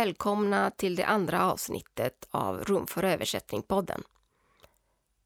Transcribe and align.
Välkomna 0.00 0.70
till 0.70 0.96
det 0.96 1.04
andra 1.04 1.52
avsnittet 1.52 2.28
av 2.30 2.64
Rum 2.64 2.86
för 2.86 3.02
översättning-podden. 3.02 4.02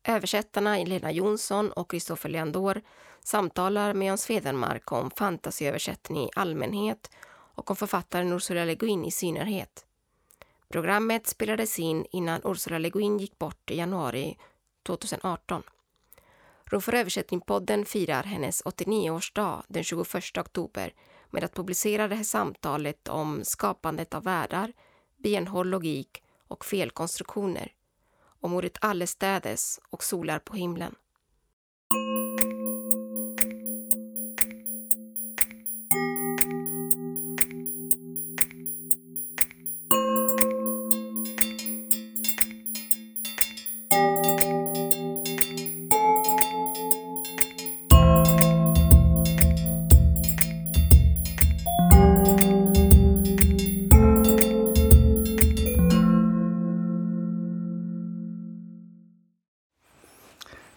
Översättarna 0.04 0.78
Elena 0.78 1.12
Jonsson 1.12 1.72
och 1.72 1.90
Kristoffer 1.90 2.28
Leandor 2.28 2.82
samtalar 3.20 3.94
med 3.94 4.06
Jans 4.06 4.26
Federmark 4.26 4.92
om 4.92 5.10
fantasyöversättning 5.10 6.24
i 6.24 6.30
allmänhet 6.36 7.10
och 7.54 7.70
om 7.70 7.76
författaren 7.76 8.32
Ursula 8.32 8.64
Le 8.64 8.74
Guin 8.74 9.04
i 9.04 9.10
synnerhet. 9.10 9.86
Programmet 10.68 11.26
spelades 11.26 11.78
in 11.78 12.06
innan 12.10 12.40
Ursula 12.44 12.78
Le 12.78 12.90
Guin 12.90 13.18
gick 13.18 13.38
bort 13.38 13.70
i 13.70 13.76
januari 13.76 14.38
2018. 14.86 15.62
Rum 16.64 16.80
för 16.80 16.92
översättning-podden 16.92 17.84
firar 17.84 18.22
hennes 18.22 18.62
89-årsdag 18.64 19.62
den 19.68 19.84
21 19.84 20.38
oktober 20.38 20.92
med 21.34 21.44
att 21.44 21.54
publicera 21.54 22.08
det 22.08 22.14
här 22.14 22.24
samtalet 22.24 23.08
om 23.08 23.44
skapandet 23.44 24.14
av 24.14 24.24
världar, 24.24 24.72
benhård 25.16 25.66
logik 25.66 26.22
och 26.48 26.64
felkonstruktioner. 26.64 27.72
Om 28.40 28.54
ordet 28.54 28.84
allestädes 28.84 29.80
och 29.90 30.04
solar 30.04 30.38
på 30.38 30.56
himlen. 30.56 30.94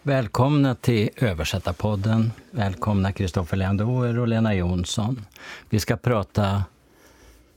Välkomna 0.07 0.75
till 0.75 1.09
Översättarpodden. 1.15 2.31
Välkomna 2.51 3.11
Kristoffer 3.11 3.57
Leandoer 3.57 4.19
och 4.19 4.27
Lena 4.27 4.55
Jonsson. 4.55 5.25
Vi 5.69 5.79
ska 5.79 5.97
prata 5.97 6.63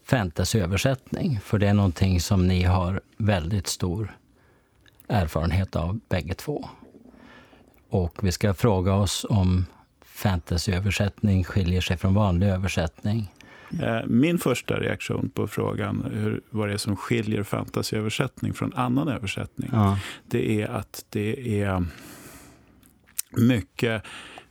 fantasyöversättning, 0.05 1.41
för 1.41 1.59
det 1.59 1.69
är 1.69 1.75
någonting 1.75 2.21
som 2.21 2.47
ni 2.47 2.63
har 2.63 3.01
väldigt 3.17 3.67
stor 3.67 4.17
erfarenhet 5.09 5.77
av 5.77 6.01
bägge 6.09 6.35
två. 6.35 6.69
Och 7.91 8.19
vi 8.23 8.33
ska 8.33 8.55
fråga 8.55 8.95
oss 8.95 9.27
om 9.29 9.67
fantasyöversättning 10.05 11.45
skiljer 11.45 11.81
sig 11.81 11.97
från 11.97 12.15
vanlig 12.15 12.49
översättning. 12.49 13.35
Eh, 13.83 14.07
min 14.07 14.39
första 14.39 14.81
reaktion 14.81 15.31
på 15.35 15.47
frågan 15.47 16.11
hur, 16.15 16.41
vad 16.51 16.69
det 16.69 16.73
är 16.73 16.79
som 16.79 16.97
skiljer 16.97 17.43
fantasyöversättning 17.43 18.55
från 18.55 18.73
annan 18.75 19.09
översättning, 19.09 19.71
ja. 19.73 19.99
det 20.27 20.63
är 20.63 20.69
att 20.69 21.05
det 21.11 21.63
är 21.63 21.85
mycket, 23.31 24.03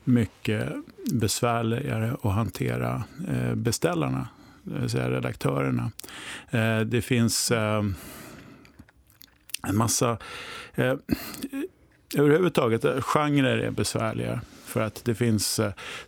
mycket 0.03 0.69
besvärligare 1.11 2.15
att 2.23 2.33
hantera 2.33 3.03
eh, 3.27 3.55
beställarna, 3.55 4.27
det 4.63 4.79
vill 4.79 4.89
säga 4.89 5.11
redaktörerna. 5.11 5.91
Eh, 6.49 6.79
det 6.79 7.01
finns 7.01 7.51
eh, 7.51 7.83
en 9.67 9.77
massa... 9.77 10.17
Överhuvudtaget, 12.17 13.03
genrer 13.03 13.57
är 13.57 13.71
besvärliga. 13.71 14.41
För 14.65 14.81
att 14.81 15.05
det 15.05 15.15
finns 15.15 15.59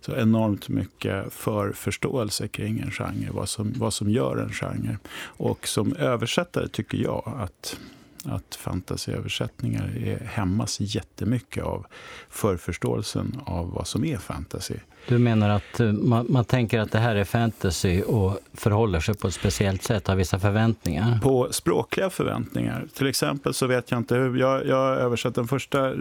så 0.01 0.15
enormt 0.15 0.69
mycket 0.69 1.33
förförståelse 1.33 2.47
kring 2.47 2.79
en 2.79 2.91
genre, 2.91 3.29
vad 3.31 3.49
som, 3.49 3.73
vad 3.77 3.93
som 3.93 4.09
gör 4.09 4.37
en 4.37 4.49
genre. 4.49 4.97
Och 5.23 5.67
som 5.67 5.95
översättare 5.95 6.67
tycker 6.67 6.97
jag 6.97 7.37
att 7.39 7.77
att 8.25 8.55
fantasyöversättningar 8.55 10.19
hämmas 10.25 10.79
jättemycket 10.79 11.63
av 11.63 11.85
förförståelsen 12.29 13.41
av 13.45 13.71
vad 13.71 13.87
som 13.87 14.05
är 14.05 14.17
fantasy. 14.17 14.75
Du 15.07 15.17
menar 15.17 15.49
att 15.49 15.79
eh, 15.79 15.91
man, 15.91 16.25
man, 16.29 16.45
tänker 16.45 16.79
att 16.79 16.91
det 16.91 16.99
här 16.99 17.15
är 17.15 17.23
fantasy 17.23 18.01
och 18.01 18.39
förhåller 18.53 18.99
sig 18.99 19.15
på 19.15 19.27
ett 19.27 19.33
speciellt 19.33 19.83
sätt, 19.83 20.07
har 20.07 20.15
vissa 20.15 20.39
förväntningar? 20.39 21.19
På 21.19 21.47
språkliga 21.51 22.09
förväntningar. 22.09 22.87
Till 22.93 23.07
exempel 23.07 23.53
så 23.53 23.67
vet 23.67 23.91
jag 23.91 23.97
inte 23.97 24.15
hur... 24.15 24.37
Jag, 24.39 24.67
jag 24.67 24.75
har 24.75 24.95
översatt 24.95 25.35
den 25.35 25.47
första 25.47 25.93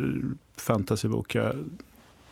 fantasybok 0.57 1.35
jag 1.35 1.55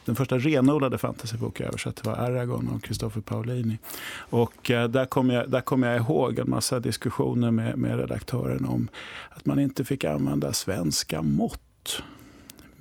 den 0.09 0.17
första 0.17 0.39
renodlade 0.39 0.99
fantasybok 0.99 1.61
jag 1.61 1.69
översatte 1.69 2.03
var 2.05 2.17
Aragon 2.17 2.69
av 2.75 2.81
Christopher 2.81 3.21
Paolini. 3.21 3.79
Och 4.15 4.71
eh, 4.71 4.89
där 4.89 5.07
kommer 5.07 5.35
jag, 5.35 5.51
där 5.51 5.61
kom 5.61 5.83
jag 5.83 5.97
ihåg 5.97 6.39
en 6.39 6.51
massa 6.51 6.81
diskussioner 6.81 7.51
med, 7.51 7.79
med 7.79 7.99
redaktören 7.99 8.65
om 8.65 8.89
att 9.31 9.47
man 9.47 9.59
inte 9.59 9.85
fick 9.85 10.05
använda 10.05 10.53
svenska 10.53 11.23
mått. 11.23 12.03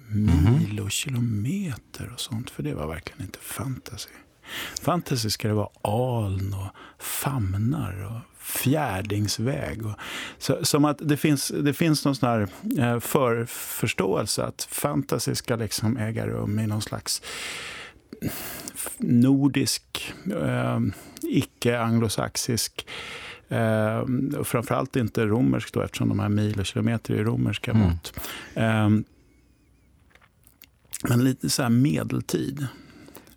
Mil 0.10 0.80
och 0.80 0.92
kilometer 0.92 2.12
och 2.14 2.20
sånt, 2.20 2.50
för 2.50 2.64
det 2.64 2.74
var 2.74 2.88
verkligen 2.88 3.22
inte 3.22 3.40
fantasy. 3.40 4.10
Fantasy 4.82 5.30
ska 5.30 5.48
det 5.48 5.54
vara 5.54 5.70
aln 5.82 6.54
och 6.54 7.04
famnar 7.04 8.06
och 8.06 8.37
fjärdingsväg. 8.48 9.86
Och, 9.86 9.94
så, 10.38 10.66
som 10.66 10.86
att 10.86 10.98
det 11.02 11.18
finns, 11.18 11.48
det 11.48 11.74
finns 11.74 12.06
någon 12.06 12.16
sån 12.16 12.30
här 12.30 12.48
eh, 12.80 13.00
förförståelse 13.00 14.44
att 14.44 14.68
fantasy 14.72 15.36
ska 15.36 15.56
liksom 15.56 15.98
äga 15.98 16.28
rum 16.28 16.60
i 16.60 16.68
någon 16.68 16.82
slags 16.82 17.22
nordisk, 18.98 20.14
eh, 20.32 20.80
icke-anglosaxisk 21.22 22.86
Eh, 23.50 24.06
framförallt 24.44 24.96
inte 24.96 25.26
romersk 25.26 25.74
då, 25.74 25.82
eftersom 25.82 26.10
de 26.10 26.20
här 26.20 26.30
mil 26.30 26.60
och 26.60 26.66
kilometer 26.66 27.14
är 27.14 27.24
romerska 27.24 27.72
mm. 27.72 27.84
mått. 27.84 28.20
Eh, 28.54 28.90
men 31.10 31.24
lite 31.24 31.50
så 31.50 31.62
här 31.62 31.70
medeltid. 31.70 32.68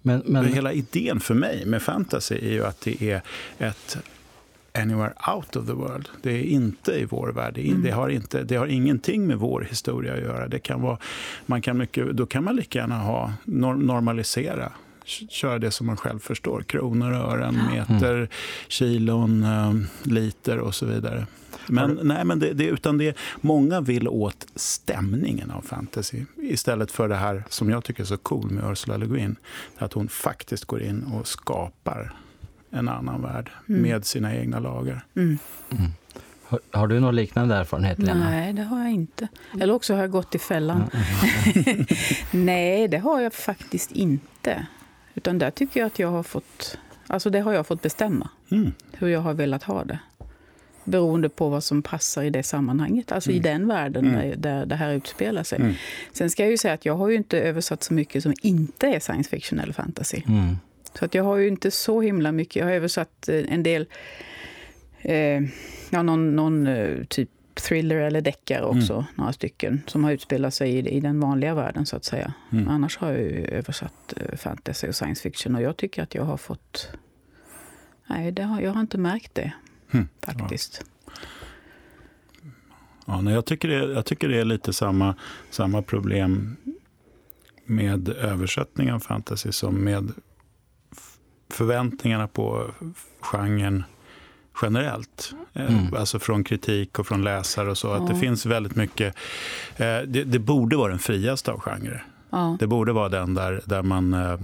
Men, 0.03 0.23
men... 0.27 0.45
Hela 0.45 0.73
idén 0.73 1.21
för 1.21 1.35
mig 1.35 1.67
med 1.67 1.83
fantasy 1.83 2.35
är 2.35 2.53
ju 2.53 2.65
att 2.65 2.81
det 2.81 3.03
är 3.03 3.23
ett 3.59 3.99
anywhere 4.75 5.13
out 5.35 5.57
of 5.57 5.67
the 5.67 5.73
world. 5.73 6.09
Det 6.23 6.31
är 6.31 6.43
inte 6.43 6.93
i 6.93 7.05
vår 7.05 7.29
värld. 7.29 7.55
Det, 7.55 7.69
mm. 7.69 7.83
det, 7.83 7.91
har, 7.91 8.09
inte, 8.09 8.43
det 8.43 8.57
har 8.57 8.67
ingenting 8.67 9.27
med 9.27 9.37
vår 9.37 9.61
historia 9.61 10.15
att 10.15 10.21
göra. 10.21 10.49
Det 10.49 10.59
kan 10.59 10.83
vara, 10.83 10.99
man 11.47 11.63
kan 11.63 11.79
mycket, 11.79 12.11
då 12.11 12.27
kan 12.27 12.45
man 12.45 12.57
lika 12.57 12.79
gärna 12.79 12.99
ha, 12.99 13.33
normalisera 13.45 14.73
köra 15.29 15.59
det 15.59 15.71
som 15.71 15.87
man 15.87 15.97
själv 15.97 16.19
förstår. 16.19 16.63
Kronor, 16.63 17.13
ören, 17.13 17.59
meter, 17.73 18.17
mm. 18.17 18.29
kilon, 18.69 19.45
um, 19.45 19.87
liter 20.03 20.59
och 20.59 20.75
så 20.75 20.87
vidare. 20.87 21.27
Men, 21.67 22.01
nej, 22.03 22.25
men 22.25 22.39
det, 22.39 22.53
det, 22.53 22.65
utan 22.65 22.99
det, 22.99 23.17
många 23.41 23.81
vill 23.81 24.09
åt 24.09 24.47
stämningen 24.55 25.51
av 25.51 25.63
fantasy 25.63 26.25
istället 26.37 26.91
för 26.91 27.09
det 27.09 27.17
här 27.17 27.45
som 27.49 27.71
jag 27.71 27.85
tycker 27.85 28.03
är 28.03 28.07
så 28.07 28.17
cool 28.17 28.51
med 28.51 28.71
Ursula 28.71 28.97
Le 28.97 29.07
Guin. 29.07 29.37
Att 29.77 29.93
hon 29.93 30.09
faktiskt 30.09 30.65
går 30.65 30.83
in 30.83 31.03
och 31.03 31.29
skapar 31.29 32.13
en 32.71 32.89
annan 32.89 33.23
värld 33.23 33.51
mm. 33.69 33.83
med 33.83 34.05
sina 34.05 34.35
egna 34.35 34.59
lagar. 34.59 35.05
Mm. 35.17 35.39
Mm. 35.71 35.91
Har, 36.45 36.61
har, 36.71 36.89
du 36.89 37.01
någon 37.01 37.17
liknande 37.17 37.55
erfarenhet, 37.55 37.99
Lena? 37.99 38.31
Nej, 38.31 38.53
det 38.53 38.63
har 38.63 38.79
jag 38.79 38.91
inte. 38.91 39.29
Eller 39.61 39.75
också 39.75 39.95
har 39.95 40.01
jag 40.01 40.11
gått 40.11 40.35
i 40.35 40.39
fällan. 40.39 40.91
Mm. 41.55 41.87
Nej, 42.47 42.89
det 42.89 42.99
har 42.99 43.21
jag 43.21 43.35
faktiskt 43.35 43.93
inte. 43.93 44.67
Utan 45.15 45.39
där 45.39 45.51
tycker 45.51 45.81
jag 45.81 45.87
att 45.87 45.99
jag 45.99 46.09
har 46.09 46.23
fått... 46.23 46.79
Alltså 47.07 47.31
det 47.31 47.41
har 47.41 47.53
jag 47.53 47.67
fått 47.67 47.83
bestämma. 47.83 48.29
Mm. 48.51 48.73
Hur 48.93 49.09
jag 49.09 49.21
har 49.21 49.35
velat 49.35 49.63
ha 49.63 49.85
det. 49.85 49.99
Beroende 50.85 51.29
på 51.29 51.49
vad 51.49 51.65
som 51.65 51.83
passar 51.83 52.23
i 52.23 52.31
det 52.31 52.43
sammanhanget. 52.43 53.13
Alltså 53.13 53.31
mm. 53.31 53.41
i 53.41 53.43
den 53.43 53.69
världen 53.69 54.15
mm. 54.15 54.41
där 54.41 54.67
det 54.67 54.75
här 54.75 54.93
utspelar 54.93 55.43
sig. 55.43 55.61
Mm. 55.61 55.75
Sen 56.13 56.31
ska 56.31 56.43
jag 56.43 56.51
ju 56.51 56.59
säga 56.59 56.75
att 56.75 56.85
jag 56.85 56.97
har 56.97 57.09
ju 57.09 57.17
inte 57.17 57.41
översatt 57.41 57.83
så 57.83 57.95
mycket 57.95 58.23
som 58.23 58.35
inte 58.43 58.87
är 58.87 59.01
science 59.01 59.31
fiction 59.31 59.59
eller 59.61 59.73
fantasy. 59.73 60.23
Mm. 60.91 60.99
Så 60.99 61.05
att 61.05 61.15
jag 61.15 61.25
har 61.25 61.37
ju 61.37 61.49
inte 61.49 61.71
så 61.71 62.01
himla 62.01 62.33
mycket. 62.33 62.57
Jag 62.57 62.67
har 62.67 62.73
översatt 62.73 63.29
eh, 63.29 63.45
en 63.49 63.63
del, 63.63 63.87
eh, 64.99 65.43
ja, 65.91 66.03
någon, 66.03 66.37
någon 66.37 66.67
eh, 66.67 67.05
typ 67.05 67.31
thriller 67.55 67.97
eller 67.97 68.21
deckare 68.21 68.65
också, 68.65 68.93
mm. 68.93 69.05
några 69.15 69.33
stycken, 69.33 69.83
som 69.87 70.05
har 70.05 70.13
utspelat 70.13 70.55
sig 70.55 70.71
i, 70.71 70.89
i 70.89 71.01
den 71.01 71.21
vanliga 71.21 71.55
världen 71.55 71.87
så 71.87 71.97
att 71.97 72.05
säga. 72.05 72.35
Mm. 72.53 72.69
Annars 72.69 72.97
har 72.99 73.13
jag 73.13 73.21
ju 73.21 73.45
översatt 73.45 74.15
eh, 74.17 74.37
fantasy 74.37 74.89
och 74.89 74.95
science 74.95 75.23
fiction 75.23 75.55
och 75.55 75.63
jag 75.63 75.77
tycker 75.77 76.03
att 76.03 76.15
jag 76.15 76.25
har 76.25 76.37
fått... 76.37 76.91
Nej, 78.07 78.33
det 78.33 78.43
har, 78.43 78.61
jag 78.61 78.73
har 78.73 78.81
inte 78.81 78.99
märkt 78.99 79.35
det 79.35 79.53
mm. 79.91 80.09
faktiskt. 80.23 80.83
Ja. 81.07 81.13
Ja, 83.07 83.21
nej, 83.21 83.35
jag, 83.35 83.45
tycker 83.45 83.69
det, 83.69 83.93
jag 83.93 84.07
tycker 84.07 84.29
det 84.29 84.41
är 84.41 84.45
lite 84.45 84.73
samma, 84.73 85.15
samma 85.51 85.83
problem 85.83 86.57
med 87.65 88.09
översättning 88.09 88.93
av 88.93 88.99
fantasy 88.99 89.53
som 89.53 89.85
med 89.85 90.13
förväntningarna 91.53 92.29
på 92.29 92.71
genren 93.21 93.85
generellt. 94.63 95.35
Eh, 95.53 95.79
mm. 95.79 95.95
Alltså 95.95 96.19
från 96.19 96.45
kritik 96.45 96.99
och 96.99 97.07
från 97.07 97.25
läsare 97.25 97.71
och 97.71 97.79
så. 97.79 97.89
Ja. 97.89 97.97
Att 97.97 98.09
det 98.09 98.17
finns 98.17 98.47
väldigt 98.47 98.77
mycket... 98.77 99.15
Eh, 99.77 99.99
det, 100.07 100.25
det, 100.25 100.39
borde 100.39 100.77
vara 100.77 100.91
den 100.91 100.99
friaste 100.99 101.53
av 101.53 101.61
genrer. 101.61 102.05
Ja. 102.31 102.57
Det 102.61 102.67
borde 102.67 102.93
vara 102.93 103.09
den 103.09 103.35
där, 103.35 103.63
där, 103.65 103.83
man, 103.83 104.15
eh, 104.15 104.39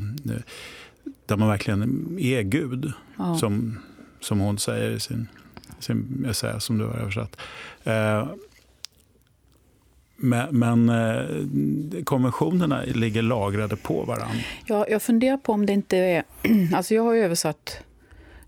där 1.26 1.36
man 1.36 1.48
verkligen 1.48 1.82
är 2.20 2.42
Gud. 2.42 2.92
Ja. 3.18 3.38
Som, 3.38 3.78
som 4.20 4.40
hon 4.40 4.58
säger 4.58 4.90
i 4.90 5.00
sin 5.00 5.28
sin 5.78 6.26
essä 6.28 6.60
som 6.60 6.78
du 6.78 6.84
har 6.84 6.94
översatt. 6.94 7.36
Eh, 10.18 10.24
men, 10.26 10.58
men 10.58 10.88
eh, 10.88 12.04
konventionerna 12.04 12.82
ligger 12.82 13.22
lagrade 13.22 13.76
på 13.76 14.04
varandra. 14.04 14.36
Ja, 14.66 14.86
jag 14.88 15.02
funderar 15.02 15.36
på 15.36 15.52
om 15.52 15.66
det 15.66 15.72
inte 15.72 15.96
är... 15.96 16.24
Alltså 16.74 16.94
jag 16.94 17.02
har 17.02 17.14
översatt 17.14 17.78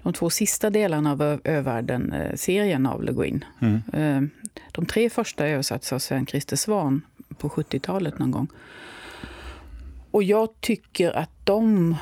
de 0.02 0.12
två 0.12 0.30
sista 0.30 0.70
delarna 0.70 1.12
av 1.12 1.40
Övärlden-serien 1.44 2.86
av 2.86 3.02
Le 3.02 3.12
Guin. 3.12 3.44
Mm. 3.60 3.82
Eh, 3.92 4.48
de 4.72 4.86
tre 4.86 5.10
första 5.10 5.46
översattes 5.46 5.92
av 5.92 5.98
Sven 5.98 6.26
Christer 6.26 6.56
Svan 6.56 7.02
på 7.38 7.48
70-talet 7.48 8.18
någon 8.18 8.30
gång. 8.30 8.48
Och 10.10 10.22
jag 10.22 10.60
tycker 10.60 11.16
att 11.16 11.30
de, 11.44 11.96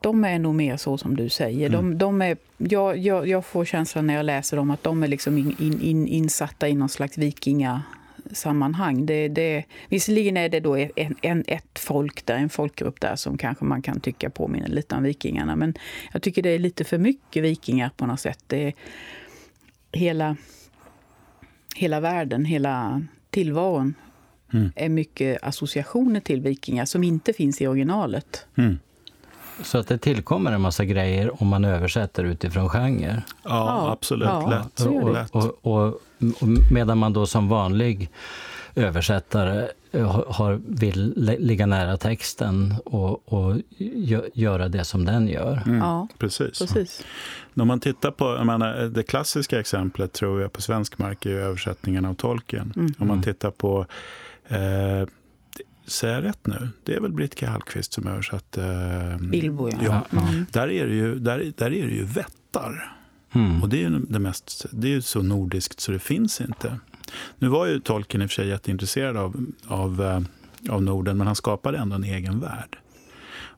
de 0.00 0.24
är 0.24 0.38
nog 0.38 0.54
mer 0.54 0.76
så 0.76 0.98
som 0.98 1.16
du 1.16 1.28
säger. 1.28 1.68
Mm. 1.68 1.80
De, 1.80 1.98
de, 1.98 2.22
är, 2.22 2.36
jag, 2.56 2.98
jag, 2.98 3.28
jag, 3.28 3.44
får 3.44 3.64
känslan 3.64 4.06
när 4.06 4.14
jag 4.14 4.26
läser 4.26 4.56
dem 4.56 4.70
att 4.70 4.82
de 4.82 5.02
är 5.02 5.08
liksom 5.08 5.38
in, 5.38 5.80
in, 5.80 6.06
insatta 6.06 6.68
i 6.68 6.74
någon 6.74 6.88
slags 6.88 7.18
vikinga 7.18 7.82
sammanhang. 8.32 9.06
Det, 9.06 9.28
det, 9.28 9.64
visserligen 9.88 10.36
är 10.36 10.48
det 10.48 10.60
då 10.60 10.76
en, 10.76 11.16
en, 11.22 11.44
ett 11.46 11.78
folk 11.78 12.26
där, 12.26 12.34
en 12.34 12.48
folkgrupp 12.48 13.00
där 13.00 13.16
som 13.16 13.38
kanske 13.38 13.64
man 13.64 13.82
kan 13.82 14.00
tycka 14.00 14.30
påminner 14.30 14.68
lite 14.68 14.94
om 14.94 15.02
vikingarna. 15.02 15.56
Men 15.56 15.74
jag 16.12 16.22
tycker 16.22 16.42
det 16.42 16.50
är 16.50 16.58
lite 16.58 16.84
för 16.84 16.98
mycket 16.98 17.42
vikingar 17.42 17.90
på 17.96 18.06
något 18.06 18.20
sätt. 18.20 18.38
Det 18.46 18.66
är 18.66 18.74
hela, 19.92 20.36
hela 21.76 22.00
världen, 22.00 22.44
hela 22.44 23.02
tillvaron 23.30 23.94
mm. 24.52 24.72
är 24.76 24.88
mycket 24.88 25.42
associationer 25.42 26.20
till 26.20 26.40
vikingar 26.40 26.84
som 26.84 27.04
inte 27.04 27.32
finns 27.32 27.60
i 27.60 27.66
originalet. 27.66 28.46
Mm. 28.56 28.78
Så 29.62 29.78
att 29.78 29.88
det 29.88 29.98
tillkommer 29.98 30.52
en 30.52 30.60
massa 30.60 30.84
grejer 30.84 31.42
om 31.42 31.48
man 31.48 31.64
översätter 31.64 32.24
utifrån 32.24 32.68
genre? 32.68 33.22
Ja, 33.42 33.50
ja 33.50 33.92
absolut. 33.92 34.28
Ja, 34.28 34.50
lätt. 34.50 35.30
Och, 35.30 35.66
och, 35.66 35.86
och, 35.86 36.00
medan 36.70 36.98
man 36.98 37.12
då 37.12 37.26
som 37.26 37.48
vanlig 37.48 38.10
översättare 38.74 39.68
eh, 39.92 40.24
har, 40.26 40.60
vill 40.66 41.14
ligga 41.38 41.66
nära 41.66 41.96
texten 41.96 42.74
och, 42.84 43.32
och 43.32 43.56
göra 44.34 44.68
det 44.68 44.84
som 44.84 45.04
den 45.04 45.28
gör. 45.28 45.62
Mm, 45.66 45.78
ja, 45.78 46.08
precis. 46.18 46.58
precis. 46.58 47.04
När 47.54 47.64
man 47.64 47.80
tittar 47.80 48.10
på, 48.10 48.24
jag 48.24 48.46
menar, 48.46 48.74
det 48.74 49.02
klassiska 49.02 49.60
exemplet 49.60 50.12
tror 50.12 50.40
jag 50.40 50.52
på 50.52 50.62
svensk 50.62 50.98
mark 50.98 51.26
är 51.26 51.30
översättningen 51.30 52.04
av 52.04 52.14
Tolkien. 52.14 52.72
Mm. 52.76 52.92
Om 52.98 53.08
man 53.08 53.22
tittar 53.22 53.50
på 53.50 53.86
eh, 54.48 55.08
Säger 55.86 56.14
jag 56.14 56.24
rätt 56.24 56.46
nu? 56.46 56.68
Det 56.84 56.94
är 56.94 57.00
väl 57.00 57.12
Britt 57.12 57.42
Hallqvist 57.42 57.92
som 57.92 58.06
översatt... 58.06 58.58
Eh, 58.58 59.18
Bilbo, 59.30 59.70
ja. 59.70 60.06
ja. 60.10 60.18
Mm. 60.18 60.46
Där, 60.52 60.70
är 60.70 60.86
det 60.86 60.94
ju, 60.94 61.14
där, 61.14 61.52
där 61.56 61.66
är 61.66 61.86
det 61.86 61.94
ju 61.94 62.04
vättar. 62.04 62.99
Mm. 63.32 63.62
Och 63.62 63.68
det 63.68 63.84
är 63.84 64.00
det 64.08 64.18
mest, 64.18 64.66
det 64.70 64.94
är 64.94 65.00
så 65.00 65.22
nordiskt 65.22 65.80
så 65.80 65.92
det 65.92 65.98
finns 65.98 66.40
inte. 66.40 66.78
Nu 67.38 67.48
var 67.48 67.66
ju 67.66 67.80
Tolkien 67.80 68.22
i 68.22 68.26
och 68.26 68.30
för 68.30 68.34
sig 68.34 68.48
jätteintresserad 68.48 69.16
av, 69.16 69.46
av, 69.66 70.02
eh, 70.02 70.20
av 70.74 70.82
Norden, 70.82 71.18
men 71.18 71.26
han 71.26 71.36
skapade 71.36 71.78
ändå 71.78 71.96
en 71.96 72.04
egen 72.04 72.40
värld. 72.40 72.78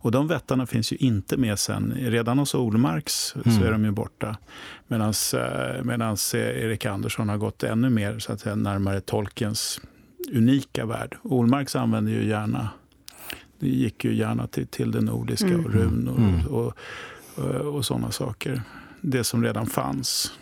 Och 0.02 0.10
de 0.10 0.28
vättarna 0.28 0.66
finns 0.66 0.92
ju 0.92 0.96
inte 0.96 1.36
med 1.36 1.58
sen. 1.58 1.94
Redan 2.00 2.38
hos 2.38 2.54
Olmarks 2.54 3.34
mm. 3.34 3.58
så 3.58 3.64
är 3.64 3.72
de 3.72 3.84
ju 3.84 3.90
borta. 3.90 4.36
Medan 4.88 5.14
eh, 5.34 6.34
Erik 6.34 6.86
Andersson 6.86 7.28
har 7.28 7.36
gått 7.36 7.62
ännu 7.62 7.90
mer 7.90 8.18
så 8.18 8.32
att 8.32 8.40
säga, 8.40 8.54
närmare 8.54 9.00
Tolkiens 9.00 9.80
unika 10.32 10.86
värld. 10.86 11.16
Olmarks 11.22 11.76
använde 11.76 12.10
ju 12.10 12.28
gärna, 12.28 12.68
det 13.58 13.68
gick 13.68 14.04
ju 14.04 14.14
gärna 14.14 14.46
till, 14.46 14.66
till 14.66 14.90
det 14.90 15.00
nordiska 15.00 15.46
mm. 15.46 15.64
och 15.64 15.72
runor 15.72 16.18
mm. 16.18 16.46
och, 16.46 16.76
och, 17.34 17.74
och 17.74 17.84
sådana 17.84 18.10
saker. 18.10 18.62
Det 19.04 19.24
som 19.24 19.44
redan 19.44 19.66
fanns 19.66 20.32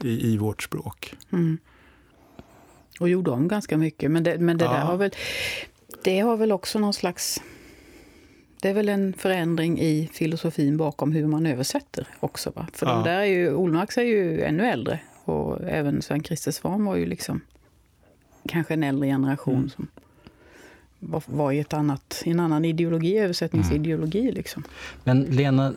i, 0.00 0.32
i 0.32 0.36
vårt 0.38 0.62
språk. 0.62 1.14
Mm. 1.32 1.58
Och 3.00 3.08
gjorde 3.08 3.30
om 3.30 3.48
ganska 3.48 3.76
mycket. 3.76 4.10
Men 4.10 4.22
det, 4.22 4.38
men 4.38 4.58
det 4.58 4.64
ja. 4.64 4.72
där 4.72 4.80
har 4.80 4.96
väl, 4.96 5.10
det 6.04 6.20
har 6.20 6.36
väl 6.36 6.52
också 6.52 6.78
någon 6.78 6.94
slags... 6.94 7.42
Det 8.62 8.68
är 8.68 8.74
väl 8.74 8.88
en 8.88 9.12
förändring 9.12 9.80
i 9.80 10.10
filosofin 10.12 10.76
bakom 10.76 11.12
hur 11.12 11.26
man 11.26 11.46
översätter 11.46 12.06
också. 12.20 12.52
Va? 12.56 12.66
För 12.72 12.86
ja. 12.86 12.92
de 12.92 13.04
där 13.04 13.18
är 13.18 13.24
ju, 13.24 13.54
Olmarks 13.54 13.98
är 13.98 14.02
ju 14.02 14.42
ännu 14.42 14.66
äldre. 14.66 15.00
Och 15.24 15.60
även 15.60 16.02
Sven 16.02 16.22
Christer 16.22 16.50
Svan 16.50 16.84
var 16.84 16.96
ju 16.96 17.06
liksom 17.06 17.40
kanske 18.48 18.74
en 18.74 18.82
äldre 18.82 19.08
generation 19.08 19.54
mm. 19.54 19.70
som 19.70 19.88
var, 21.00 21.22
var 21.26 21.52
i 21.52 21.58
ett 21.58 21.72
annat, 21.72 22.22
en 22.26 22.40
annan 22.40 22.64
ideologi, 22.64 23.18
översättningsideologi. 23.18 24.20
Mm. 24.20 24.34
Liksom. 24.34 24.64
Men 25.04 25.22
Lena, 25.22 25.72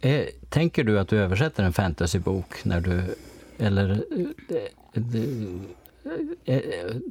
är, 0.00 0.28
tänker 0.48 0.84
du 0.84 0.98
att 0.98 1.08
du 1.08 1.18
översätter 1.18 1.62
en 1.62 1.72
fantasybok 1.72 2.64
när 2.64 2.80
du... 2.80 3.14
Eller... 3.58 4.04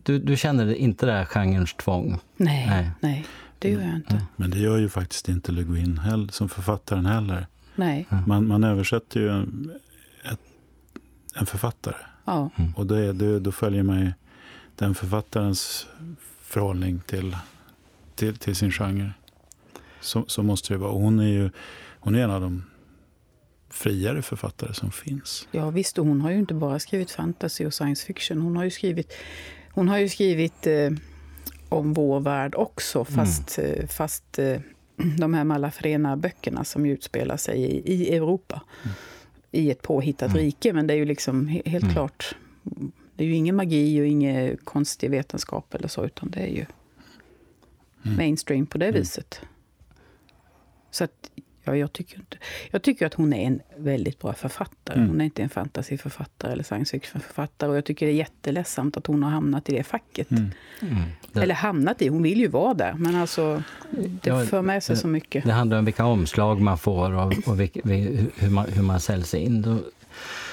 Du, 0.03 0.19
du 0.19 0.37
känner 0.37 0.73
inte 0.73 1.05
det 1.05 1.11
här 1.11 1.25
genrens 1.25 1.73
tvång? 1.73 2.19
Nej, 2.37 2.67
nej, 2.67 2.91
nej 2.99 3.25
det 3.59 3.69
gör 3.69 3.81
jag 3.81 3.95
inte. 3.95 4.13
Mm. 4.13 4.25
Men 4.35 4.49
det 4.49 4.59
gör 4.59 4.77
ju 4.77 4.89
faktiskt 4.89 5.29
inte 5.29 5.51
Le 5.51 5.63
Guin 5.63 5.97
heller, 5.97 6.31
som 6.31 6.49
författaren 6.49 7.05
heller. 7.05 7.47
Nej. 7.75 8.07
Man, 8.27 8.47
man 8.47 8.63
översätter 8.63 9.19
ju 9.19 9.29
en, 9.29 9.71
ett, 10.31 10.39
en 11.35 11.45
författare. 11.45 11.95
Ja. 12.25 12.49
Och 12.75 12.85
då, 12.85 12.95
är, 12.95 13.13
då, 13.13 13.39
då 13.39 13.51
följer 13.51 13.83
man 13.83 13.99
ju 13.99 14.11
den 14.75 14.95
författarens 14.95 15.87
förhållning 16.47 17.01
till, 17.05 17.37
till, 18.15 18.37
till 18.37 18.55
sin 18.55 18.71
genre. 18.71 19.13
Så, 20.01 20.25
så, 20.27 20.43
måste 20.43 20.73
det 20.73 20.77
vara. 20.77 20.91
Och 20.91 21.01
hon 21.01 21.19
är 21.19 21.27
ju 21.27 21.49
hon 21.99 22.15
är 22.15 22.19
en 22.23 22.31
av 22.31 22.41
de 22.41 22.63
friare 23.69 24.21
författare 24.21 24.73
som 24.73 24.91
finns. 24.91 25.47
Ja 25.51 25.69
visst, 25.69 25.97
och 25.97 26.05
hon 26.05 26.21
har 26.21 26.31
ju 26.31 26.37
inte 26.37 26.53
bara 26.53 26.79
skrivit 26.79 27.11
fantasy 27.11 27.65
och 27.65 27.73
science 27.73 28.05
fiction. 28.05 28.41
Hon 28.41 28.55
har 28.55 28.63
ju 28.63 28.69
skrivit, 28.69 29.13
hon 29.71 29.89
har 29.89 29.97
ju 29.97 30.09
skrivit 30.09 30.67
eh, 30.67 30.91
om 31.69 31.93
vår 31.93 32.19
värld 32.19 32.55
också, 32.55 33.05
fast, 33.05 33.57
mm. 33.57 33.87
fast 33.87 34.39
eh, 34.39 34.61
de 35.17 35.33
här 35.33 35.43
Malafrena-böckerna 35.43 36.63
som 36.63 36.85
utspelar 36.85 37.37
sig 37.37 37.59
i, 37.61 37.93
i 37.93 38.15
Europa. 38.15 38.61
Mm. 38.83 38.95
I 39.51 39.71
ett 39.71 39.81
påhittat 39.81 40.29
mm. 40.29 40.41
rike, 40.41 40.73
men 40.73 40.87
det 40.87 40.93
är 40.93 40.97
ju 40.97 41.05
liksom 41.05 41.47
helt 41.47 41.83
mm. 41.83 41.93
klart 41.93 42.35
det 43.17 43.23
är 43.23 43.27
ju 43.27 43.33
ingen 43.33 43.55
magi 43.55 44.01
och 44.01 44.05
ingen 44.05 44.57
konstig 44.57 45.11
vetenskap 45.11 45.73
eller 45.73 45.87
så, 45.87 46.05
utan 46.05 46.31
det 46.31 46.39
är 46.39 46.47
ju 46.47 46.65
mm. 48.03 48.17
mainstream 48.17 48.65
på 48.65 48.77
det 48.77 48.85
mm. 48.85 48.99
viset. 48.99 49.41
Så 50.91 51.03
att, 51.03 51.31
ja, 51.63 51.75
jag, 51.75 51.93
tycker 51.93 52.17
inte, 52.17 52.37
jag 52.71 52.81
tycker 52.81 53.05
att 53.05 53.13
hon 53.13 53.33
är 53.33 53.47
en 53.47 53.61
väldigt 53.77 54.19
bra 54.19 54.33
författare. 54.33 54.97
Mm. 54.97 55.09
Hon 55.09 55.21
är 55.21 55.25
inte 55.25 55.43
en 55.43 55.49
fantasyförfattare 55.49 56.51
eller 56.51 56.63
science 56.63 56.91
fiction-författare. 56.91 57.69
Och 57.69 57.77
jag 57.77 57.85
tycker 57.85 58.05
det 58.05 58.11
är 58.11 58.15
jätteledsamt 58.15 58.97
att 58.97 59.07
hon 59.07 59.23
har 59.23 59.31
hamnat 59.31 59.69
i 59.69 59.77
det 59.77 59.83
facket. 59.83 60.31
Mm. 60.31 60.51
Mm. 60.81 61.01
Eller 61.33 61.55
hamnat 61.55 62.01
i, 62.01 62.07
hon 62.07 62.23
vill 62.23 62.39
ju 62.39 62.47
vara 62.47 62.73
där. 62.73 62.93
Men 62.93 63.15
alltså, 63.15 63.63
det 63.91 64.29
ja, 64.29 64.45
för 64.45 64.61
med 64.61 64.83
sig 64.83 64.97
så 64.97 65.07
mycket. 65.07 65.43
Det 65.43 65.53
handlar 65.53 65.79
om 65.79 65.85
vilka 65.85 66.05
omslag 66.05 66.61
man 66.61 66.77
får 66.77 67.11
och, 67.11 67.33
och 67.47 67.59
vilka, 67.59 67.81
hur, 67.83 68.49
man, 68.49 68.65
hur 68.69 68.83
man 68.83 68.99
säljs 68.99 69.33
in. 69.33 69.83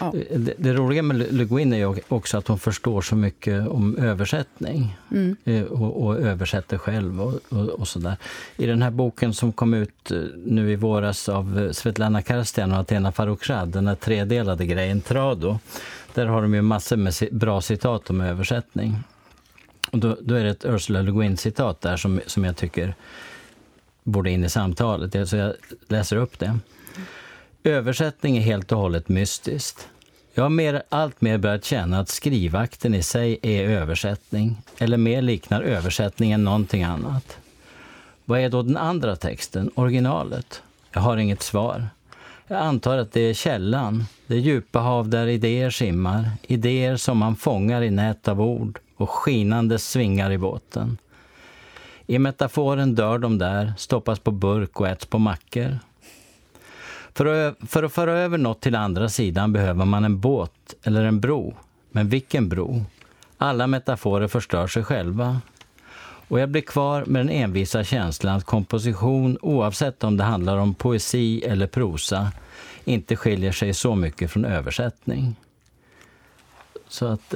Ja. 0.01 0.13
Det, 0.37 0.55
det, 0.59 0.73
roliga 0.73 1.03
med 1.03 1.35
Le 1.35 1.45
Guin 1.45 1.73
är 1.73 2.13
också 2.13 2.39
att 2.39 2.49
hon 2.49 2.59
förstår 2.59 3.03
så 3.03 3.17
mycket 3.17 3.69
om 3.69 3.97
översättning 3.97 4.97
mm. 5.11 5.37
Eh, 5.45 5.63
och, 5.63 6.05
och, 6.07 6.21
översätter 6.21 6.79
själv 6.79 7.23
och, 7.23 7.41
och, 7.49 7.69
och 7.69 7.89
sådär. 7.89 8.17
I 8.57 8.67
den 8.67 8.83
här 8.83 8.91
boken 8.91 9.35
som 9.35 9.53
kom 9.53 9.75
ut 9.75 10.11
eh, 10.11 10.19
nu 10.45 10.73
i 10.73 10.77
våras 10.77 11.29
av 11.29 11.59
eh, 11.59 11.71
Svetlana 11.71 12.23
Karstian 12.23 12.73
och 12.73 12.79
Athena 12.79 13.13
Farrokhzad, 13.13 13.69
den 13.69 13.87
här 13.87 13.95
tredelade 13.95 14.67
grejen 14.67 15.01
Trado, 15.01 15.59
där 16.15 16.27
har 16.27 16.43
de 16.43 16.55
ju 16.55 16.63
massor 16.63 16.97
med 16.97 17.15
bra 17.33 17.61
citat 17.61 18.11
om 18.11 18.21
översättning. 18.21 18.99
Och 19.91 19.99
då, 19.99 20.17
då 20.21 20.35
är 20.35 20.45
det 20.45 20.51
ett 20.51 20.65
Ursula 20.65 21.03
Le 21.03 21.13
Guin-citat 21.13 21.81
där 21.81 21.97
som, 21.97 22.21
som 22.27 22.45
jag 22.45 22.57
tycker 22.57 22.95
borde 24.03 24.31
in 24.31 24.45
i 24.45 24.49
samtalet, 24.49 25.29
så 25.29 25.37
jag 25.37 25.53
läser 25.89 26.17
upp 26.17 26.39
det. 26.39 26.59
Översättning 27.67 28.37
är 28.37 28.41
helt 28.41 28.73
och 28.73 28.79
hållet 28.79 29.09
mystiskt. 29.09 29.89
Jag 30.35 30.43
har 30.43 30.51
mer, 30.51 30.83
allt 30.89 31.21
mer 31.21 31.39
börjat 31.39 31.65
känna 31.65 32.01
att 32.01 32.09
skrivakten 32.09 32.95
i 32.95 33.03
sig 33.03 33.39
är 33.43 33.69
översättning, 33.69 34.57
eller 34.79 34.97
mer 34.97 35.23
liknar 35.23 35.63
översättning 35.63 36.33
än 36.33 36.45
någonting 36.45 36.83
annat. 36.83 37.39
Vad 38.25 38.41
är 38.41 38.49
då 38.49 38.63
den 38.63 38.77
andra 38.77 39.17
texten, 39.17 39.71
originalet? 39.75 40.63
Jag 40.93 41.01
har 41.01 41.17
inget 41.17 41.43
svar. 41.43 41.89
Jag 42.47 42.59
antar 42.59 42.99
att 42.99 43.13
det 43.13 43.21
är 43.21 43.35
källan, 43.35 44.05
det 44.27 44.37
djupa 44.37 44.79
hav 44.79 45.09
där 45.09 45.27
idéer 45.27 45.71
simmar, 45.71 46.31
idéer 46.43 46.97
som 46.97 47.19
man 47.19 47.37
fångar 47.37 47.83
i 47.83 47.91
nät 47.91 48.29
av 48.29 48.41
ord 48.41 48.79
och 48.97 49.11
skinande 49.11 49.79
svingar 49.79 50.33
i 50.33 50.39
båten. 50.39 50.99
I 52.07 52.19
metaforen 52.19 52.95
dör 52.95 53.19
de 53.19 53.39
där, 53.39 53.73
stoppas 53.79 54.19
på 54.19 54.31
burk 54.31 54.81
och 54.81 54.89
äts 54.89 55.07
på 55.07 55.19
mackor. 55.19 55.79
För 57.15 57.27
att, 57.27 57.57
för 57.67 57.83
att 57.83 57.93
föra 57.93 58.13
över 58.13 58.39
något 58.39 58.61
till 58.61 58.75
andra 58.75 59.09
sidan 59.09 59.53
behöver 59.53 59.85
man 59.85 60.05
en 60.05 60.21
båt 60.21 60.75
eller 60.83 61.05
en 61.05 61.21
bro. 61.21 61.55
Men 61.91 62.09
vilken 62.09 62.49
bro? 62.49 62.85
Alla 63.39 63.67
metaforer 63.67 64.29
förstör 64.29 64.67
sig 64.67 64.85
själva. 64.85 65.41
Och 66.29 66.41
jag 66.41 66.49
blir 66.49 66.63
kvar 66.63 67.05
med 67.07 67.21
den 67.27 67.31
envisa 67.31 67.85
känslan 67.85 68.37
att 68.37 68.45
komposition, 68.45 69.39
oavsett 69.43 70.05
om 70.05 70.17
det 70.17 70.25
handlar 70.25 70.57
om 70.57 70.75
poesi 70.75 71.43
eller 71.45 71.67
prosa, 71.67 72.33
inte 72.85 73.17
skiljer 73.17 73.53
sig 73.53 73.75
så 73.75 73.95
mycket 73.95 74.31
från 74.31 74.45
översättning. 74.45 75.37
Så 76.89 77.07
att 77.07 77.35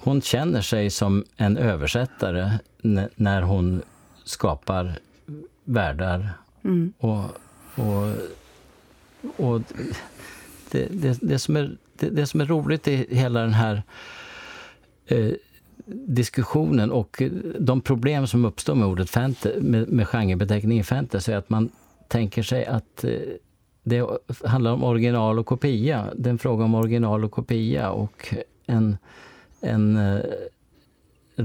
hon 0.00 0.22
känner 0.22 0.60
sig 0.62 0.90
som 0.90 1.24
en 1.36 1.56
översättare 1.56 2.58
när 3.16 3.42
hon 3.42 3.82
skapar 4.24 4.98
världar. 5.64 6.28
Mm. 6.64 6.92
Och, 6.98 7.24
och, 7.74 8.12
och 9.36 9.60
det, 10.70 10.88
det, 10.90 11.18
det, 11.22 11.38
som 11.38 11.56
är, 11.56 11.76
det, 11.96 12.10
det, 12.10 12.26
som 12.26 12.40
är 12.40 12.46
roligt 12.46 12.88
i 12.88 13.06
hela 13.10 13.40
den 13.40 13.52
här 13.52 13.82
eh, 15.06 15.32
diskussionen 16.06 16.90
och 16.90 17.22
de 17.58 17.80
problem 17.80 18.26
som 18.26 18.44
uppstår 18.44 18.74
med 18.74 18.88
ordet 18.88 19.10
fantasy, 19.10 19.60
med, 19.60 19.88
med 19.88 20.08
genrebeteckningen 20.08 20.84
fantasy 20.84 21.32
är 21.32 21.36
att 21.36 21.50
man 21.50 21.70
tänker 22.08 22.42
sig 22.42 22.66
att 22.66 23.04
eh, 23.04 23.10
det 23.82 24.06
handlar 24.44 24.72
om 24.72 24.84
original 24.84 25.38
och 25.38 25.46
kopia. 25.46 26.06
Det 26.16 26.28
är 26.28 26.30
en 26.30 26.38
fråga 26.38 26.64
om 26.64 26.74
original 26.74 27.24
och 27.24 27.30
kopia 27.30 27.90
och 27.90 28.34
en, 28.66 28.96
en 29.60 29.96
eh, 29.96 30.20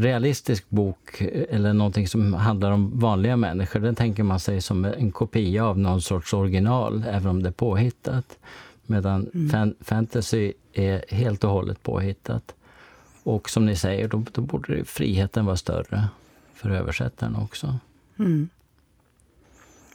realistisk 0.02 0.70
bok 0.70 1.22
eller 1.50 1.74
någonting 1.74 2.08
som 2.08 2.34
handlar 2.34 2.72
om 2.72 3.00
vanliga 3.00 3.38
människor, 3.38 3.80
den 3.80 3.96
tänker 3.96 4.24
man 4.24 4.40
sig 4.40 4.62
som 4.62 4.86
en 4.86 5.12
kopia 5.12 5.66
av 5.66 5.80
någon 5.80 6.02
sorts 6.02 6.34
original, 6.34 7.06
även 7.10 7.28
om 7.28 7.44
det 7.44 7.50
är 7.50 7.54
påhittat. 7.54 8.38
Medan 8.86 9.30
mm. 9.34 9.50
fan, 9.50 9.76
fantasy 9.82 10.54
är 10.74 11.06
helt 11.10 11.44
och 11.44 11.50
hållet 11.50 11.84
påhittat. 11.84 12.56
Och 13.24 13.50
som 13.50 13.66
ni 13.66 13.76
säger, 13.76 14.08
då, 14.08 14.26
då 14.32 14.42
borde 14.42 14.86
friheten 14.86 15.46
vara 15.46 15.58
större 15.58 16.08
för 16.54 16.70
översättaren 16.70 17.36
också. 17.36 17.80
Mm. 18.20 18.50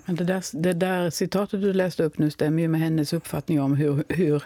Det, 0.07 0.25
där, 0.25 0.63
det 0.63 0.73
där 0.73 1.11
citatet 1.11 1.61
du 1.61 1.73
läste 1.73 2.05
upp 2.05 2.19
nu 2.19 2.31
stämmer 2.31 2.63
ju 2.63 2.69
med 2.69 2.81
hennes 2.81 3.13
uppfattning 3.13 3.61
om 3.61 3.77
hur, 3.77 4.05
hur, 4.09 4.43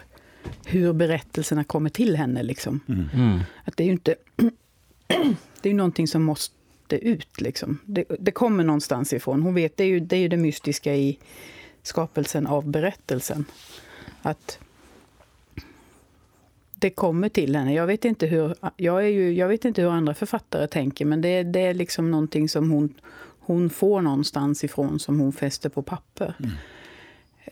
hur 0.65 0.93
berättelserna 0.93 1.63
kommer 1.63 1.89
till 1.89 2.15
henne. 2.15 2.43
Liksom. 2.43 2.79
Mm. 2.87 3.09
mm. 3.13 3.39
Att 3.63 3.77
det 3.77 3.83
är 3.83 3.85
ju 3.85 3.91
inte... 3.91 4.15
det 5.61 5.69
är 5.69 5.71
ju 5.71 5.73
någonting 5.73 6.07
som 6.07 6.23
måste 6.23 6.55
ut. 6.89 7.41
Liksom. 7.41 7.79
Det, 7.85 8.03
det, 8.19 8.31
kommer 8.31 8.63
någonstans 8.63 9.13
ifrån. 9.13 9.41
Hon 9.41 9.53
vet, 9.53 9.77
det 9.77 9.83
är, 9.83 9.87
ju, 9.87 9.99
det 9.99 10.15
är 10.15 10.19
ju 10.19 10.27
det 10.27 10.37
mystiska 10.37 10.95
i 10.95 11.19
skapelsen 11.83 12.47
av 12.47 12.67
berättelsen. 12.67 13.45
Att 14.21 14.59
det 16.75 16.89
kommer 16.89 17.29
till 17.29 17.55
henne. 17.55 17.73
Jag 17.73 17.87
vet 17.87 18.05
inte 18.05 18.27
hur, 18.27 18.55
jag 18.77 19.03
är 19.03 19.07
ju, 19.07 19.33
jag 19.33 19.47
vet 19.47 19.65
inte 19.65 19.81
hur 19.81 19.89
andra 19.89 20.13
författare 20.13 20.67
tänker, 20.67 21.05
men 21.05 21.21
det, 21.21 21.43
det 21.43 21.59
är 21.59 21.73
liksom 21.73 22.11
någonting 22.11 22.49
som 22.49 22.71
hon, 22.71 22.93
hon 23.39 23.69
får 23.69 24.01
någonstans 24.01 24.63
ifrån, 24.63 24.99
som 24.99 25.19
hon 25.19 25.33
fäster 25.33 25.69
på 25.69 25.81
papper. 25.81 26.33
Mm. 26.39 26.51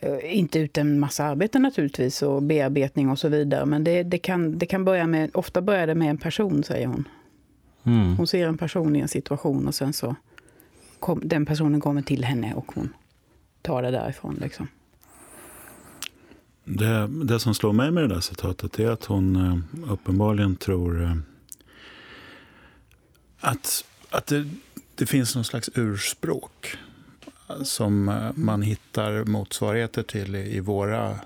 Uh, 0.03 0.37
inte 0.37 0.59
utan 0.59 0.87
en 0.87 0.99
massa 0.99 1.23
arbete 1.23 1.59
naturligtvis, 1.59 2.21
och 2.21 2.43
bearbetning 2.43 3.09
och 3.09 3.19
så 3.19 3.27
vidare. 3.27 3.65
Men 3.65 3.83
det, 3.83 4.03
det, 4.03 4.17
kan, 4.17 4.57
det 4.57 4.65
kan 4.65 4.85
börja 4.85 5.07
med, 5.07 5.29
ofta 5.33 5.61
börjar 5.61 5.87
det 5.87 5.95
med 5.95 6.09
en 6.09 6.17
person, 6.17 6.63
säger 6.63 6.87
hon. 6.87 7.07
Mm. 7.83 8.15
Hon 8.15 8.27
ser 8.27 8.47
en 8.47 8.57
person 8.57 8.95
i 8.95 8.99
en 8.99 9.07
situation 9.07 9.67
och 9.67 9.75
sen 9.75 9.93
så 9.93 10.15
kom, 10.99 11.21
den 11.23 11.45
personen 11.45 11.81
kommer 11.81 12.01
till 12.01 12.23
henne 12.23 12.53
och 12.53 12.71
hon 12.75 12.93
tar 13.61 13.81
det 13.81 13.91
därifrån. 13.91 14.37
Liksom. 14.41 14.67
Det, 16.65 17.07
det 17.07 17.39
som 17.39 17.53
slår 17.53 17.73
mig 17.73 17.91
med 17.91 18.03
det 18.03 18.07
där 18.07 18.19
citatet 18.19 18.79
är 18.79 18.89
att 18.89 19.05
hon 19.05 19.35
eh, 19.35 19.91
uppenbarligen 19.91 20.55
tror 20.55 21.03
eh, 21.03 21.15
att, 23.39 23.85
att 24.09 24.27
det, 24.27 24.49
det 24.95 25.05
finns 25.05 25.35
någon 25.35 25.43
slags 25.43 25.69
urspråk 25.75 26.77
som 27.63 28.09
eh, 28.09 28.29
man 28.35 28.61
hittar 28.61 29.25
motsvarigheter 29.25 30.03
till 30.03 30.35
i 30.35 30.59
våra 30.59 31.19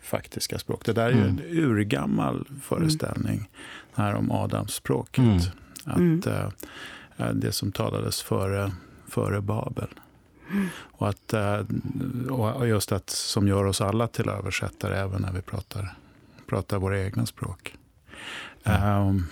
faktiska 0.00 0.58
språk. 0.58 0.84
Det 0.84 0.92
där 0.92 1.06
är 1.06 1.12
ju 1.12 1.20
en 1.20 1.40
mm. 1.40 1.64
urgammal 1.64 2.48
föreställning, 2.62 3.36
mm. 3.36 3.46
här 3.94 4.14
om 4.14 4.30
Adamsspråket. 4.30 5.24
Mm. 5.24 5.40
Att, 5.84 5.96
mm. 5.96 6.20
Det 7.32 7.52
som 7.52 7.72
talades 7.72 8.22
före, 8.22 8.72
före 9.08 9.40
Babel. 9.40 9.88
Och, 10.72 11.08
att, 11.08 11.32
eh, 11.32 11.60
och 12.30 12.68
just 12.68 12.92
att, 12.92 13.10
som 13.10 13.48
gör 13.48 13.64
oss 13.64 13.80
alla 13.80 14.06
till 14.06 14.28
översättare 14.28 14.96
även 14.96 15.22
när 15.22 15.32
vi 15.32 15.42
pratar, 15.42 15.94
pratar 16.46 16.78
våra 16.78 17.00
egna 17.00 17.26
språk. 17.26 17.76
Mm. 18.64 19.08
Um, 19.08 19.26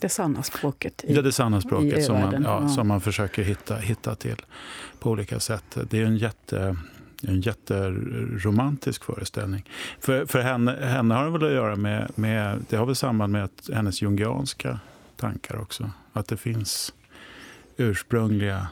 det 0.00 0.08
sanna 0.08 0.42
språket. 0.42 1.04
I, 1.04 1.14
ja, 1.14 1.22
det 1.22 1.32
sanna 1.32 1.60
språket 1.60 2.04
som 2.04 2.20
man, 2.20 2.42
ja, 2.42 2.60
ja. 2.62 2.68
som 2.68 2.88
man 2.88 3.00
försöker 3.00 3.42
hitta, 3.42 3.76
hitta 3.76 4.14
till 4.14 4.42
på 4.98 5.10
olika 5.10 5.40
sätt. 5.40 5.76
Det 5.90 6.00
är 6.00 6.04
en 6.04 6.16
jätte 6.16 6.76
en 7.28 7.40
jätteromantisk 7.40 9.04
föreställning. 9.04 9.64
För, 10.00 10.26
för 10.26 10.40
henne, 10.40 10.86
henne 10.86 11.14
har 11.14 11.24
det 11.24 11.30
väl 11.30 11.44
att 11.44 11.52
göra 11.52 11.76
med, 11.76 12.10
med, 12.14 12.64
det 12.68 12.76
har 12.76 12.86
väl 12.86 12.94
samband 12.94 13.32
med 13.32 13.44
att 13.44 13.70
hennes 13.72 14.02
jungianska 14.02 14.80
tankar 15.16 15.60
också. 15.60 15.90
Att 16.12 16.28
det 16.28 16.36
finns 16.36 16.94
ursprungliga 17.76 18.68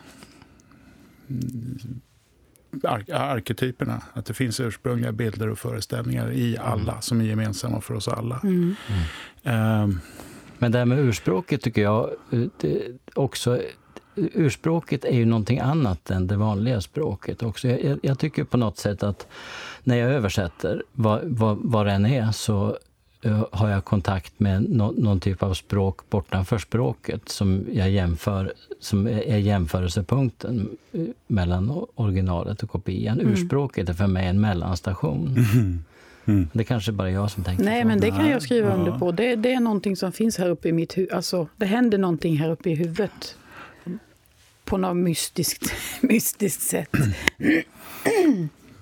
arketyperna. 3.13 4.03
Att 4.13 4.27
det 4.27 4.35
finns 4.35 4.61
ursprungliga 4.61 5.13
bilder 5.13 5.49
och 5.49 5.59
föreställningar 5.59 6.31
i 6.31 6.57
mm. 6.57 6.73
alla 6.73 7.01
som 7.01 7.21
är 7.21 7.25
gemensamma 7.25 7.81
för 7.81 7.95
oss 7.95 8.09
alla. 8.09 8.41
Mm. 8.43 8.75
Mm. 9.45 9.83
Um, 9.83 10.01
Men 10.59 10.73
det 10.73 10.79
här 10.79 10.85
med 10.85 10.99
urspråket 10.99 11.63
tycker 11.63 11.83
jag 11.83 12.11
också 13.15 13.61
Urspråket 14.15 15.05
är 15.05 15.17
ju 15.17 15.25
någonting 15.25 15.59
annat 15.59 16.11
än 16.11 16.27
det 16.27 16.37
vanliga 16.37 16.81
språket 16.81 17.43
också. 17.43 17.69
Jag, 17.69 17.99
jag 18.03 18.19
tycker 18.19 18.45
på 18.45 18.57
något 18.57 18.79
sätt 18.79 19.03
att 19.03 19.27
när 19.85 19.97
jag 19.97 20.11
översätter, 20.11 20.83
vad, 20.93 21.21
vad, 21.25 21.59
vad 21.63 21.87
det 21.87 21.93
än 21.93 22.07
är, 22.07 22.33
så 22.33 22.69
Eh, 22.69 22.92
har 23.51 23.69
jag 23.69 23.85
kontakt 23.85 24.41
med 24.41 24.71
no, 24.71 24.95
någon 24.99 25.21
typ 25.21 25.43
av 25.43 25.55
språk 25.55 26.11
bortanför 26.11 26.59
språket 26.59 27.29
som, 27.29 27.67
jag 27.73 27.91
jämför, 27.91 28.53
som 28.81 29.07
är 29.07 29.37
jämförelsepunkten 29.37 30.69
eh, 30.93 31.01
mellan 31.27 31.87
originalet 31.95 32.63
och 32.63 32.71
kopian. 32.71 33.21
Mm. 33.21 33.33
Urspråket 33.33 33.89
är 33.89 33.95
för 33.95 34.07
mig 34.07 34.27
en 34.27 34.41
mellanstation. 34.41 35.37
Mm. 35.53 35.85
Mm. 36.25 36.49
Det 36.53 36.61
är 36.61 36.65
kanske 36.65 36.93
bara 36.93 37.11
jag 37.11 37.31
som 37.31 37.45
tänker 37.45 37.65
Nej, 37.65 37.83
så. 37.83 37.89
men 37.89 38.01
det 38.01 38.11
kan 38.11 38.29
jag 38.29 38.43
skriva 38.43 38.75
under 38.75 38.99
på. 38.99 39.13
Det, 39.13 39.37
det 39.37 39.53
är 39.53 39.61
någonting 39.61 39.97
som 39.97 40.13
finns 40.13 40.39
här 40.39 40.49
uppe 40.49 40.69
i 40.69 40.73
mitt 40.73 40.99
huvud. 40.99 41.13
Alltså, 41.13 41.49
det 41.57 41.67
händer 41.67 41.99
någonting 41.99 42.37
här 42.37 42.51
uppe 42.51 42.71
i 42.71 42.75
huvudet. 42.75 43.37
På 44.65 44.77
något 44.77 44.97
mystiskt, 44.97 45.73
mystiskt 46.01 46.63
sätt. 46.63 46.97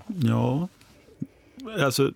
Ja, 0.07 0.69
alltså, 1.79 2.13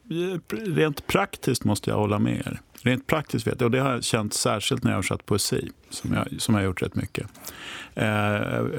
rent 0.49 1.07
praktiskt 1.07 1.65
måste 1.65 1.91
jag 1.91 1.97
hålla 1.97 2.19
med 2.19 2.37
er. 2.47 2.61
Rent 2.83 3.07
praktiskt 3.07 3.47
vet 3.47 3.61
jag, 3.61 3.67
och 3.67 3.71
det 3.71 3.81
har 3.81 3.91
jag 3.91 4.05
känt 4.05 4.35
särskilt 4.35 4.83
när 4.83 4.91
jag 4.91 4.97
har 4.97 4.99
översatt 4.99 5.27
poesi, 5.27 5.71
som 5.91 6.13
jag, 6.13 6.41
som 6.41 6.55
jag 6.55 6.63
har 6.63 6.67
gjort 6.67 6.83
rätt 6.83 6.95
mycket. 6.95 7.27
Eh, 7.95 8.35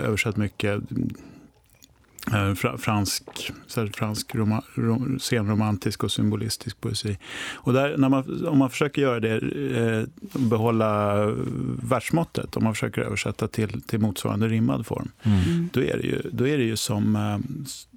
översatt 0.05 0.37
mycket 0.37 0.81
fransk, 2.77 3.23
fransk 3.93 4.35
roma, 4.35 4.63
rom, 4.75 5.19
senromantisk 5.19 6.03
och 6.03 6.11
symbolistisk 6.11 6.81
poesi. 6.81 7.17
Och 7.53 7.73
där, 7.73 7.97
när 7.97 8.09
man, 8.09 8.47
om 8.47 8.57
man 8.57 8.69
försöker 8.69 9.01
göra 9.01 9.19
det, 9.19 9.35
eh, 9.77 10.03
behålla 10.39 11.15
versmåttet, 11.83 12.57
om 12.57 12.63
man 12.63 12.73
försöker 12.73 13.01
översätta 13.01 13.47
till, 13.47 13.81
till 13.81 13.99
motsvarande 13.99 14.47
rimmad 14.47 14.85
form, 14.85 15.11
mm. 15.23 15.69
då, 15.73 15.79
är 15.81 15.97
det 15.97 16.03
ju, 16.03 16.21
då 16.31 16.47
är 16.47 16.57
det 16.57 16.63
ju 16.63 16.75
som, 16.75 17.15
eh, 17.15 17.37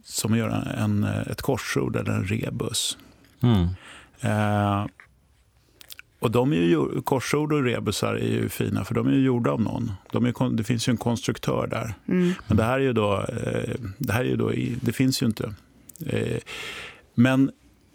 som 0.04 0.32
att 0.32 0.38
göra 0.38 0.62
en, 0.62 1.04
ett 1.04 1.42
korsord 1.42 1.96
eller 1.96 2.12
en 2.12 2.24
rebus. 2.24 2.98
Mm. 3.40 3.68
Eh, 4.20 4.86
och 6.18 6.30
de 6.30 6.52
är 6.52 6.56
ju, 6.56 7.02
korsord 7.02 7.52
och 7.52 7.64
rebusar 7.64 8.14
är 8.14 8.28
ju 8.28 8.48
fina, 8.48 8.84
för 8.84 8.94
de 8.94 9.06
är 9.06 9.12
ju 9.12 9.20
gjorda 9.20 9.50
av 9.50 9.60
någon. 9.60 9.92
De 10.12 10.24
är, 10.24 10.56
det 10.56 10.64
finns 10.64 10.88
ju 10.88 10.90
en 10.90 10.96
konstruktör 10.96 11.66
där. 11.66 11.94
Mm. 12.08 12.32
Men 12.46 12.56
det 12.56 12.62
här 12.62 12.74
är 12.74 12.82
ju 12.84 12.92
då, 12.92 13.14
eh, 13.14 13.74
det, 13.98 14.12
här 14.12 14.20
är 14.20 14.28
ju 14.28 14.36
då, 14.36 14.52
det 14.80 14.92
finns 14.92 15.22
ju 15.22 15.26
inte. 15.26 15.54
Eh, 16.06 16.38
men 17.14 17.50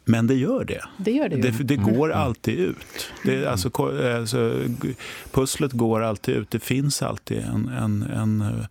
men 0.06 0.28
det 0.28 0.36
gör 0.36 0.66
det. 0.66 0.84
Det, 0.98 1.12
gör 1.12 1.30
det, 1.30 1.36
det, 1.36 1.64
det 1.64 1.76
går 1.76 2.06
mm. 2.06 2.18
alltid 2.18 2.60
ut. 2.60 3.12
Det, 3.24 3.46
alltså, 3.46 3.70
alltså, 4.20 4.60
pusslet 5.32 5.72
går 5.72 6.02
alltid 6.02 6.36
ut. 6.36 6.52
Det 6.52 6.60
finns 6.60 7.02
alltid 7.02 7.38
en, 7.38 7.68
en, 7.68 8.04
en, 8.04 8.66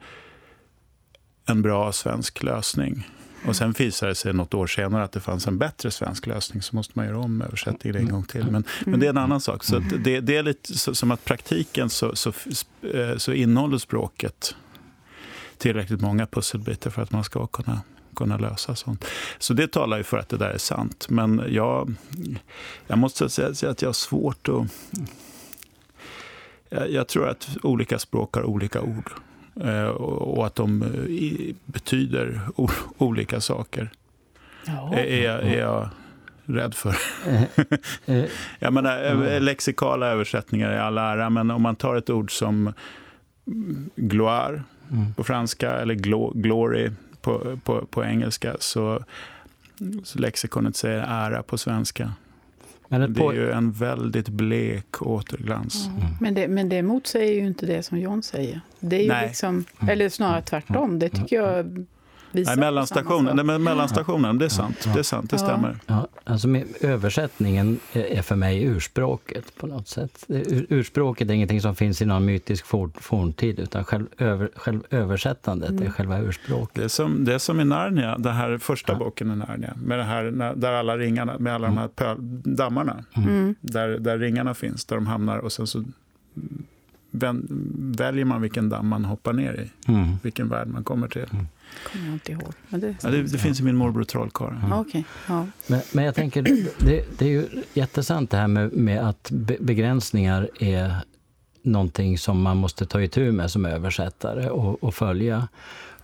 en 1.46 1.62
bra 1.62 1.92
svensk 1.92 2.42
lösning. 2.42 3.08
Och 3.46 3.56
sen 3.56 3.72
visade 3.72 4.10
det 4.10 4.14
sig 4.14 4.32
något 4.32 4.54
år 4.54 4.66
senare 4.66 5.04
att 5.04 5.12
det 5.12 5.20
fanns 5.20 5.46
en 5.46 5.58
bättre 5.58 5.90
svensk 5.90 6.26
lösning. 6.26 6.62
Så 6.62 6.76
måste 6.76 6.92
man 6.96 7.06
göra 7.06 7.18
om 7.18 7.42
översättningen 7.42 8.00
en 8.00 8.08
gång 8.08 8.24
till. 8.24 8.50
Men, 8.50 8.64
men 8.86 9.00
det 9.00 9.06
är 9.06 9.10
en 9.10 9.18
annan 9.18 9.40
sak. 9.40 9.64
Så 9.64 9.78
det, 9.78 10.20
det 10.20 10.36
är 10.36 10.42
lite 10.42 10.94
som 10.94 11.10
att 11.10 11.24
praktiken 11.24 11.90
så, 11.90 12.16
så, 12.16 12.32
eh, 12.94 13.16
så 13.16 13.32
innehåller 13.32 13.78
språket 13.78 14.56
tillräckligt 15.58 16.00
många 16.00 16.26
pusselbitar 16.26 16.90
för 16.90 17.02
att 17.02 17.10
man 17.10 17.24
ska 17.24 17.46
kunna 17.46 17.80
kunna 18.14 18.36
lösa 18.36 18.74
sånt. 18.74 19.04
Så 19.38 19.54
det 19.54 19.72
talar 19.72 19.96
ju 19.96 20.02
för 20.02 20.18
att 20.18 20.28
det 20.28 20.36
där 20.36 20.50
är 20.50 20.58
sant. 20.58 21.06
Men 21.08 21.42
jag, 21.48 21.94
jag 22.86 22.98
måste 22.98 23.28
säga 23.28 23.70
att 23.70 23.82
jag 23.82 23.88
har 23.88 23.92
svårt 23.92 24.48
att... 24.48 24.66
Jag, 26.68 26.90
jag 26.90 27.08
tror 27.08 27.28
att 27.28 27.48
olika 27.62 27.98
språk 27.98 28.34
har 28.34 28.44
olika 28.44 28.80
ord. 28.80 29.12
Eh, 29.60 29.86
och 29.86 30.46
att 30.46 30.54
de 30.54 30.84
betyder 31.64 32.40
olika 32.98 33.40
saker. 33.40 33.90
Ja. 34.66 34.94
Är, 34.94 35.38
är 35.38 35.58
jag 35.58 35.88
rädd 36.44 36.74
för. 36.74 36.96
jag 38.58 38.72
menar, 38.72 39.40
lexikala 39.40 40.06
översättningar 40.06 40.70
är 40.70 40.78
all 40.78 40.98
ära, 40.98 41.30
men 41.30 41.50
om 41.50 41.62
man 41.62 41.76
tar 41.76 41.96
ett 41.96 42.10
ord 42.10 42.38
som 42.38 42.72
gloire 43.96 44.62
mm. 44.90 45.14
på 45.14 45.24
franska 45.24 45.70
eller 45.70 45.94
glory 46.34 46.90
på, 47.20 47.58
på, 47.64 47.86
på 47.86 48.04
engelska 48.04 48.56
så, 48.58 49.04
så 50.04 50.18
lexikonet 50.18 50.76
säger 50.76 51.04
ära 51.08 51.42
på 51.42 51.58
svenska. 51.58 52.12
Men 52.98 53.12
det 53.12 53.20
är 53.20 53.32
ju 53.32 53.50
en 53.50 53.72
väldigt 53.72 54.28
blek 54.28 55.02
återglans. 55.02 55.86
Mm. 55.86 56.00
Men, 56.20 56.34
det, 56.34 56.48
men 56.48 56.68
det 56.68 56.82
motsäger 56.82 57.34
ju 57.34 57.46
inte 57.46 57.66
det 57.66 57.82
som 57.82 57.98
John 57.98 58.22
säger. 58.22 58.60
Det 58.80 58.96
är 58.96 59.02
ju 59.02 59.08
Nej. 59.08 59.26
liksom, 59.26 59.64
eller 59.88 60.08
snarare 60.08 60.42
tvärtom. 60.42 60.98
Det 60.98 61.08
tycker 61.08 61.36
jag 61.36 61.86
Nej, 62.32 62.56
mellanstationen, 62.56 63.36
nej, 63.36 63.44
men 63.44 63.62
mellanstationen, 63.62 64.38
det 64.38 64.44
är 64.44 64.48
sant. 64.48 64.88
Det 64.94 64.98
är 64.98 65.02
sant, 65.02 65.30
det 65.30 65.38
stämmer. 65.38 65.76
Ja, 65.86 66.06
alltså 66.24 66.48
översättningen 66.80 67.78
är 67.92 68.22
för 68.22 68.36
mig 68.36 68.64
urspråket 68.64 69.56
på 69.56 69.66
något 69.66 69.88
sätt. 69.88 70.24
Urspråket 70.68 71.30
är 71.30 71.34
ingenting 71.34 71.60
som 71.60 71.74
finns 71.74 72.02
i 72.02 72.04
någon 72.04 72.24
mytisk 72.24 72.66
forntid, 72.94 73.60
utan 73.60 73.84
själv, 73.84 74.06
över, 74.18 74.50
själv 74.56 74.80
översättandet 74.90 75.70
mm. 75.70 75.82
är 75.82 75.90
själva 75.90 76.20
urspråket. 76.20 76.74
Det 76.74 76.84
är, 76.84 76.88
som, 76.88 77.24
det 77.24 77.34
är 77.34 77.38
som 77.38 77.60
i 77.60 77.64
Narnia, 77.64 78.18
den 78.18 78.34
här 78.34 78.58
första 78.58 78.92
ja. 78.92 78.98
boken 78.98 79.32
i 79.32 79.36
Narnia, 79.36 79.74
med, 79.76 79.98
det 79.98 80.04
här, 80.04 80.52
där 80.56 80.72
alla 80.72 80.98
ringarna, 80.98 81.38
med 81.38 81.54
alla 81.54 81.66
mm. 81.66 81.76
de 81.76 81.80
här 81.80 81.88
pöl, 81.88 82.16
dammarna, 82.56 83.04
mm. 83.16 83.54
där, 83.60 83.88
där 83.88 84.18
ringarna 84.18 84.54
finns, 84.54 84.84
där 84.84 84.96
de 84.96 85.06
hamnar 85.06 85.38
och 85.38 85.52
sen 85.52 85.66
så 85.66 85.84
väljer 87.12 88.24
man 88.24 88.42
vilken 88.42 88.68
damm 88.68 88.88
man 88.88 89.04
hoppar 89.04 89.32
ner 89.32 89.60
i, 89.60 89.90
mm. 89.92 90.08
vilken 90.22 90.48
värld 90.48 90.68
man 90.68 90.84
kommer 90.84 91.08
till. 91.08 91.26
Mm 91.72 91.82
kommer 91.92 92.06
jag 92.06 92.14
inte 92.14 92.32
ihåg. 92.32 92.52
Men 92.68 92.80
det, 92.80 92.94
ja, 93.02 93.10
det, 93.10 93.22
det 93.22 93.38
finns 93.38 93.60
i 93.60 93.62
min 93.62 93.76
morbror 93.76 94.04
Trollkarlen. 94.04 94.58
Mm. 94.64 94.78
Okay. 94.78 95.02
Ja. 95.28 95.46
Men, 95.66 95.80
men, 95.92 96.04
jag 96.04 96.14
tänker, 96.14 96.42
det, 96.78 97.18
det, 97.18 97.24
är 97.24 97.28
ju 97.28 97.46
jättesant 97.74 98.30
det 98.30 98.36
här 98.36 98.48
med, 98.48 98.72
med 98.72 99.08
att 99.08 99.30
be, 99.30 99.56
begränsningar 99.60 100.48
är 100.60 100.96
någonting 101.62 102.18
som 102.18 102.42
man 102.42 102.56
måste 102.56 102.86
ta 102.86 103.02
itu 103.02 103.32
med 103.32 103.50
som 103.50 103.66
översättare 103.66 104.50
och, 104.50 104.84
och 104.84 104.94
följa. 104.94 105.48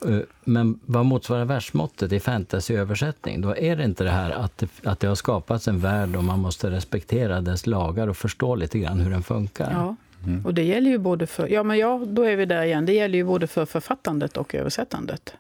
Eh, 0.07 0.19
men 0.45 0.81
vad 0.85 1.07
motsvarar 1.07 1.45
versmåttet 1.45 2.13
i 2.13 2.21
fantasyöversättning? 2.21 3.41
Då 3.41 3.57
är 3.57 3.77
det 3.77 3.85
inte 3.85 4.05
det 4.05 4.11
här 4.11 4.31
att 4.31 4.59
det, 4.59 4.69
att 4.85 5.01
det 5.01 5.07
har 5.07 5.15
skapats 5.15 5.69
en 5.69 5.81
värld 5.81 6.17
och 6.17 6.25
man 6.25 6.41
måste 6.41 6.71
respektera 6.71 7.41
dess 7.41 7.67
lagar 7.67 8.09
och 8.09 8.17
förstå 8.17 8.55
lite 8.55 8.79
grann 8.79 9.01
hur 9.01 9.11
den 9.11 9.23
funkar. 9.23 9.71
Ja. 9.73 9.97
Mm. 10.27 10.47
Och 10.47 10.55
det 10.55 10.63
gäller 10.63 10.91
ju 10.91 10.99
både 10.99 11.27
för, 11.27 11.49
ja 11.49 11.63
men 11.63 11.79
ja, 11.79 12.03
då 12.07 12.23
är 12.23 12.37
vi 12.37 12.45
där 12.45 12.63
igen, 12.63 12.87
det 12.87 12.93
gäller 12.93 13.19
ju 13.19 13.25
både 13.25 13.47
för 13.47 13.67
författandet 13.67 14.37
och 14.37 14.55
översättandet. 14.55 15.35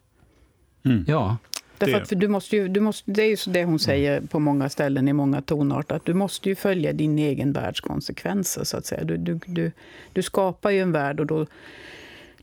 Mm. 0.85 1.04
Ja. 1.08 1.37
Därför 1.78 2.00
att 2.00 2.20
du 2.20 2.28
måste 2.28 2.56
ju, 2.56 2.68
du 2.68 2.80
måste, 2.80 3.11
det 3.11 3.23
är 3.23 3.47
ju 3.47 3.52
det 3.52 3.64
hon 3.64 3.78
säger 3.78 4.20
på 4.20 4.38
många 4.38 4.68
ställen 4.68 5.08
i 5.08 5.12
många 5.12 5.42
tonarter, 5.42 5.94
att 5.94 6.04
du 6.04 6.14
måste 6.14 6.49
ju 6.49 6.54
följa 6.54 6.92
din 6.92 7.18
egen 7.18 7.52
världs 7.52 7.80
konsekvenser. 7.80 8.64
Så 8.64 8.76
att 8.76 8.87
säga. 8.87 9.04
Du, 9.04 9.16
du, 9.16 9.40
du, 9.47 9.73
du 10.12 10.23
skapar 10.23 10.70
ju 10.70 10.80
en 10.80 10.92
värld 10.92 11.20
och 11.20 11.26
då, 11.26 11.47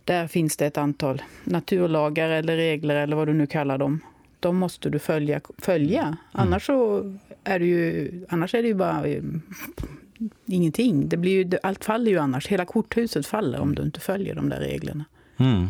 där 0.04 0.28
finns 0.28 0.58
det 0.58 0.66
ett 0.66 0.78
antal 0.78 1.22
naturlagar 1.44 2.30
eller 2.30 2.56
regler 2.56 2.96
eller 2.96 3.16
vad 3.16 3.28
du 3.28 3.34
nu 3.34 3.48
kallar 3.48 3.78
dem. 3.78 4.00
De 4.40 4.58
måste 4.58 4.90
du 4.90 5.00
följa. 5.00 5.42
följa. 5.58 6.02
Mm. 6.02 6.18
Annars, 6.32 6.66
så 6.66 7.02
är 7.44 7.60
det 7.60 7.66
ju, 7.66 8.12
annars 8.30 8.56
är 8.56 8.62
det 8.62 8.68
ju 8.68 8.74
bara 8.74 9.08
eh, 9.08 9.24
ingenting. 10.46 11.10
Det 11.10 11.18
blir 11.18 11.32
ju, 11.32 11.58
allt 11.64 11.86
faller 11.86 12.12
ju 12.12 12.18
annars. 12.18 12.48
Hela 12.48 12.66
korthuset 12.66 13.28
faller 13.28 13.60
om 13.60 13.76
du 13.76 13.84
inte 13.84 14.00
följer 14.00 14.36
de 14.36 14.50
där 14.50 14.60
reglerna. 14.60 15.06
Mm. 15.38 15.68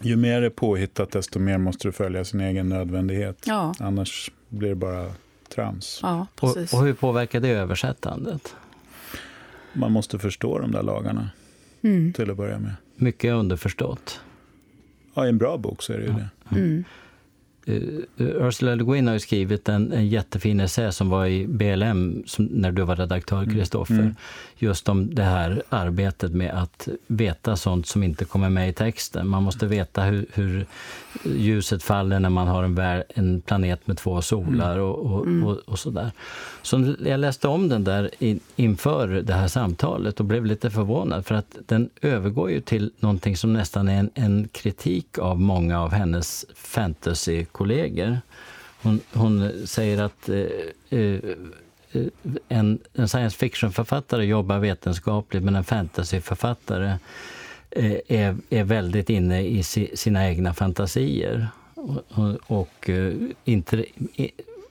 Ju 0.00 0.16
mer 0.16 0.40
det 0.40 0.46
är 0.46 0.50
påhittat, 0.50 1.10
desto 1.10 1.38
mer 1.38 1.58
måste 1.58 1.88
du 1.88 1.92
följa 1.92 2.24
sin 2.24 2.40
egen 2.40 2.68
nödvändighet. 2.68 3.44
Ja. 3.46 3.74
Annars 3.78 4.30
blir 4.48 4.68
det 4.68 4.74
bara 4.74 5.12
trams. 5.54 6.00
Ja, 6.02 6.26
och, 6.40 6.56
och, 6.56 6.84
hur 6.84 6.94
påverkar 6.94 7.40
det 7.40 7.48
översättandet? 7.48 8.54
Man 9.72 9.92
måste 9.92 10.18
förstå 10.18 10.58
de 10.58 10.72
där 10.72 10.82
lagarna, 10.82 11.30
mm. 11.82 12.12
till 12.12 12.30
att 12.30 12.36
börja 12.36 12.58
med. 12.58 12.74
Mycket 12.96 13.32
underförstått. 13.32 14.20
Ja, 15.14 15.26
i 15.26 15.28
en 15.28 15.38
bra 15.38 15.56
bok 15.56 15.82
så 15.82 15.92
är 15.92 15.98
det 15.98 16.04
ju 16.04 16.10
ja. 16.10 16.16
det. 16.48 16.58
Mm. 16.58 16.84
Uh, 17.68 18.00
Ursula 18.16 18.74
Le 18.74 18.84
Guin 18.84 19.08
har 19.08 19.18
skrivit 19.18 19.68
en, 19.68 19.92
en 19.92 20.08
jättefin 20.08 20.60
essä 20.60 20.92
som 20.92 21.10
var 21.10 21.26
i 21.26 21.46
BLM 21.46 22.22
som, 22.26 22.44
när 22.44 22.72
du 22.72 22.82
var 22.82 22.96
redaktör, 22.96 23.44
Kristoffer. 23.44 23.94
Mm. 23.94 24.04
mm. 24.04 24.16
Just 24.58 24.88
om 24.88 25.14
det 25.14 25.22
här 25.22 25.62
arbetet 25.68 26.32
med 26.32 26.50
att 26.62 26.88
veta 27.06 27.56
sånt 27.56 27.86
som 27.86 28.02
inte 28.02 28.24
kommer 28.24 28.48
med 28.50 28.68
i 28.68 28.72
texten. 28.72 29.28
Man 29.28 29.42
måste 29.42 29.66
veta 29.66 30.02
hur, 30.02 30.26
hur 30.34 30.66
ljuset 31.24 31.82
faller 31.82 32.20
när 32.20 32.30
man 32.30 32.48
har 32.48 32.64
en, 32.64 33.02
en 33.08 33.40
planet 33.40 33.86
med 33.86 33.98
två 33.98 34.22
solar 34.22 34.78
och, 34.78 34.98
och, 34.98 35.26
mm. 35.26 35.46
och, 35.46 35.56
och 35.56 35.78
sådär. 35.78 36.10
Så 36.62 36.94
jag 37.04 37.20
läste 37.20 37.48
om 37.48 37.68
den 37.68 37.84
där 37.84 38.10
in, 38.18 38.40
inför 38.56 39.08
det 39.08 39.34
här 39.34 39.48
samtalet 39.48 40.20
och 40.20 40.26
blev 40.26 40.46
lite 40.46 40.70
förvånad 40.70 41.26
för 41.26 41.34
att 41.34 41.56
den 41.66 41.90
övergår 42.00 42.50
ju 42.50 42.60
till 42.60 42.90
någonting 43.00 43.36
som 43.36 43.52
nästan 43.52 43.88
är 43.88 43.98
en, 43.98 44.10
en 44.14 44.48
kritik 44.52 45.18
av 45.18 45.40
många 45.40 45.80
av 45.80 45.92
hennes 45.92 46.46
kollegor. 47.52 48.20
Hon, 48.82 49.00
hon 49.12 49.66
säger 49.66 50.02
att 50.02 50.28
eh, 50.28 50.98
eh, 50.98 51.18
en, 52.48 52.78
en 52.94 53.08
science 53.08 53.36
fiction-författare 53.38 54.24
jobbar 54.24 54.58
vetenskapligt 54.58 55.44
men 55.44 55.56
en 55.56 55.64
fantasyförfattare 55.64 56.98
eh, 57.70 57.96
är, 58.08 58.36
är 58.50 58.64
väldigt 58.64 59.10
inne 59.10 59.42
i 59.42 59.62
si, 59.62 59.90
sina 59.94 60.28
egna 60.28 60.54
fantasier. 60.54 61.48
Och, 61.74 62.36
och, 62.46 62.90
eh, 62.90 63.14
inte, 63.44 63.84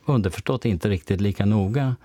underförstått 0.04 0.64
inte 0.64 0.88
riktigt 0.88 1.20
lika 1.20 1.44
noga. 1.44 1.96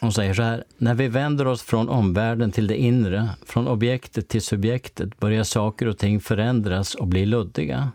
Hon 0.00 0.12
säger 0.12 0.34
så 0.34 0.42
här, 0.42 0.64
när 0.78 0.94
vi 0.94 1.08
vänder 1.08 1.46
oss 1.46 1.62
från 1.62 1.88
omvärlden 1.88 2.52
till 2.52 2.66
det 2.66 2.76
inre, 2.76 3.28
från 3.46 3.68
objektet 3.68 4.28
till 4.28 4.42
subjektet, 4.42 5.20
börjar 5.20 5.44
saker 5.44 5.86
och 5.86 5.98
ting 5.98 6.20
förändras 6.20 6.94
och 6.94 7.06
bli 7.06 7.26
luddiga. 7.26 7.90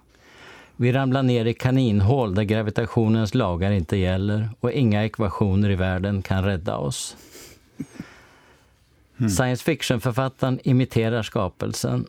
Vi 0.80 0.92
ramlar 0.92 1.24
ner 1.24 1.46
i 1.46 1.54
kaninhål 1.54 2.36
där 2.36 2.44
gravitationens 2.44 3.34
lagar 3.34 3.72
inte 3.72 3.98
gäller 3.98 4.50
och 4.60 4.72
inga 4.72 5.06
ekvationer 5.06 5.70
i 5.70 5.76
världen 5.76 6.22
kan 6.22 6.44
rädda 6.44 6.78
oss. 6.78 7.18
Mm. 9.18 9.30
Science 9.30 9.64
fiction-författaren 9.64 10.60
imiterar 10.64 11.24
skapelsen. 11.24 12.06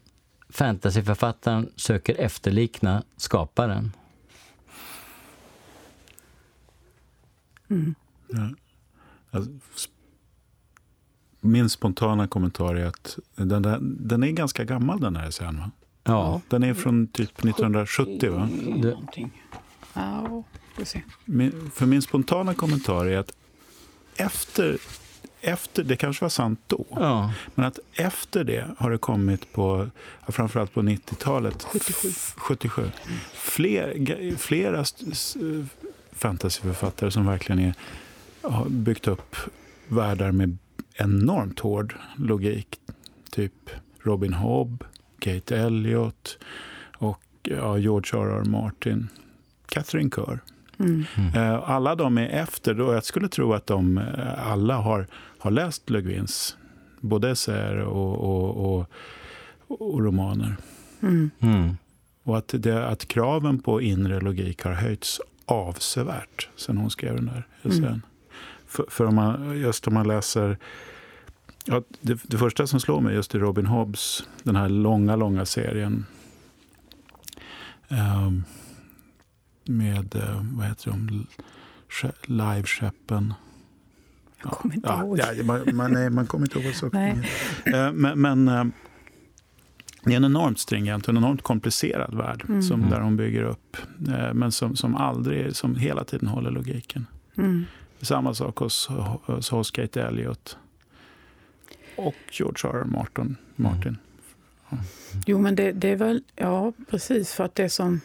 Fantasyförfattaren 0.48 1.72
söker 1.76 2.14
efterlikna 2.14 3.02
skaparen. 3.16 3.92
Mm. 7.70 7.94
Ja. 8.28 8.50
Alltså, 9.30 9.50
min 11.40 11.68
spontana 11.68 12.28
kommentar 12.28 12.74
är 12.74 12.86
att 12.86 13.18
den, 13.34 13.62
där, 13.62 13.78
den 13.80 14.22
är 14.22 14.30
ganska 14.30 14.64
gammal 14.64 15.00
den 15.00 15.16
här 15.16 15.28
essän? 15.28 15.62
Ja. 16.08 16.40
Den 16.48 16.62
är 16.62 16.74
från 16.74 17.06
typ 17.06 17.38
1970 17.38 18.30
va? 18.30 18.48
Det. 18.82 18.96
Ja, 19.94 20.42
min, 21.24 21.70
för 21.74 21.86
min 21.86 22.02
spontana 22.02 22.54
kommentar 22.54 23.06
är 23.06 23.18
att 23.18 23.32
efter, 24.16 24.78
efter, 25.40 25.84
det 25.84 25.96
kanske 25.96 26.24
var 26.24 26.28
sant 26.28 26.60
då, 26.66 26.84
ja. 26.90 27.32
men 27.54 27.64
att 27.64 27.78
efter 27.94 28.44
det 28.44 28.68
har 28.78 28.90
det 28.90 28.98
kommit 28.98 29.52
på, 29.52 29.90
framförallt 30.28 30.74
på 30.74 30.82
90-talet, 30.82 31.62
77, 31.62 32.08
77 32.36 32.90
fler, 33.32 34.36
flera 34.36 34.84
fantasyförfattare 36.12 37.10
som 37.10 37.26
verkligen 37.26 37.58
är, 37.58 37.74
har 38.42 38.68
byggt 38.68 39.08
upp 39.08 39.36
världar 39.88 40.32
med 40.32 40.58
enormt 40.94 41.60
hård 41.60 41.94
logik. 42.16 42.80
Typ 43.30 43.70
Robin 44.02 44.32
Hobb, 44.32 44.84
Kate 45.18 45.56
Elliot 45.56 46.38
och 46.98 47.22
ja, 47.42 47.78
George 47.78 48.20
R.R. 48.20 48.44
Martin. 48.44 49.08
Catherine 49.68 50.10
Kerr. 50.10 50.40
Mm. 50.78 51.04
Mm. 51.16 51.60
Alla 51.64 51.94
de 51.94 52.18
är 52.18 52.28
efter, 52.28 52.80
och 52.80 52.94
jag 52.94 53.04
skulle 53.04 53.28
tro 53.28 53.52
att 53.52 53.66
de 53.66 53.98
eh, 53.98 54.48
alla 54.48 54.76
har, 54.76 55.06
har 55.38 55.50
läst 55.50 55.90
Le 55.90 56.00
Guins 56.00 56.56
både 57.00 57.30
essäer 57.30 57.76
och, 57.76 58.14
och, 58.14 58.78
och, 58.78 58.90
och, 59.68 60.04
romaner. 60.04 60.56
Mm. 61.02 61.30
mm. 61.40 61.76
Och 62.22 62.38
att, 62.38 62.54
det, 62.56 62.86
att 62.86 63.08
kraven 63.08 63.58
på 63.58 63.80
inre 63.80 64.20
logik 64.20 64.62
har 64.62 64.72
höjts 64.72 65.20
avsevärt 65.44 66.48
sen 66.56 66.76
hon 66.76 66.90
skrev 66.90 67.14
den 67.14 67.26
där 67.26 67.46
essän. 67.62 67.84
Mm. 67.84 68.02
För, 68.66 68.84
för, 68.88 69.04
om 69.04 69.14
man, 69.14 69.58
just 69.58 69.86
om 69.86 69.94
man 69.94 70.08
läser... 70.08 70.58
Ja, 71.70 71.82
det, 72.00 72.20
det, 72.22 72.38
första 72.38 72.66
som 72.66 72.80
slår 72.80 73.00
mig 73.00 73.14
just 73.14 73.34
i 73.34 73.38
Robin 73.38 73.66
Hobbs, 73.66 74.28
den 74.42 74.56
här 74.56 74.68
långa, 74.68 75.16
långa 75.16 75.46
serien 75.46 76.06
eh, 77.88 78.30
med, 79.64 80.14
eh, 80.14 80.42
vad 80.52 80.66
heter 80.66 80.90
de, 80.90 81.26
Live-skeppen. 82.22 83.34
Jag 84.42 84.52
kommer 84.52 84.74
inte 84.74 84.88
ja, 84.88 85.02
ihåg. 85.02 85.18
Ja, 85.18 85.44
man, 85.44 85.76
man, 85.76 86.14
man 86.14 86.26
kommer 86.26 86.46
inte 86.46 86.58
ihåg 86.58 86.66
vad 86.66 86.74
saker 86.74 87.26
eh, 87.66 87.92
Men, 87.92 88.20
men 88.20 88.48
eh, 88.48 88.64
det 90.04 90.12
är 90.12 90.16
en 90.16 90.24
enormt 90.24 90.58
stringent 90.58 91.04
och 91.04 91.08
en 91.08 91.16
enormt 91.16 91.42
komplicerad 91.42 92.14
värld 92.14 92.44
mm. 92.48 92.62
som, 92.62 92.90
där 92.90 93.00
hon 93.00 93.16
bygger 93.16 93.42
upp. 93.42 93.76
Eh, 94.08 94.34
men 94.34 94.52
som, 94.52 94.76
som 94.76 94.94
aldrig, 94.94 95.56
som 95.56 95.76
hela 95.76 96.04
tiden 96.04 96.28
håller 96.28 96.50
logiken. 96.50 97.06
Mm. 97.36 97.64
Samma 98.00 98.34
sak 98.34 98.58
hos, 98.58 98.86
hos, 99.26 99.50
hos 99.50 99.70
Kate 99.70 100.02
Elliot. 100.02 100.58
Och 101.98 102.14
George 102.30 102.70
R. 102.70 102.76
R. 102.76 102.84
Martin. 102.84 103.36
Martin. 103.56 103.96
Mm. 104.70 104.84
Jo, 105.26 105.38
men 105.38 105.54
det, 105.54 105.72
det 105.72 105.88
är 105.88 105.96
väl... 105.96 106.22
Ja, 106.36 106.72
precis. 106.90 107.32
För 107.32 107.44
att 107.44 107.54
det 107.54 107.68
som... 107.68 108.00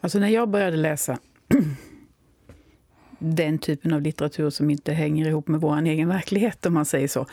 Alltså 0.00 0.18
när 0.18 0.28
jag 0.28 0.48
började 0.48 0.76
läsa 0.76 1.18
den 3.18 3.58
typen 3.58 3.92
av 3.92 4.02
litteratur 4.02 4.50
som 4.50 4.70
inte 4.70 4.92
hänger 4.92 5.28
ihop 5.28 5.48
med 5.48 5.60
vår 5.60 5.82
egen 5.82 6.08
verklighet, 6.08 6.66
om 6.66 6.74
man 6.74 6.84
säger 6.84 7.08
så. 7.08 7.26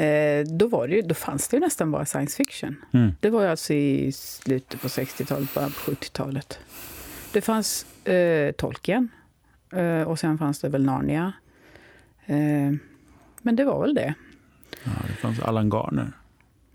Eh, 0.00 0.44
då, 0.46 0.66
var 0.66 0.88
det 0.88 0.94
ju, 0.94 1.02
då 1.02 1.14
fanns 1.14 1.48
det 1.48 1.58
nästan 1.58 1.90
bara 1.90 2.06
science 2.06 2.36
fiction. 2.36 2.76
Mm. 2.92 3.12
Det 3.20 3.30
var 3.30 3.46
alltså 3.46 3.72
i 3.74 4.12
slutet 4.12 4.80
på 4.80 4.88
60-talet, 4.88 5.54
början 5.54 5.70
på 5.70 5.90
70-talet. 5.90 6.58
Det 7.32 7.40
fanns 7.40 7.86
eh, 8.06 8.52
Tolkien 8.52 9.08
eh, 9.72 10.02
och 10.02 10.18
sen 10.18 10.38
fanns 10.38 10.60
det 10.60 10.68
väl 10.68 10.84
Narnia. 10.84 11.32
Eh, 12.26 12.72
men 13.42 13.56
det 13.56 13.64
var 13.64 13.80
väl 13.80 13.94
det. 13.94 14.14
Ja, 14.84 14.90
det 15.08 15.12
fanns 15.12 15.40
Allan 15.40 15.70
Garner. 15.70 16.12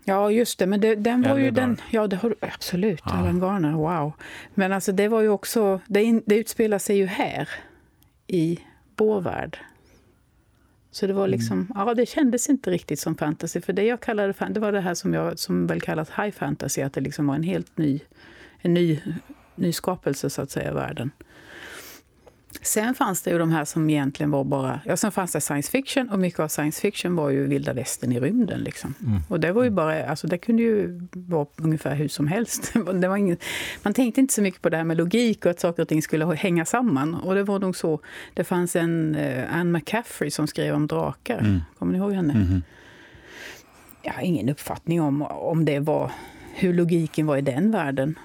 Ja, 0.04 0.30
just 0.30 0.58
det. 0.58 0.66
Men 0.66 0.80
det, 0.80 0.94
den 0.94 1.22
var 1.22 1.30
Eller 1.30 1.40
ju 1.40 1.50
den... 1.50 1.80
Ja, 1.90 2.06
det 2.06 2.16
har, 2.16 2.34
absolut. 2.40 3.02
Ja. 3.04 3.12
Allan 3.12 3.40
Garner, 3.40 3.72
wow. 3.72 4.12
Men 4.54 4.72
alltså 4.72 4.92
det 4.92 5.08
var 5.08 5.20
ju 5.20 5.28
också... 5.28 5.80
Det, 5.86 6.02
in, 6.02 6.22
det 6.26 6.38
utspelar 6.38 6.78
sig 6.78 6.96
ju 6.96 7.06
här 7.06 7.48
i 8.26 8.58
vår 8.96 9.20
värld. 9.20 9.58
Så 10.90 11.06
det 11.06 11.12
var 11.12 11.24
mm. 11.24 11.30
liksom, 11.30 11.58
mm. 11.58 11.72
ja 11.74 11.94
det 11.94 12.06
kändes 12.06 12.48
inte 12.48 12.70
riktigt 12.70 13.00
som 13.00 13.16
fantasy. 13.16 13.60
För 13.60 13.72
det 13.72 13.84
jag 13.84 14.00
kallade 14.00 14.34
det 14.48 14.60
var 14.60 14.72
det 14.72 14.80
här 14.80 14.94
som, 14.94 15.14
jag, 15.14 15.38
som 15.38 15.66
väl 15.66 15.80
kallas 15.80 16.10
high 16.10 16.30
fantasy, 16.30 16.82
att 16.82 16.92
det 16.92 17.00
liksom 17.00 17.26
var 17.26 17.34
en 17.34 17.42
helt 17.42 17.78
ny, 17.78 18.00
en 18.60 18.74
ny, 18.74 19.00
ny 19.54 19.72
skapelse 19.72 20.30
så 20.30 20.42
att 20.42 20.50
säga, 20.50 20.74
världen. 20.74 21.10
Sen 22.62 22.94
fanns 22.94 23.22
det 23.22 23.30
ju 23.30 23.38
de 23.38 23.50
här 23.50 23.64
som 23.64 23.90
egentligen 23.90 24.30
var 24.30 24.44
bara... 24.44 24.80
Ja, 24.84 24.96
sen 24.96 25.12
fanns 25.12 25.32
det 25.32 25.40
science 25.40 25.70
fiction 25.70 26.08
och 26.08 26.18
mycket 26.18 26.40
av 26.40 26.48
science 26.48 26.80
fiction 26.80 27.16
var 27.16 27.30
ju 27.30 27.46
vilda 27.46 27.72
västern 27.72 28.12
i 28.12 28.20
rymden. 28.20 28.60
Liksom. 28.60 28.94
Mm. 29.06 29.20
Och 29.28 29.40
det 29.40 29.52
var 29.52 29.64
ju 29.64 29.70
bara... 29.70 30.06
Alltså 30.06 30.26
det 30.26 30.38
kunde 30.38 30.62
ju 30.62 31.00
vara 31.12 31.46
ungefär 31.56 31.94
hur 31.94 32.08
som 32.08 32.26
helst. 32.26 32.72
Det 32.94 33.08
var 33.08 33.16
ingen, 33.16 33.36
man 33.82 33.94
tänkte 33.94 34.20
inte 34.20 34.34
så 34.34 34.42
mycket 34.42 34.62
på 34.62 34.68
det 34.68 34.76
här 34.76 34.84
med 34.84 34.96
logik 34.96 35.44
och 35.44 35.50
att 35.50 35.60
saker 35.60 35.82
och 35.82 35.88
ting 35.88 36.02
skulle 36.02 36.34
hänga 36.34 36.64
samman. 36.64 37.14
Och 37.14 37.34
det 37.34 37.42
var 37.42 37.58
nog 37.58 37.76
så. 37.76 38.00
Det 38.34 38.44
fanns 38.44 38.76
en 38.76 39.16
uh, 39.16 39.54
Anne 39.54 39.78
McCaffrey 39.78 40.30
som 40.30 40.46
skrev 40.46 40.74
om 40.74 40.86
drakar. 40.86 41.38
Mm. 41.38 41.60
Kommer 41.78 41.92
ni 41.92 41.98
ihåg 41.98 42.12
henne? 42.12 42.32
Mm. 42.32 42.62
Jag 44.02 44.12
har 44.12 44.22
ingen 44.22 44.48
uppfattning 44.48 45.00
om, 45.00 45.22
om 45.22 45.64
det 45.64 45.80
var 45.80 46.10
hur 46.54 46.74
logiken 46.74 47.26
var 47.26 47.36
i 47.36 47.40
den 47.42 47.70
världen. 47.70 48.18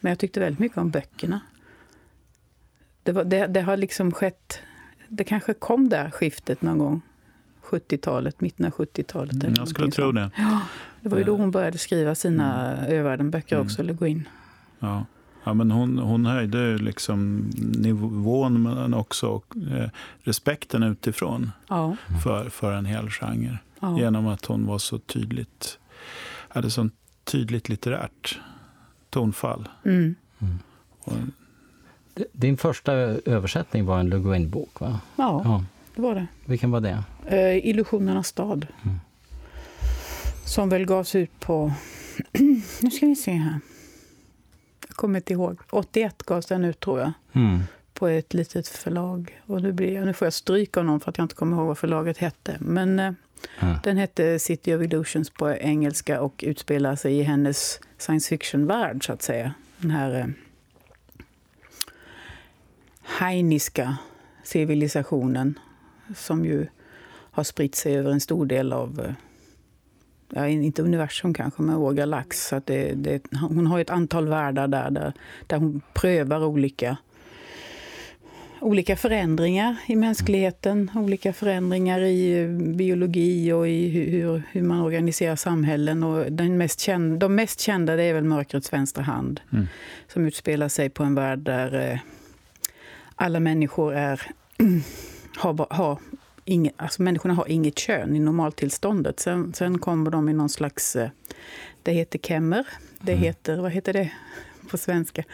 Men 0.00 0.10
jag 0.10 0.18
tyckte 0.18 0.40
väldigt 0.40 0.58
mycket 0.58 0.78
om 0.78 0.90
böckerna 0.90 1.40
det, 3.02 3.12
var, 3.12 3.24
det, 3.24 3.46
det, 3.46 3.60
har 3.60 3.76
liksom 3.76 4.12
skett... 4.12 4.58
Det 5.08 5.24
kanske 5.24 5.54
kom 5.54 5.88
där 5.88 6.10
skiftet 6.10 6.62
någon 6.62 6.78
gång. 6.78 7.00
70-talet, 7.64 8.40
mitten 8.40 8.66
av 8.66 8.72
70-talet. 8.72 9.32
Mm, 9.32 9.54
jag 9.58 9.68
skulle 9.68 9.90
tro 9.90 10.04
så. 10.04 10.12
det. 10.12 10.30
Ja, 10.36 10.60
det 11.00 11.08
var 11.08 11.18
ju 11.18 11.24
då 11.24 11.36
hon 11.36 11.50
började 11.50 11.78
skriva 11.78 12.14
sina 12.14 12.76
mm. 12.76 12.92
Övärlden-böcker 12.92 13.56
mm. 13.56 13.66
också, 13.66 13.82
eller 13.82 13.92
gå 13.92 14.06
in. 14.06 14.28
Ja. 14.78 15.04
Ja, 15.44 15.54
men 15.54 15.70
hon, 15.70 15.98
hon 15.98 16.26
höjde 16.26 16.78
liksom 16.78 17.50
nivån 17.56 18.62
men 18.62 18.94
också 18.94 19.42
eh, 19.70 19.88
respekten 20.22 20.82
utifrån 20.82 21.50
ja. 21.68 21.96
för, 22.22 22.48
för 22.48 22.72
en 22.72 22.86
hel 22.86 23.10
genre. 23.10 23.58
Ja. 23.80 23.98
Genom 23.98 24.26
att 24.26 24.44
hon 24.44 24.66
var 24.66 24.78
så 24.78 24.98
tydligt, 24.98 25.78
hade 26.48 26.70
så 26.70 26.88
tydligt 27.24 27.68
litterärt 27.68 28.40
tonfall. 29.10 29.68
Mm. 29.84 30.14
Mm. 30.38 30.58
Och, 31.00 31.12
din 32.32 32.56
första 32.56 32.92
översättning 32.92 33.84
var 33.84 34.00
en 34.00 34.08
Le 34.08 34.18
Guin-bok, 34.18 34.80
va? 34.80 35.00
Ja, 35.16 35.42
ja, 35.44 35.64
det 35.94 36.02
var 36.02 36.14
det. 36.14 36.26
Vilken 36.44 36.70
var 36.70 36.80
det? 36.80 37.02
Uh, 37.32 37.68
Illusionernas 37.68 38.26
stad. 38.26 38.66
Mm. 38.84 39.00
Som 40.44 40.68
väl 40.68 40.86
gavs 40.86 41.14
ut 41.14 41.40
på... 41.40 41.72
nu 42.80 42.90
ska 42.90 43.06
vi 43.06 43.16
se 43.16 43.32
här. 43.32 43.60
Jag 44.88 44.96
kommer 44.96 45.18
inte 45.18 45.32
ihåg. 45.32 45.58
81 45.70 46.22
gavs 46.22 46.46
den 46.46 46.64
ut, 46.64 46.80
tror 46.80 47.00
jag. 47.00 47.12
Mm. 47.32 47.60
På 47.94 48.08
ett 48.08 48.34
litet 48.34 48.68
förlag. 48.68 49.40
Och 49.46 49.62
nu, 49.62 49.72
blir, 49.72 50.04
nu 50.04 50.12
får 50.12 50.26
jag 50.26 50.32
stryk 50.32 50.76
av 50.76 50.84
någon 50.84 51.00
för 51.00 51.10
att 51.10 51.18
jag 51.18 51.24
inte 51.24 51.34
kommer 51.34 51.56
ihåg 51.56 51.66
vad 51.66 51.78
förlaget 51.78 52.18
hette. 52.18 52.56
Men 52.60 53.00
uh, 53.00 53.12
mm. 53.60 53.76
den 53.82 53.96
hette 53.96 54.38
City 54.38 54.74
of 54.74 54.82
Illusions 54.82 55.30
på 55.30 55.50
engelska 55.50 56.20
och 56.20 56.44
utspelar 56.46 56.96
sig 56.96 57.18
i 57.18 57.22
hennes 57.22 57.80
science 57.98 58.28
fiction-värld, 58.28 59.06
så 59.06 59.12
att 59.12 59.22
säga. 59.22 59.54
Den 59.78 59.90
här... 59.90 60.20
Uh, 60.20 60.26
heiniska 63.18 63.96
civilisationen 64.42 65.58
som 66.14 66.44
ju 66.44 66.66
har 67.32 67.44
spritt 67.44 67.74
sig 67.74 67.96
över 67.96 68.10
en 68.10 68.20
stor 68.20 68.46
del 68.46 68.72
av, 68.72 69.00
eh, 69.00 69.14
ja, 70.34 70.48
inte 70.48 70.82
universum 70.82 71.34
kanske, 71.34 71.62
men 71.62 71.76
vår 71.76 71.92
galax. 71.92 72.46
Så 72.46 72.60
det, 72.64 72.92
det, 72.94 73.22
hon 73.40 73.66
har 73.66 73.80
ett 73.80 73.90
antal 73.90 74.28
världar 74.28 74.68
där, 74.68 74.90
där, 74.90 75.12
där 75.46 75.56
hon 75.56 75.80
prövar 75.92 76.44
olika, 76.44 76.96
olika 78.60 78.96
förändringar 78.96 79.76
i 79.86 79.96
mänskligheten, 79.96 80.90
olika 80.94 81.32
förändringar 81.32 82.00
i 82.00 82.42
eh, 82.42 82.48
biologi 82.76 83.52
och 83.52 83.68
i 83.68 83.88
hur, 83.88 84.42
hur 84.52 84.62
man 84.62 84.80
organiserar 84.80 85.36
samhällen. 85.36 86.02
Och 86.02 86.32
den 86.32 86.58
mest 86.58 86.80
kända, 86.80 87.16
de 87.16 87.34
mest 87.34 87.60
kända 87.60 87.96
det 87.96 88.02
är 88.02 88.14
väl 88.14 88.24
Mörkrets 88.24 88.72
vänstra 88.72 89.02
hand, 89.02 89.40
mm. 89.52 89.66
som 90.08 90.26
utspelar 90.26 90.68
sig 90.68 90.90
på 90.90 91.02
en 91.02 91.14
värld 91.14 91.38
där 91.38 91.90
eh, 91.92 91.98
alla 93.22 93.40
människor 93.40 93.94
är, 93.94 94.22
har, 95.36 95.74
har 95.74 95.98
inget, 96.44 96.74
alltså 96.76 97.02
människorna 97.02 97.34
har 97.34 97.50
inget 97.50 97.78
kön 97.78 98.16
i 98.16 98.20
normaltillståndet. 98.20 99.20
Sen, 99.20 99.54
sen 99.54 99.78
kommer 99.78 100.10
de 100.10 100.28
i 100.28 100.32
någon 100.32 100.48
slags, 100.48 100.96
eh, 100.96 101.10
det 101.82 101.92
heter 101.92 102.18
kemmer, 102.18 102.66
det 103.00 103.12
mm. 103.12 103.24
heter, 103.24 103.56
vad 103.56 103.72
heter 103.72 103.92
det 103.92 104.12
på 104.70 104.78
svenska? 104.78 105.24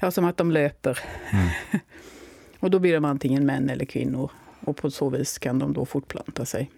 Ja, 0.00 0.10
som 0.10 0.24
att 0.24 0.36
de 0.36 0.50
löper. 0.50 0.98
Mm. 1.30 1.48
och 2.60 2.70
då 2.70 2.78
blir 2.78 2.94
de 2.94 3.04
antingen 3.04 3.46
män 3.46 3.70
eller 3.70 3.84
kvinnor. 3.84 4.30
Och 4.60 4.76
på 4.76 4.90
så 4.90 5.08
vis 5.08 5.38
kan 5.38 5.58
de 5.58 5.72
då 5.72 5.84
fortplanta 5.84 6.44
sig. 6.44 6.70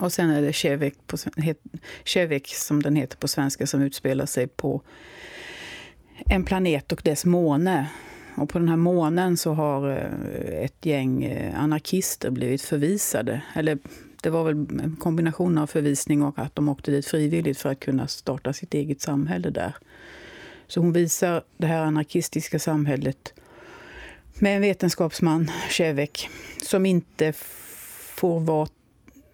Och 0.00 0.12
sen 0.12 0.30
är 0.30 0.42
det 0.42 0.52
Kevek, 0.52 0.94
på, 1.06 1.16
Kevek 2.04 2.48
som 2.48 2.82
den 2.82 2.96
heter 2.96 3.16
på 3.16 3.28
svenska, 3.28 3.66
som 3.66 3.82
utspelar 3.82 4.26
sig 4.26 4.46
på 4.46 4.82
en 6.26 6.44
planet 6.44 6.92
och 6.92 7.00
dess 7.04 7.24
måne 7.24 7.86
och 8.36 8.48
på 8.48 8.58
den 8.58 8.68
här 8.68 8.76
månen 8.76 9.36
så 9.36 9.52
har 9.52 9.90
eh, 9.90 10.64
ett 10.64 10.86
gäng 10.86 11.24
eh, 11.24 11.62
anarkister 11.62 12.30
blivit 12.30 12.62
förvisade. 12.62 13.42
Eller 13.54 13.78
det 14.22 14.30
var 14.30 14.44
väl 14.44 14.56
en 14.56 14.96
kombination 15.00 15.58
av 15.58 15.66
förvisning 15.66 16.22
och 16.22 16.38
att 16.38 16.54
de 16.54 16.68
åkte 16.68 16.90
dit 16.90 17.06
frivilligt 17.06 17.58
för 17.58 17.68
att 17.68 17.80
kunna 17.80 18.06
starta 18.06 18.52
sitt 18.52 18.74
eget 18.74 19.00
samhälle 19.00 19.50
där. 19.50 19.74
Så 20.66 20.80
hon 20.80 20.92
visar 20.92 21.42
det 21.56 21.66
här 21.66 21.82
anarkistiska 21.82 22.58
samhället 22.58 23.34
med 24.34 24.56
en 24.56 24.62
vetenskapsman, 24.62 25.50
Shevek, 25.68 26.28
som 26.62 26.86
inte 26.86 27.32
får 28.14 28.40
vara... 28.40 28.68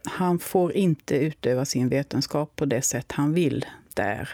Han 0.04 0.38
får 0.38 0.72
inte 0.72 1.16
utöva 1.16 1.64
sin 1.64 1.88
vetenskap 1.88 2.56
på 2.56 2.64
det 2.64 2.82
sätt 2.82 3.12
han 3.12 3.32
vill 3.32 3.64
där 3.94 4.30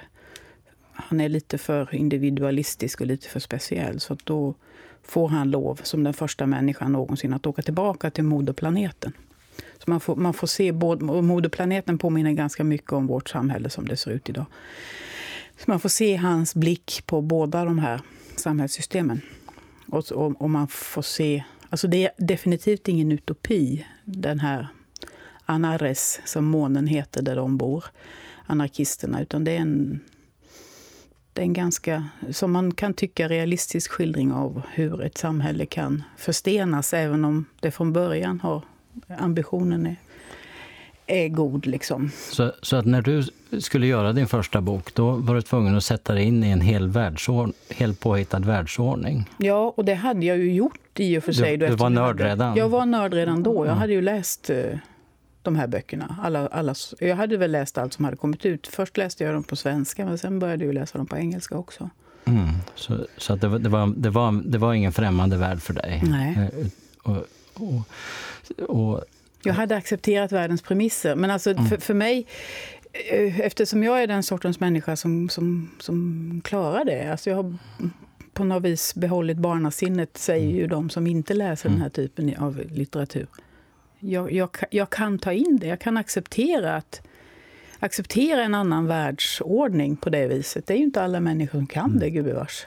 han 0.93 1.21
är 1.21 1.29
lite 1.29 1.59
för 1.59 1.95
individualistisk 1.95 3.01
och 3.01 3.07
lite 3.07 3.29
för 3.29 3.41
speciell. 3.41 4.01
Så 4.01 4.17
då 4.25 4.55
får 5.03 5.29
han 5.29 5.51
lov, 5.51 5.81
som 5.83 6.05
den 6.05 6.15
första 6.15 6.47
människan 6.47 6.93
någonsin, 6.93 7.33
att 7.33 7.47
åka 7.47 7.63
tillbaka 7.63 8.11
till 8.11 8.25
moderplaneten. 8.25 9.13
Så 9.57 9.91
man 9.91 10.01
får, 10.01 10.17
man 10.17 10.35
får 10.35 10.47
se, 10.47 10.73
moderplaneten 10.73 11.99
påminner 11.99 12.33
ganska 12.33 12.65
mycket 12.65 12.93
om 12.93 13.07
vårt 13.07 13.29
samhälle 13.29 13.71
som 13.71 13.89
det 13.89 13.97
ser 13.97 14.11
ut 14.11 14.29
idag. 14.29 14.47
Så 15.59 15.65
man 15.67 15.81
får 15.81 15.89
se 15.89 16.17
hans 16.17 16.55
blick 16.55 17.03
på 17.07 17.21
båda 17.21 17.65
de 17.65 17.79
här 17.79 18.01
samhällssystemen. 18.37 19.21
Och, 19.89 20.13
och, 20.13 20.43
och 20.43 20.51
man 20.51 20.69
får 20.69 21.03
se... 21.03 21.45
Alltså 21.71 21.89
det 21.89 22.05
är 22.05 22.11
definitivt 22.19 22.89
ingen 22.89 23.13
utopi, 23.13 23.87
den 24.05 24.41
här 24.41 24.69
Anares, 25.47 26.21
som 26.25 26.45
månen 26.45 26.87
heter, 26.87 27.23
där 27.23 27.37
de 27.37 27.57
bor, 27.57 27.85
anarkisterna. 28.47 29.23
Utan 29.23 29.45
det 29.45 29.53
är 29.53 29.61
en 29.61 30.01
en 31.35 31.53
ganska, 31.53 32.09
som 32.31 32.53
man 32.53 32.75
kan 32.75 32.95
tycka, 32.95 33.29
realistisk 33.29 33.91
skildring 33.91 34.33
av 34.33 34.63
hur 34.73 35.03
ett 35.03 35.19
samhälle 35.19 35.67
kan 35.67 36.03
förstenas 36.17 36.95
även 36.95 37.25
om 37.25 37.45
det 37.61 37.71
från 37.71 37.93
början 37.93 38.41
har 38.41 38.63
ambitionen 39.19 39.87
är, 39.87 39.97
är 41.07 41.29
god. 41.29 41.67
Liksom. 41.67 42.11
Så, 42.31 42.53
så 42.63 42.77
att 42.77 42.87
när 42.87 43.03
du 43.03 43.23
skulle 43.61 43.87
göra 43.87 44.13
din 44.13 44.27
första 44.27 44.61
bok, 44.61 44.95
då 44.95 45.11
var 45.11 45.35
du 45.35 45.43
tvungen 45.43 45.77
att 45.77 45.85
sätta 45.85 46.15
dig 46.15 46.25
in 46.25 46.45
i 46.45 46.51
en 46.51 46.61
hel, 46.61 46.89
världsord, 46.89 47.53
hel 47.69 47.95
påhittad 47.95 48.39
världsordning? 48.39 49.29
Ja, 49.37 49.75
och 49.77 49.85
det 49.85 49.95
hade 49.95 50.27
jag 50.27 50.39
ju 50.39 50.53
gjort 50.55 51.01
i 51.01 51.19
och 51.19 51.25
för 51.25 51.33
sig. 51.33 51.57
Du, 51.57 51.67
du 51.67 51.75
var 51.75 51.91
nörd 51.91 52.21
redan? 52.21 52.57
Jag 52.57 52.69
var 52.69 52.87
nörd 52.87 53.15
redan 53.15 53.43
då. 53.43 53.67
Jag 53.67 53.75
hade 53.75 53.93
ju 53.93 54.03
läst 54.03 54.51
eh, 54.51 54.79
de 55.43 55.57
här 55.57 55.67
böckerna. 55.67 56.17
Alla, 56.23 56.47
alla, 56.47 56.75
jag 56.99 57.17
hade 57.17 57.37
väl 57.37 57.53
läst 57.53 57.79
allt 57.79 57.93
som 57.93 58.05
hade 58.05 58.17
kommit 58.17 58.47
ut. 58.47 58.67
Först 58.67 58.97
läste 58.97 59.25
jag 59.25 59.35
dem 59.35 59.43
på 59.43 59.57
svenska, 59.57 60.07
men 60.07 60.19
sen 60.19 60.39
började 60.39 60.65
jag 60.65 60.75
läsa 60.75 60.99
dem 60.99 61.07
på 61.07 61.17
engelska 61.17 61.57
också. 61.57 61.91
Mm. 62.25 62.49
Så, 62.75 63.07
så 63.17 63.37
det, 63.37 63.59
det, 63.59 63.69
var, 63.69 63.95
det, 63.97 64.11
var, 64.11 64.43
det 64.45 64.59
var 64.59 64.75
ingen 64.75 64.93
främmande 64.93 65.37
värld 65.37 65.61
för 65.63 65.75
dig? 65.75 66.03
Nej. 66.05 66.51
Eh, 66.55 66.67
och, 67.03 67.27
och, 67.55 68.69
och, 68.69 69.05
jag 69.45 69.55
hade 69.55 69.77
accepterat 69.77 70.33
världens 70.33 70.63
premisser. 70.63 71.15
Men 71.15 71.31
alltså, 71.31 71.51
mm. 71.51 71.67
för, 71.67 71.77
för 71.77 71.95
mig, 71.95 72.27
eh, 73.11 73.41
eftersom 73.41 73.83
jag 73.83 74.03
är 74.03 74.07
den 74.07 74.23
sortens 74.23 74.61
människa 74.61 74.97
som, 74.97 75.29
som, 75.29 75.71
som 75.81 76.41
klarar 76.45 76.85
det. 76.85 77.11
Alltså 77.11 77.31
jag 77.31 77.37
har 77.37 77.57
på 78.33 78.45
något 78.45 78.63
vis 78.63 78.95
behållit 78.95 79.39
barnasinnet, 79.39 80.17
säger 80.17 80.45
mm. 80.45 80.57
ju 80.57 80.67
de 80.67 80.91
som 80.91 81.07
inte 81.07 81.35
läser 81.35 81.69
mm. 81.69 81.79
den 81.79 81.83
här 81.83 81.91
typen 81.91 82.37
av 82.37 82.63
litteratur. 82.71 83.27
Jag, 84.05 84.33
jag, 84.33 84.51
jag, 84.71 84.91
kan 84.91 85.19
ta 85.19 85.33
in 85.33 85.59
det, 85.61 85.67
jag 85.67 85.81
kan 85.81 85.97
acceptera 85.97 86.77
att 86.77 87.03
acceptera 87.79 88.43
en 88.43 88.55
annan 88.55 88.87
världsordning 88.87 89.97
på 89.97 90.11
det 90.11 90.27
viset. 90.27 90.67
Det 90.67 90.75
är 90.75 90.79
ju 90.79 90.85
inte 90.85 91.03
alla 91.03 91.21
människor 91.21 91.59
som 91.59 91.67
kan 91.67 91.85
mm. 91.85 91.99
det, 91.99 92.11
gubevars. 92.11 92.67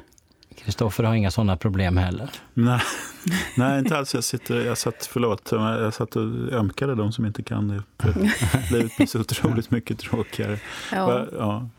Kristoffer 0.55 1.03
har 1.03 1.15
inga 1.15 1.31
sådana 1.31 1.57
problem 1.57 1.97
heller. 1.97 2.29
Nej, 2.53 2.81
Nej 3.57 3.79
inte 3.79 3.97
alls. 3.97 4.13
Jag, 4.13 4.23
sitter, 4.23 4.65
jag, 4.65 4.77
satt, 4.77 5.05
förlåt, 5.11 5.51
jag 5.51 5.93
satt 5.93 6.15
och 6.15 6.23
ömkade 6.51 6.95
de 6.95 7.11
som 7.11 7.25
inte 7.25 7.43
kan 7.43 7.67
det. 7.67 7.83
Livet 8.71 8.97
blir 8.97 9.07
så 9.07 9.19
otroligt 9.19 9.71
mycket 9.71 9.99
tråkigare. 9.99 10.59
Ja. 10.91 11.27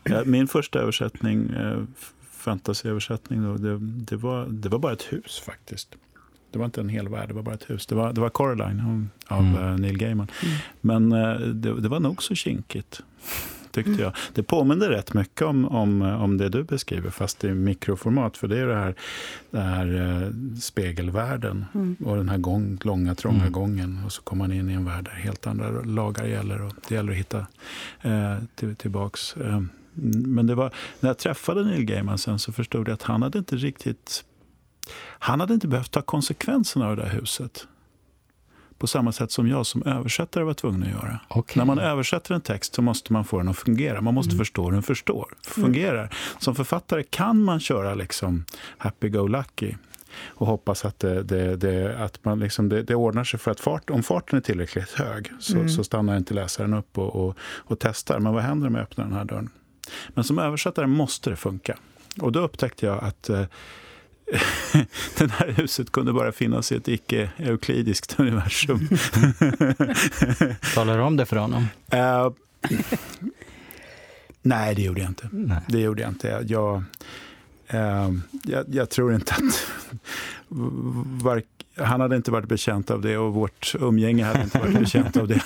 Ja, 0.03 0.23
min 0.25 0.47
första 0.47 0.79
översättning, 0.79 1.49
eh, 1.49 1.83
fantasyöversättning, 2.31 3.43
då, 3.43 3.53
det, 3.53 3.77
det, 3.79 4.15
var, 4.15 4.45
det 4.45 4.69
var 4.69 4.79
bara 4.79 4.93
ett 4.93 5.13
hus 5.13 5.41
faktiskt. 5.45 5.95
Det 6.51 6.59
var 6.59 6.65
inte 6.65 6.81
en 6.81 6.89
hel 6.89 7.09
värld, 7.09 7.27
det 7.27 7.33
var 7.33 7.41
bara 7.41 7.55
ett 7.55 7.69
hus. 7.69 7.85
Det 7.85 7.95
var, 7.95 8.13
det 8.13 8.21
var 8.21 8.29
Coraline 8.29 9.09
av 9.27 9.39
mm. 9.39 9.55
Eh, 9.55 9.77
Neil 9.77 9.97
Gaiman. 9.97 10.27
Mm. 10.43 10.57
Men 10.81 11.11
eh, 11.11 11.39
det, 11.39 11.81
det, 11.81 11.89
var 11.89 11.99
nog 11.99 12.23
så 12.23 12.35
kinkigt, 12.35 13.01
tyckte 13.71 14.01
jag. 14.01 14.15
Det 14.33 14.43
påminner 14.43 14.89
rätt 14.89 15.13
mycket 15.13 15.41
om, 15.41 15.65
om, 15.65 16.01
om 16.01 16.37
det 16.37 16.49
du 16.49 16.63
beskriver, 16.63 17.09
fast 17.09 17.43
i 17.43 17.53
mikroformat. 17.53 18.37
För 18.37 18.47
det 18.47 18.57
är 18.57 18.67
det 18.67 18.75
här, 18.75 18.95
det 19.51 19.59
här 19.59 20.33
spegelvärlden 20.61 21.65
mm. 21.73 21.95
och 22.05 22.17
den 22.17 22.29
här 22.29 22.37
gång, 22.37 22.79
långa, 22.81 23.15
trånga 23.15 23.39
mm. 23.39 23.51
gången. 23.51 24.01
Och 24.05 24.11
så 24.11 24.21
kommer 24.21 24.47
man 24.47 24.57
in 24.57 24.69
i 24.69 24.73
en 24.73 24.85
värld 24.85 25.05
där 25.05 25.11
helt 25.11 25.47
andra 25.47 25.69
lagar 25.81 26.25
gäller. 26.25 26.61
Och 26.61 26.73
det 26.87 26.95
gäller 26.95 27.11
att 27.11 27.17
hitta 27.17 27.45
uh, 28.05 28.37
till, 28.55 28.75
tillbaks. 28.75 29.35
Men 29.93 30.47
det 30.47 30.55
var, 30.55 30.71
när 30.99 31.09
jag 31.09 31.17
träffade 31.17 31.65
Neil 31.65 31.85
Gaiman 31.85 32.17
sen 32.17 32.39
så 32.39 32.51
förstod 32.51 32.87
jag 32.87 32.93
att 32.93 33.03
han 33.03 33.21
hade 33.21 33.37
inte 33.37 33.55
riktigt 33.55 34.23
han 35.19 35.39
hade 35.39 35.53
inte 35.53 35.67
behövt 35.67 35.91
ta 35.91 36.01
konsekvenserna 36.01 36.87
av 36.87 36.95
det 36.95 37.01
där 37.01 37.09
huset 37.09 37.67
på 38.77 38.87
samma 38.87 39.11
sätt 39.11 39.31
som 39.31 39.47
jag 39.47 39.65
som 39.65 39.83
översättare 39.83 40.43
var 40.43 40.53
tvungen 40.53 40.83
att 40.83 40.89
göra. 40.89 41.19
Okay. 41.29 41.59
När 41.59 41.65
man 41.65 41.79
översätter 41.79 42.35
en 42.35 42.41
text 42.41 42.75
så 42.75 42.81
måste 42.81 43.13
man 43.13 43.25
få 43.25 43.37
den 43.37 43.47
att 43.47 43.57
fungera. 43.57 44.01
Man 44.01 44.13
måste 44.13 44.31
mm. 44.31 44.37
förstå 44.37 44.63
hur 44.63 44.71
den 44.71 44.83
förstår, 44.83 45.33
fungerar. 45.41 45.99
Mm. 45.99 46.09
Som 46.39 46.55
författare 46.55 47.03
kan 47.03 47.41
man 47.43 47.59
köra 47.59 47.93
liksom 47.93 48.45
happy-go-lucky 48.77 49.75
och 50.25 50.47
hoppas 50.47 50.85
att, 50.85 50.99
det, 50.99 51.23
det, 51.23 51.55
det 51.55 51.97
att 51.97 52.25
man 52.25 52.39
liksom, 52.39 52.69
det, 52.69 52.83
det, 52.83 52.95
ordnar 52.95 53.23
sig. 53.23 53.39
för 53.39 53.51
att 53.51 53.59
fart, 53.59 53.89
Om 53.89 54.03
farten 54.03 54.37
är 54.37 54.41
tillräckligt 54.41 54.91
hög 54.91 55.31
så, 55.39 55.55
mm. 55.55 55.69
så 55.69 55.83
stannar 55.83 56.17
inte 56.17 56.33
läsaren 56.33 56.73
upp 56.73 56.97
och, 56.97 57.15
och, 57.15 57.37
och, 57.41 57.79
testar. 57.79 58.19
Men 58.19 58.33
vad 58.33 58.43
händer 58.43 58.67
om 58.67 58.75
jag 58.75 58.83
öppnar 58.83 59.05
den 59.05 59.13
här 59.13 59.25
dörren? 59.25 59.49
Men 60.09 60.23
som 60.23 60.39
översättare 60.39 60.87
måste 60.87 61.29
det 61.29 61.35
funka. 61.35 61.77
Och 62.21 62.31
då 62.31 62.39
upptäckte 62.39 62.85
jag 62.85 63.03
att 63.03 63.29
eh, 63.29 63.43
det 65.17 65.31
här 65.31 65.51
huset 65.51 65.91
kunde 65.91 66.13
bara 66.13 66.31
finnas 66.31 66.71
i 66.71 66.75
ett 66.75 66.87
icke-euklidiskt 66.87 68.19
universum. 68.19 68.89
Talar 70.75 70.97
du 70.97 71.03
om 71.03 71.17
det 71.17 71.25
för 71.25 71.35
honom? 71.35 71.67
Uh, 71.93 72.31
nej, 74.41 74.75
det 74.75 74.81
gjorde 74.81 75.01
jag 75.01 75.09
inte. 75.09 75.29
Nej. 75.31 75.59
Det 75.67 75.79
gjorde 75.79 76.01
jag 76.01 76.11
inte. 76.11 76.43
Jag, 76.47 76.83
uh, 77.73 78.11
jag, 78.43 78.65
jag 78.67 78.89
tror 78.89 79.13
inte 79.15 79.33
att... 79.33 79.67
Var, 81.23 81.41
han 81.75 82.01
hade 82.01 82.15
inte 82.15 82.31
varit 82.31 82.47
bekänt 82.47 82.91
av 82.91 83.01
det 83.01 83.17
och 83.17 83.33
vårt 83.33 83.75
umgänge 83.79 84.23
hade 84.23 84.43
inte 84.43 84.59
varit 84.59 84.79
bekänt 84.79 85.17
av 85.17 85.27
det. 85.27 85.41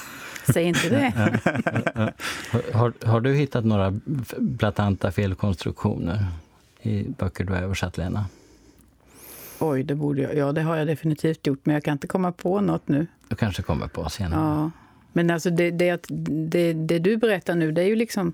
Säg 0.53 0.63
inte 0.63 0.89
det. 0.89 1.13
har, 2.73 2.93
har 3.05 3.21
du 3.21 3.33
hittat 3.33 3.65
några 3.65 3.99
blatanta 4.37 5.11
felkonstruktioner 5.11 6.25
i 6.81 7.03
böcker 7.03 7.43
du 7.43 7.53
har 7.53 7.61
översatt, 7.61 7.97
Lena? 7.97 8.25
Oj, 9.61 9.83
det 9.83 9.95
borde 9.95 10.21
jag. 10.21 10.35
Ja, 10.35 10.51
det 10.51 10.61
har 10.61 10.75
jag 10.75 10.87
definitivt 10.87 11.47
gjort, 11.47 11.65
men 11.65 11.73
jag 11.73 11.83
kan 11.83 11.91
inte 11.91 12.07
komma 12.07 12.31
på 12.31 12.61
något 12.61 12.87
nu. 12.87 13.07
Du 13.27 13.35
kanske 13.35 13.61
kommer 13.61 13.87
på 13.87 14.09
senare. 14.09 14.39
Ja. 14.39 14.71
Men 15.13 15.29
alltså 15.29 15.49
det, 15.49 15.71
det, 15.71 16.05
det, 16.09 16.73
det 16.73 16.99
du 16.99 17.17
berättar 17.17 17.55
nu, 17.55 17.71
det 17.71 17.81
är 17.81 17.85
ju 17.85 17.95
liksom... 17.95 18.33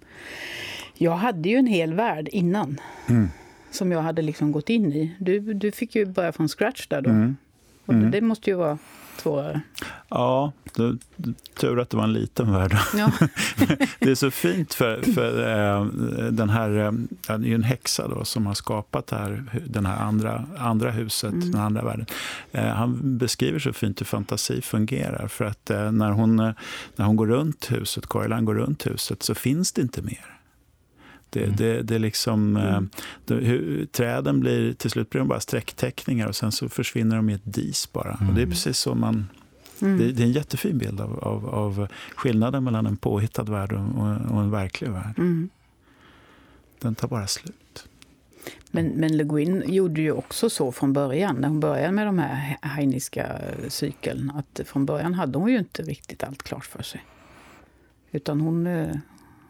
Jag 0.93 1.15
hade 1.15 1.49
ju 1.49 1.55
en 1.55 1.67
hel 1.67 1.93
värld 1.93 2.29
innan. 2.31 2.79
Mm. 3.09 3.29
Som 3.71 3.91
jag 3.91 4.01
hade 4.01 4.21
liksom 4.21 4.51
gått 4.51 4.69
in 4.69 4.93
i. 4.93 5.15
Du, 5.19 5.39
du 5.39 5.71
fick 5.71 5.95
ju 5.95 6.05
börja 6.05 6.31
från 6.31 6.47
scratch 6.47 6.87
där 6.87 7.01
då. 7.01 7.09
Mm. 7.09 7.37
Och 7.85 7.93
det, 7.93 7.99
mm. 7.99 8.11
det 8.11 8.21
måste 8.21 8.49
ju 8.49 8.55
vara 8.55 8.77
svårare. 9.21 9.61
Ja, 10.09 10.51
det, 10.75 10.97
tur 11.59 11.79
att 11.79 11.89
det 11.89 11.97
var 11.97 12.03
en 12.03 12.13
liten 12.13 12.53
värld. 12.53 12.77
Ja. 12.97 13.11
det 13.99 14.11
är 14.11 14.15
så 14.15 14.31
fint 14.31 14.73
för, 14.73 15.01
för 15.01 15.49
äh, 15.49 15.85
den 16.31 16.49
här, 16.49 16.69
äh, 16.69 16.91
det 17.27 17.33
är 17.33 17.39
ju 17.39 17.55
en 17.55 17.63
häxa 17.63 18.07
då, 18.07 18.25
som 18.25 18.45
har 18.45 18.53
skapat 18.53 19.07
det 19.07 19.15
här, 19.15 19.43
den 19.67 19.85
här 19.85 19.97
andra, 19.97 20.45
andra 20.57 20.91
huset, 20.91 21.33
mm. 21.33 21.51
den 21.51 21.61
andra 21.61 21.83
världen. 21.83 22.05
Äh, 22.51 22.65
han 22.65 23.17
beskriver 23.17 23.59
så 23.59 23.73
fint 23.73 24.01
hur 24.01 24.05
fantasi 24.05 24.61
fungerar. 24.61 25.27
För 25.27 25.45
att 25.45 25.69
när, 25.69 26.11
hon, 26.11 26.35
när 26.95 27.05
hon 27.05 27.15
går 27.15 27.27
runt 27.27 27.71
huset, 27.71 28.05
Coraline 28.05 28.45
går 28.45 28.55
runt 28.55 28.87
huset, 28.87 29.23
så 29.23 29.35
finns 29.35 29.71
det 29.71 29.81
inte 29.81 30.01
mer. 30.01 30.36
Det, 31.29 31.43
mm. 31.43 31.55
det, 31.55 31.81
det 31.81 31.99
liksom, 31.99 32.57
mm. 32.57 32.89
det, 33.25 33.91
träden 33.91 34.39
blir, 34.39 34.73
till 34.73 34.89
slut 34.89 35.09
blir 35.09 35.19
de 35.19 35.27
bara 35.27 35.39
sträckteckningar 35.39 36.27
och 36.27 36.35
sen 36.35 36.51
så 36.51 36.69
försvinner 36.69 37.15
de 37.15 37.29
i 37.29 37.33
ett 37.33 37.41
dis 37.53 37.91
bara. 37.93 38.13
Mm. 38.13 38.29
Och 38.29 38.35
det 38.35 38.41
är 38.41 38.45
precis 38.45 38.77
så 38.77 38.95
man... 38.95 39.27
Mm. 39.81 39.97
Det, 39.97 40.11
det, 40.11 40.23
är 40.23 40.25
en 40.25 40.31
jättefin 40.31 40.77
bild 40.77 41.01
av, 41.01 41.19
av, 41.19 41.49
av, 41.49 41.87
skillnaden 42.15 42.63
mellan 42.63 42.85
en 42.85 42.97
påhittad 42.97 43.43
värld 43.43 43.73
och, 43.73 43.79
och 44.31 44.41
en 44.41 44.51
verklig 44.51 44.89
värld. 44.89 45.13
Mm. 45.17 45.49
Den 46.79 46.95
tar 46.95 47.07
bara 47.07 47.27
slut. 47.27 47.87
Men, 48.71 48.87
men 48.87 49.17
Le 49.17 49.23
Guin 49.23 49.63
gjorde 49.67 50.01
ju 50.01 50.11
också 50.11 50.49
så 50.49 50.71
från 50.71 50.93
början, 50.93 51.35
när 51.35 51.47
hon 51.47 51.59
började 51.59 51.91
med 51.91 52.07
de 52.07 52.19
här 52.19 52.57
heiniska 52.61 53.41
cykeln. 53.67 54.31
Att 54.35 54.67
från 54.67 54.85
början 54.85 55.13
hade 55.13 55.37
hon 55.37 55.51
ju 55.51 55.57
inte 55.57 55.81
riktigt 55.81 56.23
allt 56.23 56.43
klart 56.43 56.65
för 56.65 56.83
sig. 56.83 57.05
Utan 58.11 58.41
hon, 58.41 58.67
eh, 58.67 58.95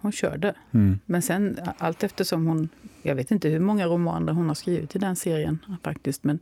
hon 0.02 0.12
körde. 0.12 0.54
Mm. 0.72 1.00
Men 1.06 1.22
sen 1.22 1.60
allt 1.78 2.04
eftersom 2.04 2.46
hon... 2.46 2.70
Jag 3.02 3.16
vet 3.16 3.32
inte 3.32 3.50
hur 3.50 3.60
många 3.60 3.88
romaner 3.88 4.34
hon 4.34 4.48
har 4.48 4.56
skrivit 4.56 4.96
i 4.96 5.00
den 5.00 5.16
serien 5.16 5.60
faktiskt. 5.84 6.24
Men 6.24 6.40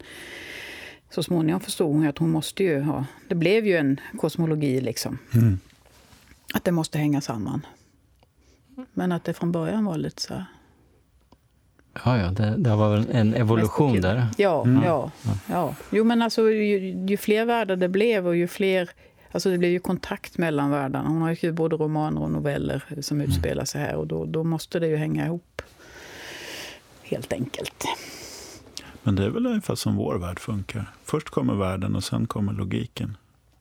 så 1.09 1.23
småningom 1.23 1.61
förstod 1.61 1.95
hon 1.95 2.07
att 2.07 2.17
hon 2.17 2.29
måste 2.29 2.63
ju 2.63 2.81
ha... 2.81 3.05
Det 3.27 3.35
blev 3.35 3.65
ju 3.65 3.77
en 3.77 3.99
kosmologi 4.17 4.81
liksom. 4.81 5.17
Mm. 5.33 5.59
Att 6.53 6.63
det 6.63 6.71
måste 6.71 6.97
hänga 6.97 7.21
samman. 7.21 7.65
Men 8.93 9.11
att 9.11 9.23
det 9.23 9.33
från 9.33 9.51
början 9.51 9.85
var 9.85 9.97
lite 9.97 10.21
så 10.21 10.33
här... 10.33 10.45
Ja, 12.05 12.17
ja 12.17 12.31
det, 12.31 12.55
det 12.57 12.75
var 12.75 13.05
en 13.11 13.33
evolution 13.33 14.01
där. 14.01 14.27
Ja, 14.37 14.63
mm. 14.63 14.83
ja, 14.83 15.11
ja. 15.49 15.75
Jo, 15.89 16.03
men 16.03 16.21
alltså 16.21 16.51
ju, 16.51 17.05
ju 17.07 17.17
fler 17.17 17.45
världar 17.45 17.75
det 17.75 17.89
blev 17.89 18.27
och 18.27 18.35
ju 18.35 18.47
fler 18.47 18.89
Alltså 19.35 19.49
det 19.49 19.57
blir 19.57 19.69
ju 19.69 19.79
kontakt 19.79 20.37
mellan 20.37 20.69
världarna. 20.69 21.09
Hon 21.09 21.21
har 21.21 21.29
ju 21.29 21.35
skrivit 21.35 21.55
både 21.55 21.75
romaner 21.75 22.21
och 22.21 22.31
noveller 22.31 23.01
som 23.01 23.17
mm. 23.17 23.29
utspelar 23.29 23.65
sig 23.65 23.81
här 23.81 23.95
och 23.95 24.07
då, 24.07 24.25
då 24.25 24.43
måste 24.43 24.79
det 24.79 24.87
ju 24.87 24.95
hänga 24.95 25.25
ihop. 25.25 25.61
Helt 27.03 27.33
enkelt. 27.33 27.85
Men 29.03 29.15
det 29.15 29.25
är 29.25 29.29
väl 29.29 29.45
ungefär 29.45 29.75
som 29.75 29.95
vår 29.95 30.15
värld 30.15 30.39
funkar. 30.39 30.91
Först 31.03 31.29
kommer 31.29 31.55
världen 31.55 31.95
och 31.95 32.03
sen 32.03 32.27
kommer 32.27 32.53
logiken. 32.53 33.17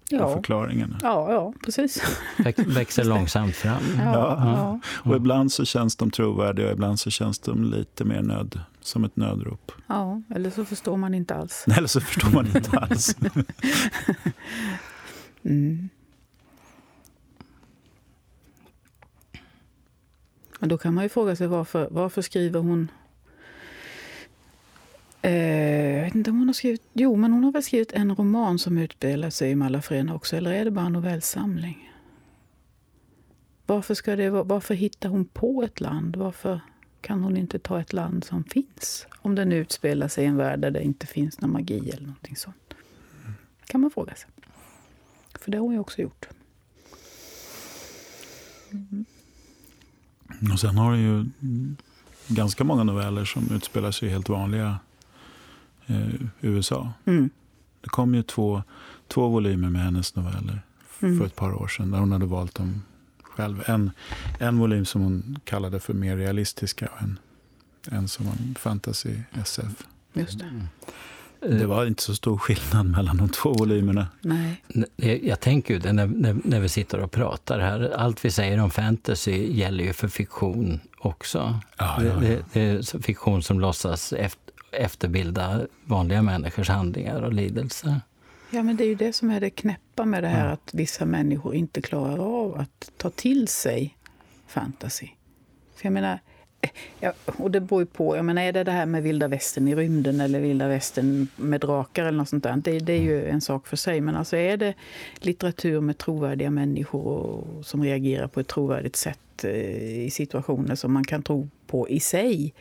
Ja. 0.09 0.25
Och 0.25 0.33
förklaringen. 0.33 0.97
Ja, 1.03 1.33
ja, 1.33 1.53
precis. 1.65 2.03
Växer 2.67 3.05
långsamt 3.05 3.57
fram. 3.57 3.83
Ja, 3.99 4.05
ja. 4.05 4.39
ja. 4.57 4.81
Och 5.11 5.17
ibland 5.17 5.53
så 5.53 5.65
känns 5.65 5.97
de 5.97 6.11
trovärdiga 6.11 6.67
och 6.67 6.73
ibland 6.73 7.01
så 7.01 7.11
känns 7.11 7.39
de 7.39 7.65
lite 7.65 8.05
mer 8.05 8.23
nöd, 8.23 8.61
som 8.81 9.05
ett 9.05 9.17
nödrop. 9.17 9.73
Ja, 9.87 10.23
eller 10.35 10.51
så 10.51 10.65
förstår 10.65 10.97
man 10.97 11.15
inte 11.15 11.35
alls. 11.35 11.65
Eller 11.77 11.89
så 11.89 12.01
förstår 12.01 12.31
man 12.31 12.47
inte 12.47 12.79
alls. 12.79 13.17
Mm. 15.45 15.89
Och 20.61 20.69
då 20.69 20.79
kan 20.79 20.95
man 20.95 21.05
ju 21.05 21.09
fråga 21.09 21.37
sig 21.37 21.47
varför, 21.47 21.89
varför 21.91 22.23
skriver 22.23 22.61
hon... 22.61 22.91
Eh, 25.23 25.97
jag 25.97 26.05
vet 26.05 26.15
inte 26.15 26.31
om 26.31 26.39
hon 26.39 26.49
har 26.49 26.55
skrivit... 26.55 26.83
Jo, 26.93 27.17
men 27.17 27.33
hon 27.33 27.45
har 27.45 27.53
väl 27.53 27.63
skrivit 27.63 27.93
en 27.93 28.17
roman 28.17 28.59
som 28.59 28.79
utspelar 28.79 29.31
sig 29.31 29.51
i 29.51 29.55
Malafrena 29.55 30.15
också. 30.15 30.37
Eller 30.37 30.53
är 30.53 30.65
det 30.65 30.71
bara 30.71 30.87
en 30.87 30.93
novellsamling? 30.93 31.93
Varför, 33.67 33.95
ska 33.95 34.17
det, 34.17 34.31
varför 34.31 34.75
hittar 34.75 35.09
hon 35.09 35.25
på 35.25 35.63
ett 35.63 35.81
land? 35.81 36.17
Varför 36.17 36.61
kan 37.01 37.23
hon 37.23 37.37
inte 37.37 37.59
ta 37.59 37.81
ett 37.81 37.93
land 37.93 38.25
som 38.25 38.45
finns? 38.45 39.07
Om 39.19 39.35
den 39.35 39.53
utspelar 39.53 40.09
sig 40.09 40.25
i 40.25 40.27
en 40.27 40.37
värld 40.37 40.61
där 40.61 40.71
det 40.71 40.83
inte 40.83 41.07
finns 41.07 41.41
någon 41.41 41.53
magi 41.53 41.91
eller 41.91 42.07
någonting 42.07 42.37
sånt. 42.37 42.75
kan 43.67 43.81
man 43.81 43.91
fråga 43.91 44.15
sig. 44.15 44.31
För 45.45 45.51
det 45.51 45.59
har 45.59 45.63
hon 45.63 45.75
ju 45.75 45.81
också 45.81 46.03
gjort. 46.03 46.29
Mm. 48.71 49.05
Och 50.53 50.61
sen 50.61 50.77
har 50.77 50.93
du 50.93 50.99
ju 50.99 51.27
ganska 52.29 52.65
många 52.65 52.85
noveller 52.85 53.25
som 53.25 53.51
utspelar 53.51 53.91
sig 53.91 54.09
i 54.09 54.13
helt 54.13 54.29
vanliga 54.29 54.79
eh, 55.87 56.09
USA. 56.41 56.93
Mm. 57.05 57.31
Det 57.81 57.89
kom 57.89 58.15
ju 58.15 58.23
två, 58.23 58.63
två 59.09 59.29
volymer 59.29 59.71
med 59.71 59.83
hennes 59.83 60.17
noveller 60.17 60.63
mm. 61.01 61.19
för 61.19 61.27
ett 61.27 61.37
par 61.37 61.53
år 61.53 61.69
sedan. 61.69 61.91
Där 61.91 61.99
hon 61.99 62.13
hade 62.13 62.27
valt 62.27 62.55
dem 62.55 62.83
själv. 63.23 63.63
En, 63.67 63.91
en 64.41 64.59
volym 64.59 64.85
som 64.85 65.03
hon 65.03 65.39
kallade 65.45 65.81
för 65.81 65.95
mer 65.95 66.17
realistiska 66.17 66.89
och 66.95 67.03
en, 67.03 67.19
en 67.91 68.09
som 68.09 68.27
var 68.27 68.59
fantasy 68.59 69.17
SF. 69.33 69.87
Just 70.13 70.39
det. 70.39 70.67
Mm. 71.47 71.59
Det 71.59 71.67
var 71.67 71.87
inte 71.87 72.03
så 72.03 72.15
stor 72.15 72.39
skillnad 72.39 72.87
mellan 72.87 73.17
de 73.17 73.29
två 73.29 73.53
volymerna. 73.53 74.07
Nej. 74.21 74.63
Jag 75.23 75.41
tänker 75.41 75.75
ju 75.75 75.93
när, 75.93 76.07
när, 76.07 76.37
när, 76.45 76.61
vi 76.61 76.69
sitter 76.69 77.01
och 77.01 77.11
pratar 77.11 77.59
här, 77.59 77.93
allt 77.97 78.25
vi 78.25 78.31
säger 78.31 78.61
om 78.61 78.71
fantasy 78.71 79.53
gäller 79.53 79.85
ju 79.85 79.93
för 79.93 80.09
fiktion 80.09 80.81
också. 80.99 81.59
Ja, 81.79 81.97
ja, 81.99 82.05
ja. 82.05 82.15
Det, 82.15 82.45
det, 82.53 82.61
är 82.61 83.03
fiktion 83.03 83.43
som 83.43 83.61
låtsas 83.61 84.13
efter, 84.13 84.55
efterbilda 84.73 85.61
vanliga 85.85 86.23
människors 86.23 86.69
handlingar 86.69 87.23
och 87.23 87.33
lidelser. 87.33 88.01
Ja, 88.51 88.63
men 88.63 88.77
det 88.77 88.85
är 88.85 88.89
ju 88.89 88.95
det 88.95 89.13
som 89.13 89.31
är 89.31 89.41
det 89.41 89.51
knäppa 89.51 90.05
med 90.05 90.23
det 90.23 90.29
här 90.29 90.47
att 90.47 90.71
vissa 90.73 91.05
människor 91.05 91.55
inte 91.55 91.83
klarar 91.83 92.19
av 92.19 92.61
att 92.61 92.91
ta 92.97 93.11
till 93.11 93.49
sig 93.49 93.97
fantasy. 94.47 95.09
För 95.77 95.87
jag 95.87 95.93
menar, 95.93 96.19
Ja, 97.01 97.13
och 97.27 97.51
det 97.51 97.61
beror 97.61 97.83
ju 97.83 97.87
på. 97.87 98.17
Jag 98.17 98.25
menar, 98.25 98.43
är 98.43 98.53
det 98.53 98.65
det 98.65 98.73
här 98.73 98.87
med 98.87 99.03
vilda 99.03 99.29
västern 99.29 99.69
i 99.69 99.75
rymden 99.75 100.21
eller 100.21 100.41
vilda 100.41 100.69
västern 100.69 101.29
med 101.37 101.61
drakar 101.61 102.05
eller 102.05 102.19
något 102.19 102.29
sånt 102.29 102.45
där? 102.45 102.57
Det, 102.57 102.79
det, 102.79 102.93
är 102.93 103.03
ju 103.03 103.29
en 103.29 103.41
sak 103.41 103.67
för 103.67 103.77
sig. 103.77 104.01
Men 104.01 104.17
alltså 104.17 104.37
är 104.37 104.57
det 104.57 104.75
litteratur 105.17 105.81
med 105.81 105.99
trovärdiga 105.99 106.51
människor 106.51 107.07
och, 107.07 107.67
som 107.67 107.83
reagerar 107.83 108.27
på 108.27 108.41
ett 108.41 108.49
trovärdigt 108.49 108.97
sätt 108.97 109.45
eh, 109.45 110.05
i 110.05 110.11
situationer 110.11 110.75
som 110.75 110.93
man 110.93 111.05
kan 111.05 111.23
tro 111.23 111.49
på 111.67 111.89
i 111.89 112.01
sig 112.01 112.55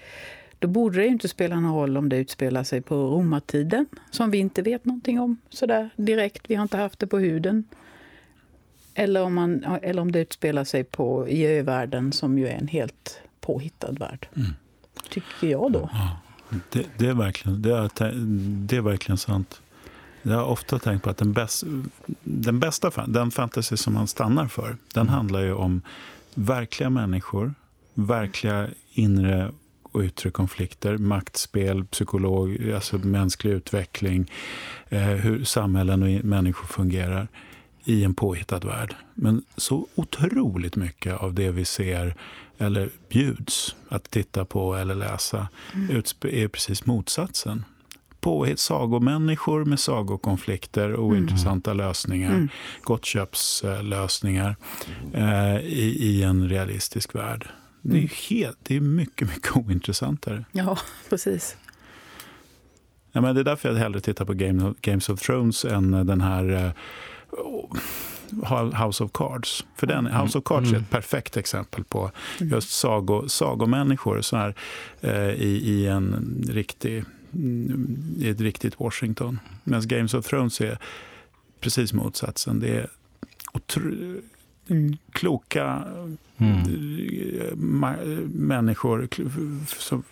då 0.64 0.68
borde 0.68 0.98
det 0.98 1.08
inte 1.08 1.28
spela 1.28 1.60
någon 1.60 1.76
roll 1.76 1.98
om 1.98 2.10
det 2.10 2.18
utspelar 2.18 2.64
sig 2.64 2.82
på 2.82 2.96
romartiden, 2.96 3.86
som 4.12 4.32
vi 4.32 4.38
inte 4.38 4.62
vet 4.62 4.86
någonting 4.86 5.20
om 5.20 5.38
sådär 5.50 5.90
direkt. 5.96 6.50
Vi 6.50 6.56
har 6.56 6.64
inte 6.64 6.78
haft 6.78 7.00
det 7.00 7.08
på 7.08 7.20
huden. 7.20 7.64
Eller 8.94 9.24
om, 9.24 9.34
man, 9.34 9.66
eller 9.82 10.02
om 10.02 10.12
det 10.12 10.20
utspelar 10.20 10.64
sig 10.64 10.84
på, 10.84 11.28
i 11.28 11.46
övärlden, 11.46 12.12
som 12.12 12.40
ju 12.40 12.48
är 12.48 12.58
en 12.58 12.68
helt 12.68 13.22
påhittad 13.44 13.92
värld. 13.92 14.28
Mm. 14.36 14.54
Tycker 15.10 15.48
jag 15.48 15.72
då. 15.72 15.90
Ja, 15.94 16.18
det, 16.70 16.86
det, 16.98 17.08
är 17.08 17.14
verkligen, 17.14 17.62
det, 17.62 17.78
är, 17.78 18.12
det 18.68 18.78
är 18.78 18.82
verkligen 18.82 19.18
sant. 19.18 19.62
Jag 20.22 20.36
har 20.36 20.46
ofta 20.46 20.80
tänkt 20.80 21.04
på 21.04 21.10
att 21.10 21.18
den, 21.18 21.34
bäst, 21.34 21.64
den 22.24 22.60
bästa 22.60 23.06
den 23.08 23.32
fantasy 23.32 23.78
som 23.78 23.94
man 23.94 24.08
stannar 24.08 24.48
för, 24.48 24.78
den 24.94 25.02
mm. 25.02 25.14
handlar 25.14 25.42
ju 25.42 25.54
om 25.54 25.82
verkliga 26.34 26.90
människor, 26.90 27.54
verkliga 27.94 28.68
inre 28.94 29.52
och 29.94 30.02
yttre 30.02 30.32
konflikter, 30.32 30.98
maktspel, 30.98 31.86
psykolog, 31.86 32.72
alltså 32.76 32.98
mänsklig 32.98 33.52
utveckling, 33.52 34.32
eh, 34.90 35.02
hur 35.02 35.44
samhällen 35.44 36.04
och 36.04 36.26
människor 36.26 36.68
fungerar 36.68 37.28
i 37.84 38.04
en 38.04 38.14
påhittad 38.14 38.60
värld. 38.60 38.96
Men 39.14 39.44
så 39.58 39.88
otroligt 39.96 40.76
mycket 40.76 41.18
av 41.18 41.34
det 41.34 41.52
vi 41.52 41.66
ser 41.66 42.16
eller 42.58 42.90
bjuds 43.10 43.76
att 43.90 44.12
titta 44.12 44.46
på 44.46 44.76
eller 44.76 44.96
läsa 44.96 45.48
mm. 45.74 45.98
är 46.22 46.48
precis 46.48 46.86
motsatsen. 46.86 47.66
Påhitt 48.20 48.60
sagomänniskor 48.60 49.66
med 49.66 49.80
sagokonflikter 49.80 50.94
och 50.94 51.06
ointressanta 51.06 51.72
mm. 51.72 51.86
lösningar, 51.86 52.32
mm. 52.32 52.50
gottköpslösningar 52.84 54.56
eh, 55.14 55.58
i, 55.58 55.98
i 56.00 56.24
en 56.24 56.50
realistisk 56.50 57.16
värld. 57.16 57.50
Det 57.82 57.98
är, 57.98 58.00
mm. 58.00 58.10
helt, 58.30 58.58
det 58.64 58.76
är 58.76 58.80
mycket, 58.82 59.28
mycket 59.28 59.58
ointressantare. 59.58 60.46
Ja, 60.52 60.78
precis. 61.10 61.58
Ja, 63.12 63.22
men 63.22 63.36
det 63.36 63.42
är 63.42 63.46
därför 63.46 63.70
jag 63.70 63.76
hellre 63.76 64.02
tittar 64.02 64.26
på 64.26 64.34
Game, 64.34 64.74
Games 64.82 65.10
of 65.10 65.22
Thrones 65.22 65.66
än 65.66 65.92
den 65.92 66.22
här 66.22 66.50
eh, 66.50 66.72
House 68.74 69.04
of 69.04 69.12
Cards. 69.14 69.66
För 69.76 69.88
den, 69.88 70.08
mm. 70.08 70.22
House 70.22 70.38
of 70.38 70.44
Cards 70.44 70.66
är 70.66 70.74
ett 70.74 70.78
mm. 70.78 70.86
perfekt 70.90 71.38
exempel 71.38 71.84
på 71.84 72.12
mm. 72.40 72.54
just 72.54 72.70
sago, 72.70 73.30
sagomänniskor 73.30 74.22
så 74.22 74.38
här, 74.38 74.56
eh, 75.02 75.30
i, 75.30 75.62
i, 75.66 75.88
en 75.88 76.38
riktig, 76.50 77.04
i 78.18 78.30
ett 78.30 78.42
riktigt 78.42 78.80
Washington. 78.80 79.40
Medan 79.64 79.88
Games 79.88 80.14
of 80.14 80.26
Thrones 80.26 80.62
är 80.62 80.78
precis 81.60 81.94
motsatsen. 81.94 82.60
Det 82.60 82.78
är 82.78 82.88
mm. 84.70 84.98
kloka 85.12 85.84
mm. 86.38 87.58
människor 88.34 89.08
som 89.80 90.04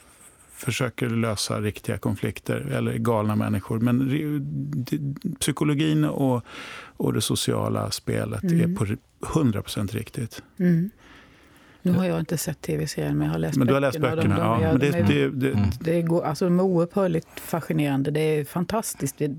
försöker 0.61 1.09
lösa 1.09 1.61
riktiga 1.61 1.97
konflikter, 1.97 2.55
eller 2.71 2.97
galna 2.97 3.35
människor. 3.35 3.79
Men 3.79 4.09
psykologin 5.39 6.05
och, 6.05 6.43
och 6.97 7.13
det 7.13 7.21
sociala 7.21 7.91
spelet 7.91 8.43
mm. 8.43 8.71
är 8.71 8.75
på 8.75 8.85
100 9.39 9.63
riktigt. 9.91 10.43
Mm. 10.59 10.89
Nu 11.81 11.91
har 11.91 12.05
jag 12.05 12.19
inte 12.19 12.37
sett 12.37 12.61
tv-serien, 12.61 13.17
men 13.17 13.27
jag 13.27 13.33
har 13.33 13.39
läst 13.39 13.57
men 13.57 13.67
du 13.67 13.73
har 13.73 13.81
läst 13.81 13.99
böckerna. 13.99 14.35
De, 14.35 14.41
de, 14.41 14.61
ja, 14.61 14.71
men 14.71 14.79
det, 14.79 14.91
de, 14.91 15.01
det, 15.01 15.29
det, 15.29 15.51
mm. 15.51 15.69
det 15.79 16.01
går, 16.01 16.23
alltså, 16.23 16.45
de 16.45 16.59
är 16.59 16.63
oupphörligt 16.63 17.39
fascinerande. 17.39 18.11
Det 18.11 18.19
är 18.19 18.45
fantastiskt. 18.45 19.17
Det 19.17 19.31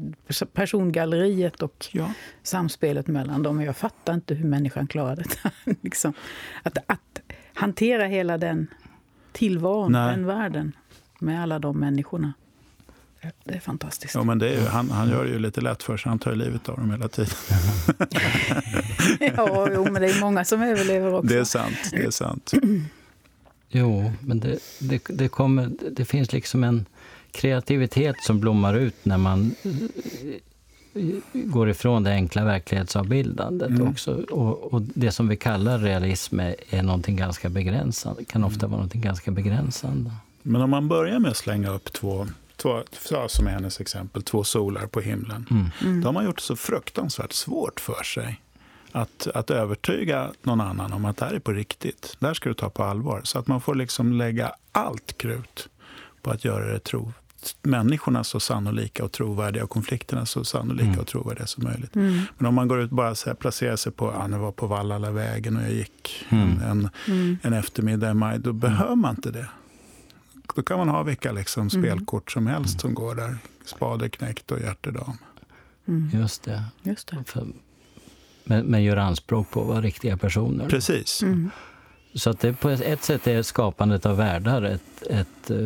persongalleriet 0.52 1.62
och 1.62 1.86
ja. 1.92 2.12
samspelet 2.42 3.06
mellan 3.06 3.42
dem. 3.42 3.62
Jag 3.62 3.76
fattar 3.76 4.14
inte 4.14 4.34
hur 4.34 4.48
människan 4.48 4.86
klarar 4.86 5.16
det. 5.16 5.74
liksom. 5.82 6.12
att, 6.62 6.78
att 6.86 7.22
hantera 7.54 8.04
hela 8.06 8.38
den 8.38 8.66
tillvaron, 9.32 9.92
Nej. 9.92 10.10
den 10.10 10.26
världen 10.26 10.72
med 11.22 11.42
alla 11.42 11.58
de 11.58 11.80
människorna. 11.80 12.32
Det 13.44 13.54
är 13.54 13.60
fantastiskt. 13.60 14.14
Ja, 14.14 14.24
men 14.24 14.38
det 14.38 14.54
är, 14.54 14.68
han, 14.68 14.90
han 14.90 15.10
gör 15.10 15.24
det 15.24 15.30
ju 15.30 15.38
lite 15.38 15.60
lätt 15.60 15.82
för 15.82 15.96
sig. 15.96 16.08
Han 16.08 16.18
tar 16.18 16.34
livet 16.34 16.68
av 16.68 16.76
dem 16.76 16.90
hela 16.90 17.08
tiden. 17.08 17.34
ja, 19.36 19.68
jo, 19.74 19.84
men 19.90 20.02
det 20.02 20.10
är 20.10 20.20
många 20.20 20.44
som 20.44 20.62
överlever 20.62 21.14
också. 21.14 21.28
Det 21.28 21.38
är 21.38 21.44
sant. 21.44 21.76
Det 21.90 22.04
är 22.04 22.10
sant. 22.10 22.52
Jo, 23.68 24.12
men 24.20 24.40
det, 24.40 24.58
det, 24.78 25.02
det, 25.08 25.28
kommer, 25.28 25.70
det 25.90 26.04
finns 26.04 26.32
liksom 26.32 26.64
en 26.64 26.86
kreativitet 27.30 28.16
som 28.26 28.40
blommar 28.40 28.74
ut 28.74 29.04
när 29.04 29.18
man 29.18 29.54
eh, 29.62 31.02
går 31.32 31.70
ifrån 31.70 32.02
det 32.02 32.10
enkla 32.10 32.44
verklighetsavbildandet 32.44 33.70
mm. 33.70 33.88
också. 33.88 34.24
Och, 34.30 34.74
och, 34.74 34.82
det 34.82 35.12
som 35.12 35.28
vi 35.28 35.36
kallar 35.36 35.78
realism 35.78 36.40
är, 36.40 36.54
är 36.70 36.82
någonting 36.82 37.16
ganska 37.16 37.48
begränsande, 37.48 38.24
kan 38.24 38.44
ofta 38.44 38.66
vara 38.66 38.76
någonting 38.76 39.00
ganska 39.00 39.30
begränsande. 39.30 40.10
Men 40.42 40.62
om 40.62 40.70
man 40.70 40.88
börjar 40.88 41.18
med 41.18 41.30
att 41.30 41.36
slänga 41.36 41.70
upp 41.70 41.92
två, 41.92 42.26
två 43.08 43.28
som 43.28 43.46
är 43.46 43.50
hennes 43.50 43.80
exempel, 43.80 44.22
två 44.22 44.44
solar 44.44 44.86
på 44.86 45.00
himlen. 45.00 45.46
Mm. 45.50 45.70
Mm. 45.80 46.00
Då 46.00 46.08
har 46.08 46.12
man 46.12 46.24
gjort 46.24 46.36
det 46.36 46.42
så 46.42 46.56
fruktansvärt 46.56 47.32
svårt 47.32 47.80
för 47.80 48.02
sig 48.02 48.40
att, 48.92 49.26
att 49.34 49.50
övertyga 49.50 50.32
någon 50.42 50.60
annan 50.60 50.92
om 50.92 51.04
att 51.04 51.16
det 51.16 51.24
här 51.24 51.34
är 51.34 51.38
på 51.38 51.52
riktigt. 51.52 52.16
Det 52.18 52.26
här 52.26 52.34
ska 52.34 52.48
du 52.48 52.54
ta 52.54 52.70
på 52.70 52.84
allvar. 52.84 53.20
Så 53.24 53.38
att 53.38 53.46
man 53.46 53.60
får 53.60 53.74
liksom 53.74 54.12
lägga 54.12 54.52
allt 54.72 55.18
krut 55.18 55.68
på 56.22 56.30
att 56.30 56.44
göra 56.44 56.72
det 56.72 56.78
tro, 56.78 57.12
människorna 57.62 58.24
så 58.24 58.40
sannolika 58.40 59.04
och 59.04 59.12
trovärdiga 59.12 59.64
och 59.64 59.70
konflikterna 59.70 60.26
så 60.26 60.44
sannolika 60.44 60.86
mm. 60.86 61.00
och 61.00 61.06
trovärdiga 61.06 61.46
som 61.46 61.64
möjligt. 61.64 61.96
Mm. 61.96 62.20
Men 62.38 62.46
om 62.46 62.54
man 62.54 62.68
går 62.68 62.80
ut 62.80 62.90
bara 62.90 63.14
här, 63.26 63.34
placerar 63.34 63.76
sig 63.76 63.92
på, 63.92 64.12
ja, 64.18 64.26
nu 64.26 64.38
var 64.38 64.52
på 64.52 64.66
Vallalavägen 64.66 65.56
och 65.56 65.62
jag 65.62 65.72
gick 65.72 66.24
mm. 66.28 66.48
en, 66.48 66.62
en, 66.62 66.88
mm. 67.06 67.38
en 67.42 67.52
eftermiddag 67.52 68.10
i 68.10 68.14
maj, 68.14 68.38
då 68.38 68.52
behöver 68.52 68.96
man 68.96 69.14
inte 69.16 69.30
det. 69.30 69.48
Då 70.54 70.62
kan 70.62 70.78
man 70.78 70.88
ha 70.88 71.02
vilka 71.02 71.32
liksom 71.32 71.68
mm. 71.68 71.82
spelkort 71.82 72.30
som 72.30 72.46
helst 72.46 72.80
som 72.80 72.94
går 72.94 73.14
där. 73.14 73.38
Spade, 73.64 74.08
knäckt 74.08 74.50
och 74.50 74.60
hjärtedam. 74.60 75.18
Mm. 75.88 76.10
Just 76.12 76.42
det. 76.42 76.64
Just 76.82 77.08
det. 77.08 77.24
För, 77.26 77.46
men, 78.44 78.66
men 78.66 78.82
gör 78.82 78.96
anspråk 78.96 79.50
på 79.50 79.60
att 79.60 79.66
vara 79.66 79.80
riktiga 79.80 80.16
personer. 80.16 80.68
Precis. 80.68 81.22
Mm. 81.22 81.50
Så 82.14 82.30
att 82.30 82.40
det 82.40 82.52
på 82.52 82.68
ett 82.68 83.04
sätt 83.04 83.26
är 83.26 83.42
skapandet 83.42 84.06
av 84.06 84.16
världar 84.16 84.62
ett, 84.62 85.02
ett, 85.10 85.50
eh, 85.50 85.56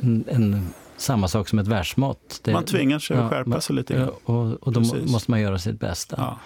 en, 0.00 0.24
en, 0.28 0.68
samma 0.96 1.28
sak 1.28 1.48
som 1.48 1.58
ett 1.58 1.66
världsmått. 1.66 2.40
Det, 2.42 2.52
man 2.52 2.64
tvingar 2.64 2.98
sig 2.98 3.16
ja, 3.16 3.22
att 3.22 3.30
skärpa 3.30 3.60
sig 3.60 3.76
lite. 3.76 3.94
Ja, 3.94 4.32
och, 4.34 4.52
och 4.62 4.72
då 4.72 4.80
Precis. 4.80 5.12
måste 5.12 5.30
man 5.30 5.40
göra 5.40 5.58
sitt 5.58 5.80
bästa. 5.80 6.16
Ja. 6.18 6.38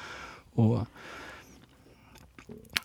Och, 0.62 0.86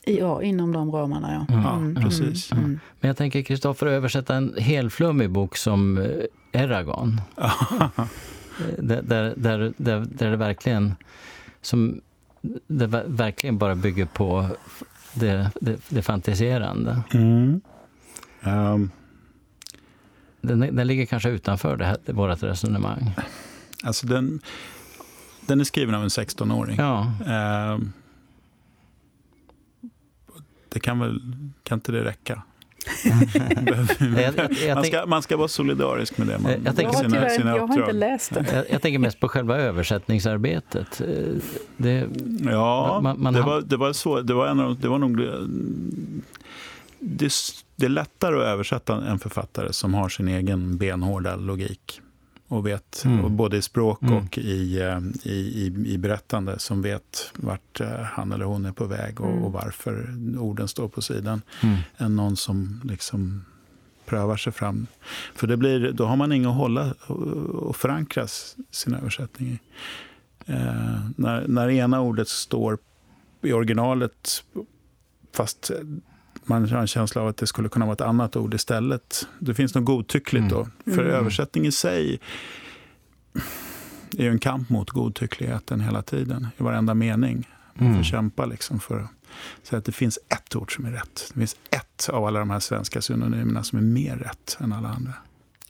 Ja, 0.06 0.42
inom 0.42 0.72
de 0.72 0.92
ramarna, 0.92 1.32
ja. 1.48 1.54
ja 1.62 1.76
mm. 1.76 1.94
precis. 1.94 2.52
Mm. 2.52 2.64
Mm. 2.64 2.80
Men 3.00 3.08
jag 3.08 3.16
tänker, 3.16 3.42
Kristoffer, 3.42 3.86
översätta 3.86 4.34
en 4.36 4.54
helflummig 4.58 5.30
bok 5.30 5.56
som 5.56 5.98
eh, 5.98 6.62
Eragon. 6.62 7.20
där, 8.78 9.02
där, 9.02 9.34
där, 9.36 9.72
där, 9.76 10.06
där 10.10 10.30
det 10.30 10.36
verkligen 10.36 10.94
som 11.62 12.00
det 12.66 12.86
verkligen 13.06 13.58
bara 13.58 13.74
bygger 13.74 14.06
på 14.06 14.48
det, 15.14 15.50
det, 15.60 15.80
det 15.88 16.02
fantiserande. 16.02 17.02
Mm. 17.14 17.60
Um. 18.42 18.90
Den, 20.40 20.76
den 20.76 20.86
ligger 20.86 21.06
kanske 21.06 21.30
utanför 21.30 21.76
det 21.76 21.84
här, 21.84 21.96
vårt 22.06 22.42
resonemang. 22.42 23.14
Alltså 23.84 24.06
den, 24.06 24.40
den 25.46 25.60
är 25.60 25.64
skriven 25.64 25.94
av 25.94 26.02
en 26.02 26.08
16-åring. 26.08 26.76
Ja. 26.78 27.12
Um 27.74 27.92
det 30.74 30.80
kan 30.80 30.98
väl, 30.98 31.20
kan 31.62 31.76
inte 31.76 31.92
det 31.92 32.04
räcka? 32.04 32.42
man, 34.74 34.84
ska, 34.84 35.06
man 35.06 35.22
ska 35.22 35.36
vara 35.36 35.48
solidarisk 35.48 36.18
med 36.18 36.26
det. 36.26 36.38
Man, 36.38 36.52
jag, 36.64 36.76
tänker, 36.76 36.96
sina, 36.96 37.10
tyvärr, 37.10 37.28
sina 37.28 37.56
jag 37.56 37.66
har 37.66 37.78
inte 37.78 37.92
läst 37.92 38.34
det. 38.34 38.46
Jag, 38.52 38.64
jag, 38.70 38.82
tänker 38.82 38.98
mest 38.98 39.20
på 39.20 39.28
själva 39.28 39.56
översättningsarbetet. 39.56 41.02
Det, 41.76 42.08
ja, 42.44 43.00
man, 43.02 43.22
man 43.22 43.34
det, 43.34 43.42
var, 43.42 43.60
det 43.60 43.76
var 43.76 43.92
så. 43.92 44.20
Det 44.20 44.34
var, 44.34 44.46
en 44.46 44.60
av, 44.60 44.80
det 44.80 44.88
var 44.88 44.98
nog... 44.98 45.16
Det, 46.98 47.30
det 47.76 47.86
är 47.86 47.88
lättare 47.88 48.36
att 48.36 48.42
översätta 48.42 49.06
en 49.06 49.18
författare 49.18 49.72
som 49.72 49.94
har 49.94 50.08
sin 50.08 50.28
egen 50.28 50.76
benhårda 50.76 51.36
logik 51.36 52.00
och 52.48 52.66
vet, 52.66 53.04
mm. 53.04 53.24
och 53.24 53.30
både 53.30 53.56
i 53.56 53.62
språk 53.62 54.02
mm. 54.02 54.14
och 54.14 54.38
i, 54.38 54.80
eh, 54.80 55.00
i, 55.22 55.32
i, 55.32 55.92
i, 55.92 55.98
berättande, 55.98 56.58
som 56.58 56.82
vet 56.82 57.32
vart 57.34 57.80
eh, 57.80 58.00
han 58.02 58.32
eller 58.32 58.44
hon 58.44 58.64
är 58.64 58.72
på 58.72 58.84
väg 58.84 59.20
och, 59.20 59.30
mm. 59.30 59.44
och 59.44 59.52
varför 59.52 60.14
orden 60.38 60.68
står 60.68 60.88
på 60.88 61.02
sidan, 61.02 61.42
mm. 61.62 61.76
än 61.96 62.16
någon 62.16 62.36
som 62.36 62.80
liksom 62.84 63.44
prövar 64.04 64.36
sig 64.36 64.52
fram. 64.52 64.86
För 65.34 65.46
det 65.46 65.56
blir, 65.56 65.92
då 65.92 66.06
har 66.06 66.16
man 66.16 66.32
inget 66.32 66.48
att 66.48 66.56
hålla 66.56 66.92
och 67.52 67.76
förankra 67.76 68.26
sin 68.70 68.94
översättning 68.94 69.48
i. 69.48 69.58
Eh, 70.46 71.00
när, 71.16 71.48
när 71.48 71.70
ena 71.70 72.00
ordet 72.00 72.28
står 72.28 72.78
i 73.42 73.52
originalet, 73.52 74.44
fast 75.32 75.70
man 76.48 76.70
har 76.70 76.78
en 76.78 76.86
känsla 76.86 77.22
av 77.22 77.28
att 77.28 77.36
det 77.36 77.46
skulle 77.46 77.68
kunna 77.68 77.84
vara 77.84 77.92
ett 77.92 78.00
annat 78.00 78.36
ord 78.36 78.54
istället. 78.54 79.28
Det 79.38 79.54
finns 79.54 79.74
något 79.74 79.84
godtyckligt 79.84 80.48
då. 80.50 80.60
Mm. 80.60 80.96
För 80.96 81.04
mm. 81.04 81.14
översättning 81.14 81.66
i 81.66 81.72
sig 81.72 82.20
är 84.18 84.22
ju 84.22 84.30
en 84.30 84.38
kamp 84.38 84.70
mot 84.70 84.90
godtyckligheten 84.90 85.80
hela 85.80 86.02
tiden, 86.02 86.48
i 86.56 86.62
varenda 86.62 86.94
mening. 86.94 87.48
Man 87.74 87.88
får 87.88 87.92
mm. 87.92 88.04
kämpa 88.04 88.46
liksom 88.46 88.80
för 88.80 89.00
att 89.00 89.10
säga 89.62 89.78
att 89.78 89.84
det 89.84 89.92
finns 89.92 90.18
ett 90.28 90.56
ord 90.56 90.74
som 90.74 90.84
är 90.84 90.90
rätt. 90.90 91.30
Det 91.34 91.40
finns 91.40 91.56
ett 91.70 92.08
av 92.12 92.24
alla 92.24 92.38
de 92.38 92.50
här 92.50 92.60
svenska 92.60 93.02
synonymerna 93.02 93.62
som 93.62 93.78
är 93.78 93.82
mer 93.82 94.16
rätt 94.16 94.56
än 94.60 94.72
alla 94.72 94.88
andra. 94.88 95.12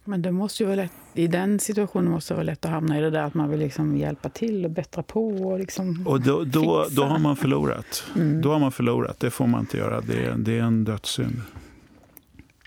Men 0.04 0.22
det 0.22 0.32
måste 0.32 0.62
ju 0.62 0.66
vara 0.66 0.76
lätt, 0.76 0.92
i 1.14 1.26
den 1.26 1.58
situationen 1.58 2.10
måste 2.10 2.34
det 2.34 2.36
vara 2.36 2.44
lätt 2.44 2.64
att 2.64 2.70
hamna 2.70 2.98
i 2.98 3.00
det 3.00 3.10
där 3.10 3.22
att 3.22 3.34
man 3.34 3.50
vill 3.50 3.60
liksom 3.60 3.96
hjälpa 3.96 4.28
till 4.28 4.64
och 4.64 4.70
bättra 4.70 5.02
på. 5.02 5.28
Och, 5.28 5.58
liksom 5.58 6.06
och 6.06 6.20
då, 6.20 6.44
då, 6.44 6.86
då 6.90 7.04
har 7.04 7.18
man 7.18 7.36
förlorat. 7.36 8.04
Mm. 8.16 8.42
Då 8.42 8.52
har 8.52 8.58
man 8.58 8.72
förlorat. 8.72 9.20
Det 9.20 9.30
får 9.30 9.46
man 9.46 9.60
inte 9.60 9.76
göra. 9.76 10.00
Det 10.00 10.24
är, 10.24 10.34
det 10.36 10.58
är 10.58 10.62
en 10.62 10.84
dödssynd. 10.84 11.42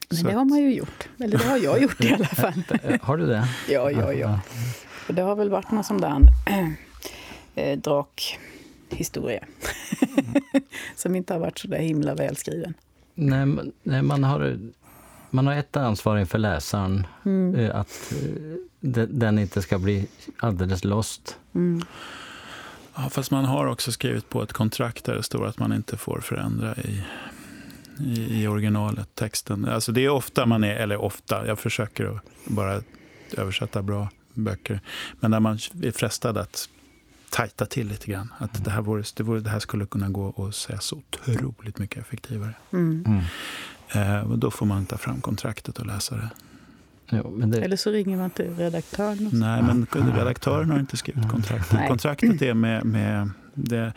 Men 0.10 0.24
det 0.24 0.34
har 0.34 0.46
man 0.46 0.60
ju 0.60 0.74
gjort. 0.74 1.10
Eller 1.20 1.38
det 1.38 1.46
har 1.46 1.58
jag 1.58 1.82
gjort 1.82 2.04
i 2.04 2.14
alla 2.14 2.26
fall. 2.26 2.64
har 3.02 3.18
du 3.18 3.26
det? 3.26 3.48
Ja, 3.70 3.92
ja, 3.92 4.14
ja. 4.14 4.40
Och 5.08 5.14
det 5.14 5.22
har 5.22 5.36
väl 5.36 5.50
varit 5.50 5.72
någon 5.72 5.84
sån 5.84 6.02
där 6.02 6.22
äh, 7.56 7.78
drakhistoria. 7.84 9.44
Som 10.96 11.16
inte 11.16 11.34
har 11.34 11.40
varit 11.40 11.60
så 11.60 11.68
där 11.68 11.78
himla 11.78 12.16
välskriven. 12.16 12.74
Nej, 13.16 13.48
nej, 13.84 14.02
man 14.02 14.24
har 14.24 14.60
man 15.30 15.48
har 15.48 15.54
ett 15.54 15.78
ansvar 15.78 16.18
inför 16.18 16.38
läsaren, 16.38 17.08
mm. 17.26 17.56
Eh, 17.56 17.76
att 17.76 18.14
eh, 18.82 19.02
den 19.10 19.40
inte 19.40 19.62
ska 19.62 19.80
bli 19.80 20.08
alldeles 20.38 20.84
lost. 20.84 21.38
Mm. 21.56 21.82
Ja, 22.96 23.10
fast 23.10 23.32
man 23.32 23.46
har 23.46 23.66
också 23.66 23.92
skrivit 23.92 24.30
på 24.30 24.44
ett 24.44 24.54
kontrakt 24.54 25.06
där 25.06 25.16
det 25.16 25.24
står 25.24 25.48
att 25.48 25.60
man 25.60 25.74
inte 25.74 25.98
får 25.98 26.20
förändra 26.20 26.76
i, 26.76 27.04
i, 28.00 28.42
i 28.42 28.48
originalet, 28.48 29.16
texten. 29.16 29.66
Alltså 29.66 29.92
det 29.92 30.06
är 30.06 30.10
ofta 30.10 30.46
man 30.46 30.64
är, 30.64 30.76
eller 30.76 30.98
ofta, 30.98 31.48
jag 31.48 31.60
försöker 31.60 32.20
bara 32.46 32.82
översätta 33.38 33.82
bra 33.82 34.10
böcker, 34.34 34.82
men 35.20 35.32
där 35.32 35.40
man 35.40 35.60
är 35.84 35.92
frestad 35.92 36.38
att 36.38 36.70
tajta 37.30 37.66
till 37.66 37.88
lite 37.88 38.12
grann. 38.12 38.34
Att 38.38 38.54
mm. 38.54 38.64
det, 38.64 38.72
här 38.72 38.82
vore, 38.82 39.04
det, 39.16 39.24
vore, 39.24 39.40
det 39.40 39.50
här 39.50 39.60
skulle 39.60 39.86
kunna 39.86 40.10
gå 40.10 40.48
att 40.48 40.56
säga 40.56 40.80
så 40.80 40.96
otroligt 40.96 41.80
mycket 41.80 42.02
effektivare. 42.02 42.54
Mm. 42.72 43.04
Mm. 43.08 43.24
Eh, 43.92 44.30
då 44.30 44.52
får 44.52 44.66
man 44.66 44.86
ta 44.86 44.98
fram 44.98 45.22
kontraktet 45.22 45.80
och 45.80 45.86
läsa 45.86 46.16
det. 46.16 46.30
Jo, 47.10 47.42
det... 47.46 47.62
Eller 47.62 47.76
så 47.76 47.92
ringer 47.92 48.18
man 48.18 48.30
till 48.30 48.56
redaktören. 48.56 49.30
Nej, 49.34 49.64
men 49.64 49.88
redaktören 49.94 50.72
har 50.72 50.80
inte 50.80 50.98
skrivit 50.98 51.30
kontraktet. 51.30 51.88
Kontraktet 51.88 52.42
är 52.42 52.54
med... 52.54 52.86
med 52.86 53.30
det, 53.54 53.94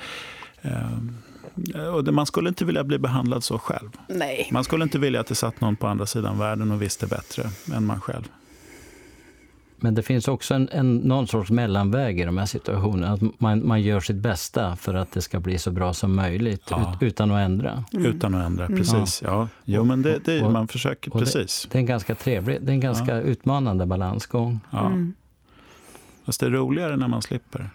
eh, 0.62 1.84
och 1.95 2.05
det, 2.05 2.12
man 2.12 2.26
skulle 2.26 2.49
inte 2.49 2.64
vilja 2.64 2.84
bli 2.84 2.99
behandlad 2.99 3.45
så 3.45 3.59
själv. 3.59 3.91
Nej. 4.09 4.49
Man 4.53 4.64
skulle 4.64 4.84
inte 4.84 4.99
vilja 4.99 5.20
att 5.20 5.26
det 5.26 5.34
satt 5.34 5.61
någon 5.61 5.76
på 5.76 5.86
andra 5.86 6.07
sidan 6.07 6.38
världen 6.38 6.70
och 6.70 6.82
visste 6.82 7.07
bättre 7.07 7.51
än 7.74 7.86
man 7.86 8.01
själv. 8.01 8.24
Men 9.83 9.95
det 9.95 10.03
finns 10.03 10.28
också 10.28 10.55
en, 10.55 10.68
en, 10.72 10.97
någon 10.97 11.26
sorts 11.26 11.51
mellanväg 11.51 12.20
i 12.20 12.24
de 12.24 12.39
här 12.39 12.47
situationerna. 12.47 13.12
Att 13.12 13.41
man, 13.41 13.66
man 13.66 13.83
gör 13.83 14.01
sitt 14.01 14.16
bästa 14.16 14.76
för 14.76 14.95
att 14.95 15.12
det 15.12 15.22
ska 15.22 15.41
bli 15.41 15.59
så 15.59 15.70
bra 15.70 15.95
som 15.95 16.14
möjligt 16.14 16.62
ja. 16.70 16.95
ut, 16.95 17.03
utan 17.03 17.31
att 17.31 17.45
ändra. 17.45 17.85
Mm. 17.93 18.07
Utan 18.07 18.35
att 18.35 18.47
ändra, 18.47 18.66
precis. 18.66 19.22
Ja. 19.22 19.31
Ja. 19.31 19.49
Jo, 19.64 19.85
men 19.85 20.03
det, 20.03 20.18
det 20.24 20.43
och, 20.43 20.53
man 20.53 20.68
försöker, 20.68 21.11
precis. 21.11 21.62
Det, 21.62 21.68
det, 21.72 21.78
är 21.78 21.81
en 21.81 21.87
ganska 21.87 22.14
trevlig, 22.14 22.62
det 22.62 22.72
är 22.72 22.74
en 22.74 22.81
ganska 22.81 23.16
ja. 23.16 23.20
utmanande 23.20 23.87
balansgång. 23.87 24.61
Ja. 24.70 24.87
Mm. 24.87 25.14
Fast 26.24 26.41
det 26.41 26.47
är 26.47 26.51
roligare 26.51 26.97
när 26.97 27.09
man 27.09 27.22
slipper. 27.22 27.70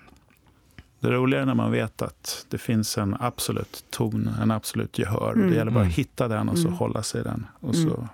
Det 0.99 1.08
är 1.08 1.12
roligare 1.12 1.45
när 1.45 1.56
man 1.56 1.72
vet 1.72 2.01
att 2.01 2.45
det 2.49 2.58
finns 2.58 2.97
en 2.97 3.16
absolut 3.20 3.86
ton, 3.89 4.30
en 4.41 4.51
absolut 4.51 4.99
gehör. 4.99 5.34
Mm. 5.34 5.49
Det 5.49 5.56
gäller 5.56 5.72
bara 5.72 5.80
att 5.80 5.86
mm. 5.86 5.95
hitta 5.95 6.28
den 6.28 6.49
och 6.49 6.58
så 6.58 6.68
mm. 6.68 6.78
hålla 6.78 7.03
sig 7.03 7.22
i 7.22 7.24
den. 7.24 7.47
Och 7.60 7.76
så 7.76 7.95
mm 7.95 8.08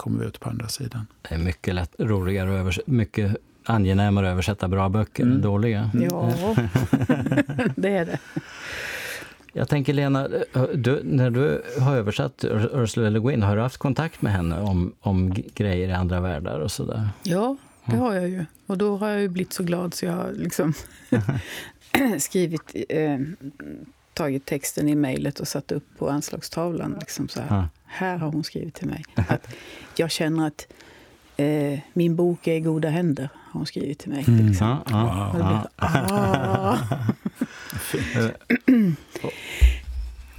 kommer 0.00 0.20
vi 0.20 0.26
ut 0.26 0.40
på 0.40 0.50
andra 0.50 0.68
sidan. 0.68 1.06
Det 1.22 1.34
är 1.34 1.38
mycket 1.38 1.74
lätt, 1.74 1.94
roligare 1.98 2.50
och 2.50 2.56
övers- 2.56 2.80
mycket 2.86 3.36
angenämare 3.64 4.26
att 4.26 4.32
översätta 4.32 4.68
bra 4.68 4.88
böcker 4.88 5.22
mm. 5.22 5.34
än 5.34 5.42
dåliga. 5.42 5.90
Ja, 5.94 6.32
det 7.76 7.88
är 7.88 8.06
det. 8.06 8.18
Jag 9.52 9.68
tänker 9.68 9.92
Lena, 9.92 10.28
du, 10.74 11.00
när 11.04 11.30
du 11.30 11.62
har 11.80 11.96
översatt 11.96 12.44
Ursula 12.72 13.10
Le 13.10 13.20
Guin, 13.20 13.42
har 13.42 13.56
du 13.56 13.62
haft 13.62 13.76
kontakt 13.76 14.22
med 14.22 14.32
henne 14.32 14.60
om, 14.60 14.92
om 15.00 15.34
grejer 15.54 15.88
i 15.88 15.92
andra 15.92 16.20
världar 16.20 16.60
och 16.60 16.72
sådär? 16.72 17.08
Ja, 17.22 17.56
det 17.84 17.96
har 17.96 18.14
jag 18.14 18.28
ju. 18.28 18.44
Och 18.66 18.78
då 18.78 18.96
har 18.96 19.08
jag 19.08 19.20
ju 19.20 19.28
blivit 19.28 19.52
så 19.52 19.62
glad 19.62 19.94
så 19.94 20.06
jag 20.06 20.12
har 20.12 20.32
liksom 20.32 20.74
skrivit, 22.18 22.76
eh, 22.88 23.18
tagit 24.14 24.46
texten 24.46 24.88
i 24.88 24.94
mejlet 24.94 25.40
och 25.40 25.48
satt 25.48 25.72
upp 25.72 25.84
på 25.98 26.10
anslagstavlan. 26.10 26.96
Liksom 27.00 27.28
så 27.28 27.40
här. 27.40 27.68
Här 27.92 28.16
har 28.16 28.32
hon 28.32 28.44
skrivit 28.44 28.74
till 28.74 28.88
mig. 28.88 29.04
Att 29.14 29.54
jag 29.96 30.10
känner 30.10 30.46
att 30.46 30.66
eh, 31.36 31.78
min 31.92 32.16
bok 32.16 32.46
är 32.46 32.54
i 32.54 32.60
goda 32.60 32.88
händer, 32.88 33.28
har 33.34 33.60
hon 33.60 33.66
skrivit 33.66 33.98
till 33.98 34.10
mig. 34.10 34.24
Till 34.24 34.40
mm, 34.40 34.54
ah. 34.60 36.78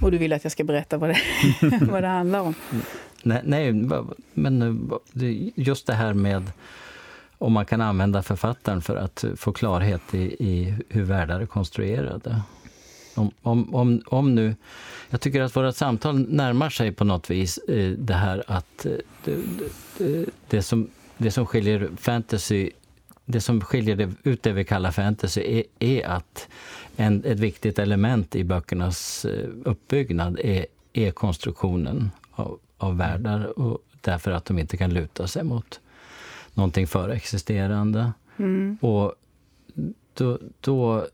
Och 0.00 0.10
du 0.10 0.18
vill 0.18 0.32
att 0.32 0.44
jag 0.44 0.52
ska 0.52 0.64
berätta 0.64 0.98
vad 0.98 1.10
det, 1.10 1.18
vad 1.90 2.02
det 2.02 2.08
handlar 2.08 2.40
om? 2.40 2.54
Nej, 3.22 3.40
nej, 3.44 3.72
men 4.34 4.90
just 5.54 5.86
det 5.86 5.94
här 5.94 6.14
med 6.14 6.50
om 7.38 7.52
man 7.52 7.66
kan 7.66 7.80
använda 7.80 8.22
författaren 8.22 8.82
för 8.82 8.96
att 8.96 9.24
få 9.36 9.52
klarhet 9.52 10.14
i, 10.14 10.18
i 10.18 10.74
hur 10.88 11.02
världar 11.02 11.40
är 11.40 11.46
konstruerade. 11.46 12.42
Om, 13.14 13.30
om, 13.42 13.74
om, 13.74 14.02
om 14.06 14.34
nu, 14.34 14.54
jag 15.10 15.20
tycker 15.20 15.40
att 15.40 15.56
våra 15.56 15.72
samtal 15.72 16.18
närmar 16.28 16.70
sig 16.70 16.92
på 16.92 17.04
något 17.04 17.30
vis 17.30 17.58
eh, 17.58 17.90
det 17.90 18.14
här 18.14 18.44
att 18.46 18.86
eh, 18.86 18.92
det, 19.24 19.36
det, 19.98 20.26
det, 20.48 20.62
som, 20.62 20.88
det 21.16 21.30
som 21.30 21.46
skiljer 21.46 21.90
fantasy 21.96 22.70
det 23.24 23.40
som 23.40 23.60
skiljer 23.60 23.96
det, 23.96 24.10
ut 24.22 24.42
det 24.42 24.52
vi 24.52 24.64
kallar 24.64 24.90
fantasy 24.90 25.40
är, 25.40 25.64
är 25.78 26.06
att 26.06 26.48
en, 26.96 27.24
ett 27.24 27.40
viktigt 27.40 27.78
element 27.78 28.36
i 28.36 28.44
böckernas 28.44 29.24
eh, 29.24 29.48
uppbyggnad 29.64 30.40
är, 30.40 30.66
är 30.92 31.10
konstruktionen 31.10 32.10
av, 32.30 32.58
av 32.78 32.96
världar 32.96 33.58
och 33.58 33.78
därför 34.00 34.30
att 34.30 34.44
de 34.44 34.58
inte 34.58 34.76
kan 34.76 34.94
luta 34.94 35.26
sig 35.26 35.44
mot 35.44 35.80
någonting 36.54 36.86
förexisterande. 36.86 38.12
Mm. 38.36 38.78
Och 38.80 39.14
då, 40.14 40.38
då 40.60 41.06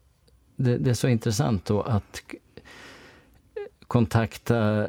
det, 0.59 0.79
det, 0.79 0.91
är 0.91 0.95
så 0.95 1.09
intressant 1.09 1.65
då 1.65 1.83
att 1.83 2.23
kontakta 3.87 4.89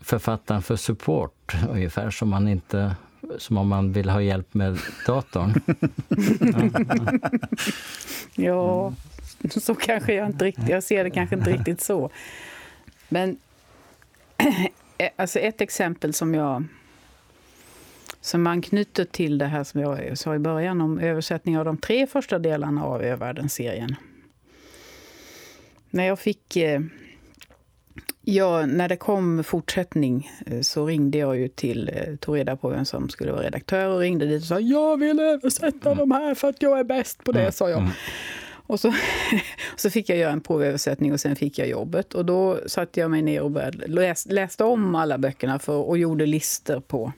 författaren 0.00 0.62
för 0.62 0.76
support, 0.76 1.54
ungefär 1.70 2.10
som, 2.10 2.28
man 2.28 2.48
inte, 2.48 2.96
som 3.38 3.58
om 3.58 3.68
man 3.68 3.92
vill 3.92 4.08
ha 4.08 4.22
hjälp 4.22 4.54
med 4.54 4.78
datorn. 5.06 5.54
ja, 8.34 8.92
så 9.50 9.74
kanske 9.74 10.14
jag 10.14 10.26
inte 10.26 10.44
riktigt... 10.44 10.68
Jag 10.68 10.82
ser 10.82 11.04
det 11.04 11.10
kanske 11.10 11.36
inte 11.36 11.52
riktigt 11.52 11.80
så. 11.80 12.10
Men 13.08 13.36
alltså 15.16 15.38
ett 15.38 15.60
exempel 15.60 16.14
som 16.14 16.34
jag 16.34 16.64
som 18.20 18.46
anknyter 18.46 19.04
till 19.04 19.38
det 19.38 19.46
här 19.46 19.64
som 19.64 19.80
jag 19.80 20.18
sa 20.18 20.34
i 20.34 20.38
början 20.38 20.80
om 20.80 20.98
översättning 20.98 21.58
av 21.58 21.64
de 21.64 21.76
tre 21.76 22.06
första 22.06 22.38
delarna 22.38 22.84
av 22.84 23.02
Övärlden-serien 23.02 23.96
när 25.96 26.04
jag 26.04 26.18
fick... 26.18 26.56
Eh, 26.56 26.80
ja, 28.22 28.66
när 28.66 28.88
det 28.88 28.96
kom 28.96 29.44
fortsättning 29.44 30.30
eh, 30.46 30.60
så 30.60 30.86
ringde 30.86 31.18
jag 31.18 31.38
ju 31.38 31.48
till, 31.48 31.90
eh, 31.94 32.16
tog 32.16 32.36
reda 32.36 32.56
på 32.56 32.68
vem 32.68 32.84
som 32.84 33.08
skulle 33.08 33.32
vara 33.32 33.42
redaktör 33.42 33.86
och 33.86 34.00
ringde 34.00 34.26
dit 34.26 34.42
och 34.42 34.48
sa 34.48 34.60
jag 34.60 34.96
vill 34.96 35.20
översätta 35.20 35.92
mm. 35.92 35.98
de 35.98 36.10
här 36.10 36.34
för 36.34 36.48
att 36.48 36.62
jag 36.62 36.78
är 36.78 36.84
bäst 36.84 37.24
på 37.24 37.32
det, 37.32 37.40
mm. 37.40 37.52
sa 37.52 37.70
jag. 37.70 37.80
Mm. 37.80 37.92
Och 38.68 38.80
så, 38.80 38.94
så 39.76 39.90
fick 39.90 40.08
jag 40.08 40.18
göra 40.18 40.32
en 40.32 40.40
provöversättning 40.40 41.12
och 41.12 41.20
sen 41.20 41.36
fick 41.36 41.58
jag 41.58 41.68
jobbet. 41.68 42.14
Och 42.14 42.24
då 42.24 42.60
satte 42.66 43.00
jag 43.00 43.10
mig 43.10 43.22
ner 43.22 43.40
och 43.40 43.50
började, 43.50 43.86
läs, 43.86 44.26
läste 44.26 44.64
om 44.64 44.94
alla 44.94 45.18
böckerna 45.18 45.58
för, 45.58 45.76
och 45.76 45.98
gjorde 45.98 46.26
listor 46.26 46.80
på... 46.80 47.12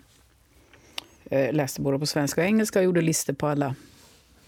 Eh, 1.31 1.53
läste 1.53 1.81
både 1.81 1.99
på 1.99 2.07
svenska 2.07 2.41
och 2.41 2.47
engelska 2.47 2.79
och 2.79 2.85
gjorde 2.85 3.01
listor 3.01 3.33
på 3.33 3.47
alla 3.47 3.74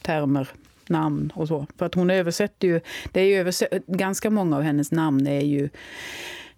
termer, 0.02 0.48
namn 0.90 1.32
och 1.34 1.48
så. 1.48 1.66
För 1.78 1.86
att 1.86 1.94
hon 1.94 2.10
översätter 2.10 2.68
ju... 2.68 2.80
Det 3.12 3.20
är 3.20 3.24
ju 3.24 3.34
översätt, 3.34 3.86
ganska 3.86 4.30
många 4.30 4.56
av 4.56 4.62
hennes 4.62 4.92
namn 4.92 5.26
är 5.26 5.40
ju 5.40 5.68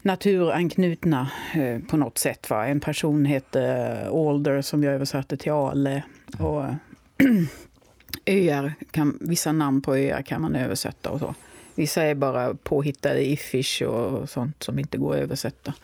naturanknutna 0.02 1.30
eh, 1.54 1.78
på 1.78 1.96
något 1.96 2.18
sätt. 2.18 2.50
Va? 2.50 2.66
En 2.66 2.80
person 2.80 3.24
heter 3.24 4.02
eh, 4.02 4.12
Alder 4.12 4.62
som 4.62 4.84
jag 4.84 4.94
översatte 4.94 5.36
till 5.36 5.52
Ale. 5.52 6.02
Och 6.38 6.64
öar 8.26 8.74
kan, 8.90 9.18
vissa 9.20 9.52
namn 9.52 9.82
på 9.82 9.96
öar 9.96 10.22
kan 10.22 10.42
man 10.42 10.56
översätta 10.56 11.10
och 11.10 11.20
så. 11.20 11.34
Vissa 11.74 12.02
är 12.02 12.14
bara 12.14 12.54
påhittade 12.54 13.30
iffish 13.30 13.82
och 13.82 14.30
sånt 14.30 14.62
som 14.62 14.78
inte 14.78 14.98
går 14.98 15.14
att 15.14 15.20
översätta. 15.20 15.74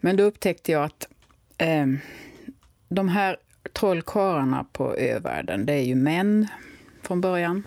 Men 0.00 0.16
då 0.16 0.22
upptäckte 0.22 0.72
jag 0.72 0.84
att 0.84 1.08
eh, 1.58 1.86
de 2.88 3.08
här 3.08 3.36
trollkarlarna 3.72 4.66
på 4.72 4.94
övärlden, 4.94 5.66
det 5.66 5.72
är 5.72 5.82
ju 5.82 5.94
män 5.94 6.48
från 7.06 7.20
början. 7.20 7.62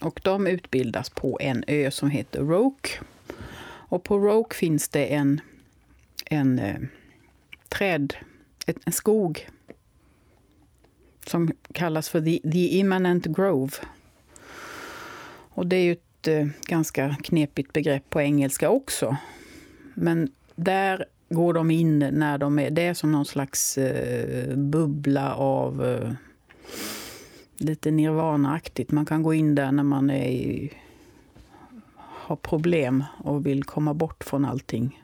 Och 0.00 0.20
de 0.24 0.46
utbildas 0.46 1.10
på 1.10 1.38
en 1.40 1.64
ö 1.66 1.90
som 1.90 2.10
heter 2.10 2.40
Roke. 2.40 2.88
Och 3.88 4.04
på 4.04 4.18
Roke 4.18 4.56
finns 4.56 4.88
det 4.88 5.14
en, 5.14 5.40
en 6.26 6.58
eh, 6.58 6.80
träd, 7.68 8.14
en 8.84 8.92
skog 8.92 9.48
som 11.26 11.52
kallas 11.72 12.08
för 12.08 12.20
The, 12.20 12.50
the 12.50 12.78
Immanent 12.78 13.26
Grove. 13.26 13.72
Och 15.50 15.66
det 15.66 15.76
är 15.76 15.82
ju 15.82 15.92
ett 15.92 16.28
eh, 16.28 16.46
ganska 16.66 17.16
knepigt 17.22 17.72
begrepp 17.72 18.10
på 18.10 18.20
engelska 18.20 18.70
också. 18.70 19.16
Men 19.94 20.32
där 20.54 21.04
går 21.28 21.54
de 21.54 21.70
in 21.70 21.98
när 21.98 22.38
de 22.38 22.58
är... 22.58 22.70
Det 22.70 22.82
är 22.82 22.94
som 22.94 23.12
någon 23.12 23.26
slags 23.26 23.78
eh, 23.78 24.56
bubbla 24.56 25.34
av... 25.34 25.84
Eh, 25.86 26.12
Lite 27.58 27.90
nirvanaaktigt. 27.90 28.90
Man 28.90 29.06
kan 29.06 29.22
gå 29.22 29.34
in 29.34 29.54
där 29.54 29.72
när 29.72 29.82
man 29.82 30.10
är 30.10 30.28
i, 30.28 30.72
har 31.96 32.36
problem 32.36 33.04
och 33.18 33.46
vill 33.46 33.64
komma 33.64 33.94
bort 33.94 34.24
från 34.24 34.44
allting. 34.44 35.02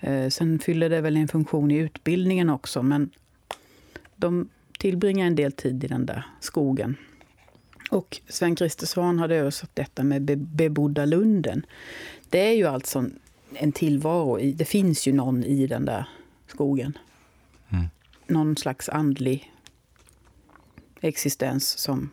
Eh, 0.00 0.28
sen 0.28 0.58
fyller 0.58 0.90
det 0.90 1.00
väl 1.00 1.16
en 1.16 1.28
funktion 1.28 1.70
i 1.70 1.76
utbildningen 1.76 2.50
också, 2.50 2.82
men 2.82 3.10
de 4.16 4.48
tillbringa 4.78 5.26
en 5.26 5.34
del 5.34 5.52
tid 5.52 5.84
i 5.84 5.86
den 5.86 6.06
där 6.06 6.26
skogen. 6.40 6.96
Och 7.90 8.20
Sven-Christer 8.28 8.86
Svan 8.86 9.18
hade 9.18 9.36
översatt 9.36 9.70
detta 9.74 10.04
med 10.04 10.22
be 10.22 10.36
bebodda 10.36 11.04
lunden. 11.04 11.66
Det 12.28 12.38
är 12.48 12.52
ju 12.52 12.66
alltså 12.66 13.04
en 13.54 13.72
tillvaro. 13.72 14.38
I, 14.38 14.52
det 14.52 14.64
finns 14.64 15.06
ju 15.08 15.12
någon 15.12 15.44
i 15.44 15.66
den 15.66 15.84
där 15.84 16.08
skogen. 16.46 16.98
Mm. 17.68 17.84
Någon 18.26 18.56
slags 18.56 18.88
andlig 18.88 19.52
existens 21.08 21.78
som 21.78 22.10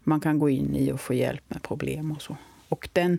man 0.00 0.20
kan 0.20 0.38
gå 0.38 0.50
in 0.50 0.76
i 0.76 0.92
och 0.92 1.00
få 1.00 1.14
hjälp 1.14 1.42
med 1.48 1.62
problem 1.62 2.12
och 2.12 2.22
så. 2.22 2.36
Och 2.68 2.88
den, 2.92 3.18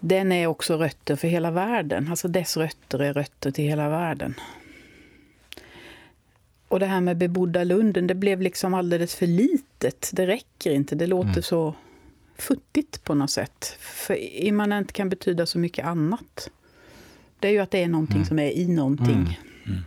den 0.00 0.32
är 0.32 0.46
också 0.46 0.76
rötter 0.76 1.16
för 1.16 1.28
hela 1.28 1.50
världen. 1.50 2.08
Alltså 2.10 2.28
dess 2.28 2.56
rötter 2.56 2.98
är 2.98 3.12
rötter 3.12 3.50
till 3.50 3.64
hela 3.64 3.88
världen. 3.88 4.34
Och 6.68 6.80
det 6.80 6.86
här 6.86 7.00
med 7.00 7.16
bebodda 7.16 7.64
lunden, 7.64 8.06
det 8.06 8.14
blev 8.14 8.40
liksom 8.40 8.74
alldeles 8.74 9.14
för 9.14 9.26
litet. 9.26 10.10
Det 10.12 10.26
räcker 10.26 10.70
inte, 10.70 10.94
det 10.94 11.06
låter 11.06 11.30
mm. 11.30 11.42
så 11.42 11.74
futtigt 12.36 13.04
på 13.04 13.14
något 13.14 13.30
sätt. 13.30 13.76
För 13.80 14.16
immanent 14.44 14.92
kan 14.92 15.08
betyda 15.08 15.46
så 15.46 15.58
mycket 15.58 15.86
annat. 15.86 16.50
Det 17.40 17.48
är 17.48 17.52
ju 17.52 17.58
att 17.58 17.70
det 17.70 17.82
är 17.82 17.88
någonting 17.88 18.16
mm. 18.16 18.26
som 18.26 18.38
är 18.38 18.50
i 18.50 18.68
någonting. 18.68 19.38
Mm. 19.66 19.84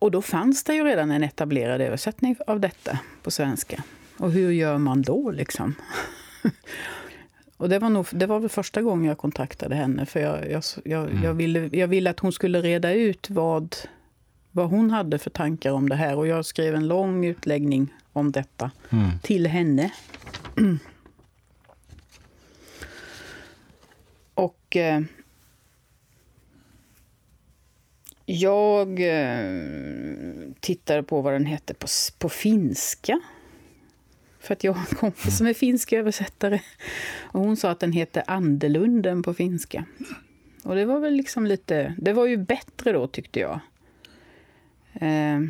Och 0.00 0.10
då 0.10 0.22
fanns 0.22 0.64
det 0.64 0.74
ju 0.74 0.84
redan 0.84 1.10
en 1.10 1.22
etablerad 1.22 1.80
översättning 1.80 2.36
av 2.46 2.60
detta 2.60 2.98
på 3.22 3.30
svenska. 3.30 3.84
Och 4.16 4.32
hur 4.32 4.50
gör 4.50 4.78
man 4.78 5.02
då 5.02 5.30
liksom? 5.30 5.74
Och 7.56 7.68
det 7.68 7.78
var, 7.78 7.90
nog, 7.90 8.06
det 8.10 8.26
var 8.26 8.40
väl 8.40 8.48
första 8.48 8.82
gången 8.82 9.04
jag 9.04 9.18
kontaktade 9.18 9.74
henne. 9.74 10.06
För 10.06 10.20
jag, 10.20 10.50
jag, 10.50 10.62
jag, 10.84 11.10
mm. 11.10 11.24
jag, 11.24 11.34
ville, 11.34 11.70
jag 11.72 11.88
ville 11.88 12.10
att 12.10 12.20
hon 12.20 12.32
skulle 12.32 12.60
reda 12.62 12.92
ut 12.92 13.30
vad, 13.30 13.76
vad 14.50 14.68
hon 14.70 14.90
hade 14.90 15.18
för 15.18 15.30
tankar 15.30 15.72
om 15.72 15.88
det 15.88 15.96
här. 15.96 16.16
Och 16.16 16.26
jag 16.26 16.44
skrev 16.44 16.74
en 16.74 16.88
lång 16.88 17.24
utläggning 17.24 17.94
om 18.12 18.32
detta 18.32 18.70
mm. 18.90 19.10
till 19.22 19.46
henne. 19.46 19.92
Och 24.34 24.76
eh, 24.76 25.00
jag 28.30 29.00
eh, 29.00 30.52
tittade 30.60 31.02
på 31.02 31.20
vad 31.20 31.32
den 31.32 31.46
hette 31.46 31.74
på, 31.74 31.86
på 32.18 32.28
finska. 32.28 33.20
För 34.38 34.54
att 34.54 34.64
jag 34.64 34.72
har 34.72 34.86
en 34.90 34.96
kompis 34.96 35.38
som 35.38 35.46
är 35.46 35.54
finsk 35.54 35.92
översättare. 35.92 36.60
Och 37.22 37.40
hon 37.40 37.56
sa 37.56 37.70
att 37.70 37.80
den 37.80 37.92
heter 37.92 38.22
Andelunden 38.26 39.22
på 39.22 39.34
finska. 39.34 39.84
Och 40.64 40.74
det 40.74 40.84
var 40.84 41.00
väl 41.00 41.14
liksom 41.14 41.46
lite... 41.46 41.94
Det 41.98 42.12
var 42.12 42.26
ju 42.26 42.36
bättre 42.36 42.92
då, 42.92 43.06
tyckte 43.06 43.40
jag. 43.40 43.60
Eh. 44.92 45.40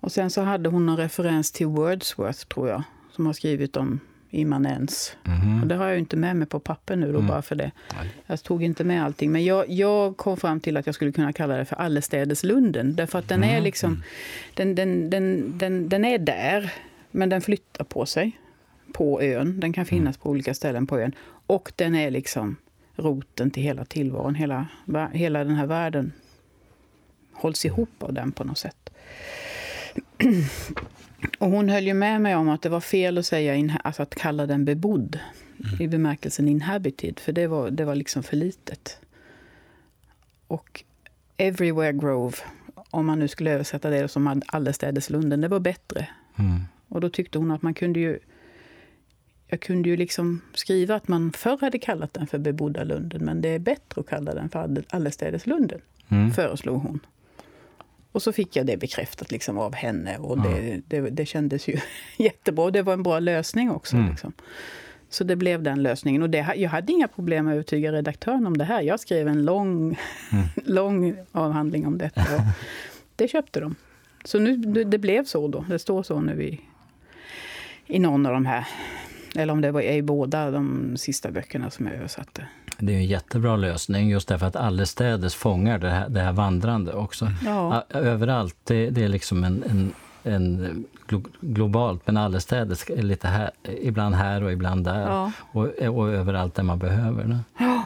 Och 0.00 0.12
sen 0.12 0.30
så 0.30 0.40
hade 0.42 0.68
hon 0.68 0.88
en 0.88 0.96
referens 0.96 1.52
till 1.52 1.66
Wordsworth, 1.66 2.46
tror 2.46 2.68
jag, 2.68 2.82
som 3.10 3.26
har 3.26 3.32
skrivit 3.32 3.76
om 3.76 4.00
immanens. 4.34 5.16
Mm. 5.26 5.62
Och 5.62 5.68
det 5.68 5.74
har 5.74 5.88
jag 5.88 5.98
inte 5.98 6.16
med 6.16 6.36
mig 6.36 6.48
på 6.48 6.60
papper 6.60 6.96
nu 6.96 7.12
då, 7.12 7.18
mm. 7.18 7.26
bara 7.26 7.42
för 7.42 7.54
det. 7.54 7.70
Nej. 7.96 8.10
Jag 8.26 8.42
tog 8.42 8.62
inte 8.62 8.84
med 8.84 9.04
allting. 9.04 9.32
Men 9.32 9.44
jag, 9.44 9.70
jag 9.70 10.16
kom 10.16 10.36
fram 10.36 10.60
till 10.60 10.76
att 10.76 10.86
jag 10.86 10.94
skulle 10.94 11.12
kunna 11.12 11.32
kalla 11.32 11.56
det 11.56 11.64
för 11.64 11.76
Allestädeslunden. 11.76 12.96
Därför 12.96 13.18
att 13.18 13.28
den 13.28 13.42
mm. 13.42 13.56
är 13.56 13.60
liksom... 13.60 14.02
Den, 14.54 14.74
den, 14.74 15.10
den, 15.10 15.58
den, 15.58 15.88
den 15.88 16.04
är 16.04 16.18
där, 16.18 16.72
men 17.10 17.28
den 17.28 17.40
flyttar 17.40 17.84
på 17.84 18.06
sig 18.06 18.38
på 18.92 19.22
ön. 19.22 19.60
Den 19.60 19.72
kan 19.72 19.86
finnas 19.86 20.16
på 20.16 20.30
olika 20.30 20.54
ställen 20.54 20.86
på 20.86 20.98
ön. 20.98 21.12
Och 21.46 21.72
den 21.76 21.94
är 21.94 22.10
liksom 22.10 22.56
roten 22.96 23.50
till 23.50 23.62
hela 23.62 23.84
tillvaron. 23.84 24.34
Hela, 24.34 24.66
hela 25.12 25.44
den 25.44 25.54
här 25.54 25.66
världen 25.66 26.12
hålls 27.32 27.64
ihop 27.64 28.02
av 28.02 28.12
den 28.12 28.32
på 28.32 28.44
något 28.44 28.58
sätt. 28.58 28.90
Och 31.38 31.50
hon 31.50 31.68
höll 31.68 31.86
ju 31.86 31.94
med 31.94 32.20
mig 32.20 32.36
om 32.36 32.48
att 32.48 32.62
det 32.62 32.68
var 32.68 32.80
fel 32.80 33.18
att 33.18 33.26
säga 33.26 33.78
alltså 33.84 34.02
att 34.02 34.14
kalla 34.14 34.46
den 34.46 34.64
bebodd 34.64 35.18
mm. 35.64 35.82
i 35.82 35.88
bemärkelsen 35.88 36.48
inhabited, 36.48 37.18
för 37.18 37.32
det 37.32 37.46
var, 37.46 37.70
det 37.70 37.84
var 37.84 37.94
liksom 37.94 38.22
för 38.22 38.36
litet. 38.36 38.98
Och 40.46 40.84
Everywhere 41.36 41.92
Grove, 41.92 42.36
om 42.90 43.06
man 43.06 43.18
nu 43.18 43.28
skulle 43.28 43.50
översätta 43.50 43.90
det 43.90 44.08
som 44.08 44.42
Allestädeslunden, 44.46 45.40
det 45.40 45.48
var 45.48 45.60
bättre. 45.60 46.08
Mm. 46.36 46.60
Och 46.88 47.00
då 47.00 47.10
tyckte 47.10 47.38
hon 47.38 47.50
att 47.50 47.62
man 47.62 47.74
kunde 47.74 48.00
ju... 48.00 48.18
Jag 49.46 49.60
kunde 49.60 49.88
ju 49.88 49.96
liksom 49.96 50.40
skriva 50.54 50.94
att 50.94 51.08
man 51.08 51.32
förr 51.32 51.58
hade 51.60 51.78
kallat 51.78 52.14
den 52.14 52.26
för 52.26 52.38
bebodda 52.38 52.84
lunden, 52.84 53.24
men 53.24 53.40
det 53.40 53.48
är 53.48 53.58
bättre 53.58 54.00
att 54.00 54.06
kalla 54.06 54.34
den 54.34 54.48
för 54.48 54.84
Allestädeslunden, 54.88 55.80
mm. 56.08 56.30
föreslog 56.32 56.82
hon. 56.82 57.00
Och 58.14 58.22
så 58.22 58.32
fick 58.32 58.56
jag 58.56 58.66
det 58.66 58.76
bekräftat 58.76 59.30
liksom 59.30 59.58
av 59.58 59.74
henne 59.74 60.18
och 60.18 60.42
det, 60.42 60.48
mm. 60.48 60.82
det, 60.88 61.00
det 61.00 61.26
kändes 61.26 61.68
ju 61.68 61.78
jättebra. 62.16 62.70
Det 62.70 62.82
var 62.82 62.92
en 62.92 63.02
bra 63.02 63.18
lösning 63.18 63.70
också. 63.70 63.96
Mm. 63.96 64.10
Liksom. 64.10 64.32
Så 65.08 65.24
det 65.24 65.36
blev 65.36 65.62
den 65.62 65.82
lösningen. 65.82 66.22
Och 66.22 66.30
det, 66.30 66.54
jag 66.56 66.70
hade 66.70 66.92
inga 66.92 67.08
problem 67.08 67.44
med 67.44 67.52
att 67.52 67.54
övertyga 67.54 67.92
redaktören 67.92 68.46
om 68.46 68.58
det 68.58 68.64
här. 68.64 68.82
Jag 68.82 69.00
skrev 69.00 69.28
en 69.28 69.44
lång, 69.44 69.98
mm. 70.32 70.44
lång 70.64 71.16
avhandling 71.32 71.86
om 71.86 71.98
detta. 71.98 72.20
Och 72.20 72.40
det 73.16 73.28
köpte 73.28 73.60
de. 73.60 73.74
Så 74.24 74.38
nu, 74.38 74.56
det 74.84 74.98
blev 74.98 75.24
så 75.24 75.48
då. 75.48 75.64
Det 75.68 75.78
står 75.78 76.02
så 76.02 76.20
nu 76.20 76.42
i, 76.42 76.60
i 77.86 77.98
någon 77.98 78.26
av 78.26 78.32
de 78.32 78.46
här. 78.46 78.66
Eller 79.36 79.52
om 79.52 79.60
det 79.60 79.70
var 79.70 79.82
i 79.82 80.02
båda 80.02 80.50
de 80.50 80.96
sista 80.96 81.30
böckerna 81.30 81.70
som 81.70 81.86
jag 81.86 81.94
översatte. 81.94 82.46
Det 82.78 82.92
är 82.92 82.96
en 82.96 83.06
jättebra 83.06 83.56
lösning 83.56 84.10
just 84.10 84.28
därför 84.28 84.46
att 84.46 84.56
allestädes 84.56 85.34
fångar 85.34 85.78
det 85.78 85.90
här, 85.90 86.08
det 86.08 86.20
här 86.20 86.32
vandrande 86.32 86.92
också. 86.92 87.28
Ja. 87.44 87.84
Överallt, 87.88 88.56
det, 88.64 88.90
det 88.90 89.04
är 89.04 89.08
liksom 89.08 89.44
en, 89.44 89.64
en, 89.70 89.92
en 90.22 90.84
globalt, 91.40 92.06
men 92.06 92.16
allestädes 92.16 92.88
lite 92.88 93.28
här, 93.28 93.50
ibland 93.82 94.14
här 94.14 94.42
och 94.42 94.52
ibland 94.52 94.84
där. 94.84 95.00
Ja. 95.00 95.32
Och, 95.38 95.66
och 95.66 96.08
överallt 96.08 96.54
där 96.54 96.62
man 96.62 96.78
behöver 96.78 97.24
det. 97.24 97.38
Ja. 97.58 97.82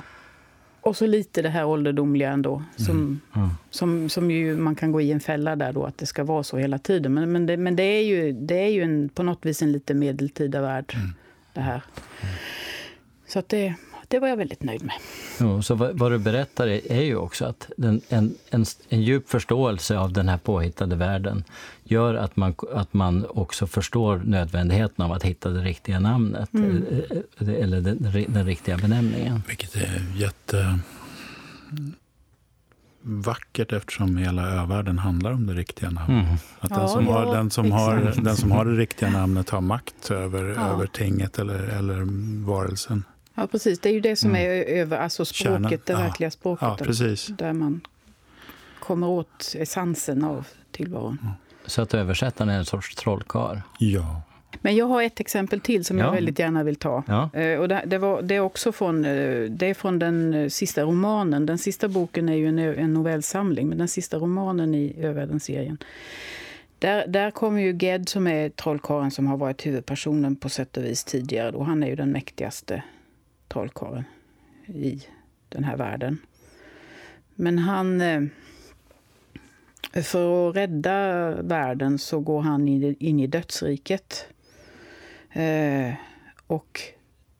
Och 0.80 0.96
så 0.96 1.06
lite 1.06 1.42
det 1.42 1.48
här 1.48 1.64
ålderdomliga 1.64 2.30
ändå, 2.30 2.62
som, 2.76 2.96
mm. 2.96 3.20
Mm. 3.34 3.50
som, 3.70 4.08
som 4.08 4.30
ju 4.30 4.56
man 4.56 4.74
kan 4.74 4.92
gå 4.92 5.00
i 5.00 5.12
en 5.12 5.20
fälla 5.20 5.56
där 5.56 5.72
då, 5.72 5.84
att 5.84 5.98
det 5.98 6.06
ska 6.06 6.24
vara 6.24 6.42
så 6.42 6.56
hela 6.56 6.78
tiden. 6.78 7.14
Men, 7.14 7.32
men, 7.32 7.46
det, 7.46 7.56
men 7.56 7.76
det 7.76 7.82
är 7.82 8.04
ju, 8.04 8.32
det 8.32 8.54
är 8.54 8.68
ju 8.68 8.82
en, 8.82 9.08
på 9.08 9.22
något 9.22 9.46
vis 9.46 9.62
en 9.62 9.72
lite 9.72 9.94
medeltida 9.94 10.60
värld, 10.60 10.92
mm. 10.96 11.14
det 11.52 11.60
här. 11.60 11.82
Så 13.26 13.38
att 13.38 13.48
det, 13.48 13.74
det 14.08 14.18
var 14.18 14.28
jag 14.28 14.36
väldigt 14.36 14.62
nöjd 14.62 14.84
med. 14.84 14.94
Jo, 15.40 15.62
så 15.62 15.74
vad, 15.74 15.98
vad, 15.98 16.12
du 16.12 16.18
berättar 16.18 16.66
är 16.66 17.02
ju 17.02 17.16
också 17.16 17.44
att 17.44 17.70
den, 17.76 18.00
en, 18.08 18.34
en, 18.50 18.64
en 18.88 19.02
djup 19.02 19.28
förståelse 19.28 19.98
av 19.98 20.12
den 20.12 20.28
här 20.28 20.38
påhittade 20.38 20.96
världen 20.96 21.44
gör 21.84 22.14
att 22.14 22.36
man, 22.36 22.54
att 22.74 22.94
man 22.94 23.26
också 23.28 23.66
förstår 23.66 24.22
nödvändigheten 24.24 25.04
av 25.04 25.12
att 25.12 25.22
hitta 25.22 25.48
det 25.48 25.60
riktiga 25.60 26.00
namnet, 26.00 26.54
mm. 26.54 26.84
Eh, 26.90 27.48
eh, 27.48 27.62
eller 27.62 27.80
den, 27.80 27.98
den, 28.28 28.46
riktiga 28.46 28.76
benämningen. 28.76 29.42
Vilket 29.48 29.74
är 29.74 30.02
jätte 30.16 30.78
vackert 33.02 33.72
eftersom 33.72 34.16
hela 34.16 34.48
övärlden 34.48 34.98
handlar 34.98 35.32
om 35.32 35.46
det 35.46 35.54
riktiga 35.54 35.90
namnet. 35.90 36.24
Mm. 36.24 36.36
Att 36.60 36.68
den, 36.68 36.80
ja, 36.80 36.88
som 36.88 37.06
har, 37.06 37.34
den, 37.34 37.50
som 37.50 37.72
har, 37.72 38.14
den 38.22 38.36
som 38.36 38.50
har 38.50 38.64
det 38.64 38.76
riktiga 38.76 39.10
namnet 39.10 39.50
har 39.50 39.60
makt 39.60 40.10
över, 40.10 40.44
ja. 40.44 40.68
över 40.68 40.86
tinget 40.86 41.38
eller, 41.38 41.58
eller 41.58 42.06
varelsen. 42.46 43.04
Ja, 43.38 43.46
precis. 43.46 43.78
Det 43.78 43.88
är 43.88 43.92
ju 43.92 44.00
det 44.00 44.16
som 44.16 44.30
mm. 44.30 44.42
är 44.42 44.64
över, 44.64 44.98
alltså 44.98 45.24
språket, 45.24 45.86
det 45.86 45.94
verkliga 45.94 46.30
språket. 46.30 46.68
Ja, 46.68 46.76
precis. 46.84 47.26
Där 47.26 47.52
man 47.52 47.80
kommer 48.78 49.06
åt 49.08 49.54
essensen 49.58 50.24
av 50.24 50.46
tillvaron. 50.70 51.18
Så 51.66 51.82
att 51.82 51.94
översättaren 51.94 52.50
är 52.50 52.58
en 52.58 52.64
sorts 52.64 52.94
trollkarl? 52.94 53.58
Ja. 53.78 54.22
Men 54.60 54.76
jag 54.76 54.86
har 54.86 55.02
ett 55.02 55.20
exempel 55.20 55.60
till 55.60 55.84
som 55.84 55.98
ja. 55.98 56.04
jag 56.04 56.12
väldigt 56.12 56.38
gärna 56.38 56.62
vill 56.62 56.76
ta. 56.76 57.02
Ja. 57.06 57.30
Eh, 57.40 57.58
och 57.58 57.68
det, 57.68 57.82
det, 57.86 57.98
var, 57.98 58.22
det, 58.22 58.34
är 58.34 58.40
också 58.40 58.72
från, 58.72 59.04
eh, 59.04 59.42
det 59.50 59.66
är 59.66 59.74
från 59.74 59.98
den 59.98 60.34
eh, 60.34 60.48
sista 60.48 60.82
romanen. 60.82 61.46
Den 61.46 61.58
sista 61.58 61.88
boken 61.88 62.28
är 62.28 62.34
ju 62.34 62.48
en, 62.48 62.58
en 62.58 62.94
novellsamling, 62.94 63.68
men 63.68 63.78
den 63.78 63.88
sista 63.88 64.16
romanen 64.16 64.74
i 64.74 64.94
Övärlden-serien. 64.98 65.78
Där, 66.78 67.06
där 67.06 67.30
kommer 67.30 67.60
ju 67.60 67.72
Ged 67.80 68.08
som 68.08 68.26
är 68.26 68.48
trollkaren 68.48 69.10
som 69.10 69.26
har 69.26 69.36
varit 69.36 69.66
huvudpersonen 69.66 70.36
på 70.36 70.48
sätt 70.48 70.76
och 70.76 70.84
vis 70.84 71.04
tidigare. 71.04 71.50
Då. 71.50 71.62
Han 71.62 71.82
är 71.82 71.86
ju 71.86 71.96
den 71.96 72.10
mäktigaste 72.10 72.82
trollkarlen 73.58 74.04
i 74.66 75.00
den 75.48 75.64
här 75.64 75.76
världen. 75.76 76.18
Men 77.34 77.58
han... 77.58 78.02
För 79.92 80.50
att 80.50 80.56
rädda 80.56 81.30
världen 81.42 81.98
så 81.98 82.20
går 82.20 82.40
han 82.40 82.68
in 82.68 83.20
i 83.20 83.26
dödsriket. 83.26 84.28
Eh, 85.32 85.94
och 86.46 86.80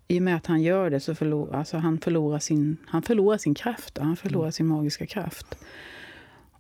i 0.09 0.19
och 0.19 0.23
med 0.23 0.37
att 0.37 0.47
han 0.47 0.63
gör 0.63 0.91
det 0.91 1.01
så 1.01 1.15
förlorar 1.15 1.59
alltså 1.59 1.77
han 1.77 1.99
förlorar 1.99 2.39
sin, 2.39 2.77
han 2.87 3.03
förlorar 3.03 3.39
sin 3.39 3.55
kraft. 3.55 3.99
Han 3.99 4.17
förlorar 4.17 4.45
mm. 4.45 4.53
sin 4.53 4.67
magiska 4.67 5.07
kraft. 5.07 5.59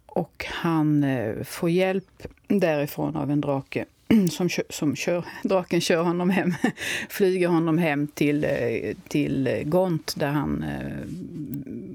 Och 0.06 0.46
han 0.48 1.04
eh, 1.04 1.42
får 1.42 1.70
hjälp 1.70 2.26
därifrån 2.48 3.16
av 3.16 3.30
en 3.30 3.40
drake 3.40 3.84
som, 4.30 4.48
kör, 4.48 4.64
som 4.70 4.96
kör, 4.96 5.24
draken 5.42 5.80
kör 5.80 6.02
honom 6.02 6.30
hem, 6.30 6.54
flyger 7.08 7.48
honom 7.48 7.78
hem 7.78 8.06
till, 8.06 8.44
eh, 8.44 8.96
till 9.08 9.46
eh, 9.46 9.62
Gont 9.62 10.14
där 10.16 10.30
han 10.30 10.62
eh, 10.62 11.06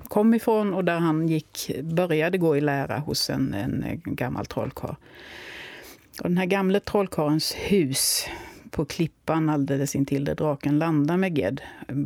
kom 0.07 0.33
ifrån 0.33 0.73
och 0.73 0.85
där 0.85 0.99
han 0.99 1.27
gick, 1.27 1.71
började 1.81 2.37
gå 2.37 2.57
i 2.57 2.61
lära 2.61 2.99
hos 2.99 3.29
en, 3.29 3.53
en 3.53 3.85
gammal 4.05 4.45
trollkarl. 4.45 4.95
Och 6.21 6.29
den 6.29 6.37
här 6.37 6.45
gamle 6.45 6.79
trollkarlens 6.79 7.53
hus 7.53 8.25
på 8.69 8.85
klippan 8.85 9.49
alldeles 9.49 9.95
intill 9.95 10.25
där 10.25 10.35
draken 10.35 10.79
landar 10.79 11.17
med 11.17 11.37
Ged. 11.37 11.61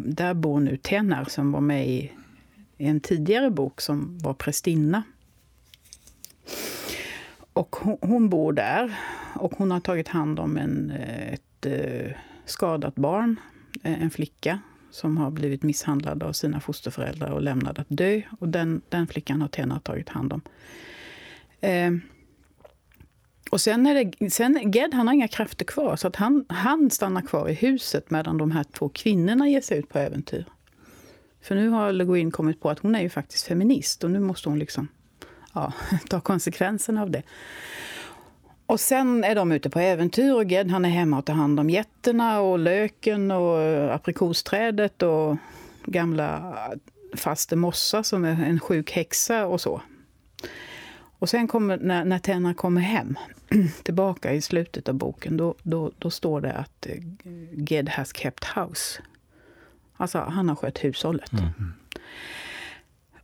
Där 0.06 0.34
bor 0.34 0.60
nu 0.60 0.78
Tenar 0.78 1.26
som 1.26 1.52
var 1.52 1.62
med 1.62 1.90
i 1.90 2.12
en 2.78 3.00
tidigare 3.00 3.52
bok 3.52 3.82
som 3.82 4.18
var 4.20 4.34
prästinna. 4.34 5.04
Och 7.58 7.76
hon, 7.76 7.98
hon, 8.02 8.30
bor 8.30 8.54
där 8.54 9.00
och 9.36 9.54
hon 9.58 9.72
har 9.72 9.80
tagit 9.80 10.08
hand 10.08 10.40
om 10.40 10.58
en, 10.58 10.92
eh, 10.92 11.34
ett 11.34 11.66
eh, 11.66 12.12
skadat 12.46 12.96
barn, 12.96 13.40
eh, 13.84 14.02
en 14.04 14.10
flicka 14.10 14.60
som 14.92 15.18
har 15.18 15.32
blivit 15.32 15.64
misshandlad 15.64 16.24
av 16.24 16.34
sina 16.34 16.60
fosterföräldrar 16.60 17.30
och 17.30 17.42
lämnad 17.42 17.80
att 17.80 17.88
dö. 17.90 18.22
Och 18.40 18.50
den, 18.50 18.82
den 18.90 19.08
flickan 19.08 19.42
har 19.42 19.48
Tena 19.48 19.80
tagit 19.80 20.10
hand 20.10 20.34
om. 20.34 20.42
Eh, 21.62 21.92
och 23.52 23.62
sen 23.62 23.86
är 23.86 24.06
det, 24.06 24.30
sen, 24.30 24.72
Ged 24.72 24.94
han 24.94 25.08
har 25.08 25.14
inga 25.14 25.28
krafter 25.28 25.66
kvar, 25.66 25.96
så 25.96 26.08
att 26.08 26.16
han, 26.16 26.46
han 26.50 26.90
stannar 26.90 27.22
kvar 27.22 27.50
i 27.50 27.54
huset 27.54 28.12
medan 28.12 28.38
de 28.38 28.52
här 28.52 28.64
två 28.64 28.90
kvinnorna 28.90 29.50
ger 29.50 29.62
sig 29.62 29.80
ut 29.80 29.90
på 29.90 30.00
äventyr. 30.00 30.46
För 31.42 31.56
nu 31.56 31.70
har 31.70 31.92
Le 31.92 32.06
Guin 32.06 32.32
kommit 32.32 32.62
på 32.62 32.70
att 32.70 32.80
hon 32.80 32.96
är 32.96 33.02
ju 33.02 33.10
faktiskt 33.10 33.48
feminist 33.48 34.04
och 34.04 34.12
nu 34.12 34.20
måste 34.20 34.50
hon 34.50 34.60
liksom 34.60 34.88
ja, 35.58 35.74
ta 36.10 36.20
konsekvenserna 36.20 37.02
av 37.02 37.12
det. 37.12 37.24
Och 38.66 38.80
sen 38.80 39.24
är 39.24 39.36
de 39.36 39.52
ute 39.52 39.70
på 39.70 39.80
äventyr 39.80 40.34
och 40.34 40.44
Ged 40.44 40.72
han 40.72 40.86
är 40.86 40.90
hemma 40.90 41.18
och 41.18 41.26
tar 41.26 41.34
hand 41.34 41.60
om 41.60 41.70
getterna 41.70 42.40
och 42.42 42.60
löken 42.60 43.32
och 43.32 43.60
aprikosträdet 43.94 45.04
och 45.04 45.38
gamla 45.86 46.56
faste 47.16 47.56
Mossa 47.56 48.04
som 48.04 48.26
är 48.26 48.46
en 48.46 48.60
sjuk 48.60 48.92
häxa 48.92 49.46
och 49.46 49.62
så. 49.62 49.82
Och 51.20 51.30
sen 51.30 51.48
kommer, 51.48 51.78
när, 51.78 52.06
när 52.06 52.20
Tenna 52.20 52.54
kommer 52.54 52.82
hem, 52.82 53.18
tillbaka 53.84 54.34
i 54.34 54.42
slutet 54.42 54.90
av 54.90 54.96
boken, 54.96 55.38
då, 55.38 55.56
då, 55.64 55.92
då 55.98 56.10
står 56.10 56.42
det 56.42 56.54
att 56.54 56.86
eh, 56.86 57.04
Ged 57.52 57.90
has 57.90 58.14
kept 58.16 58.44
house. 58.44 59.02
Alltså, 59.98 60.20
han 60.20 60.50
har 60.50 60.56
skött 60.56 60.84
hushållet. 60.84 61.32
Mm. 61.32 61.74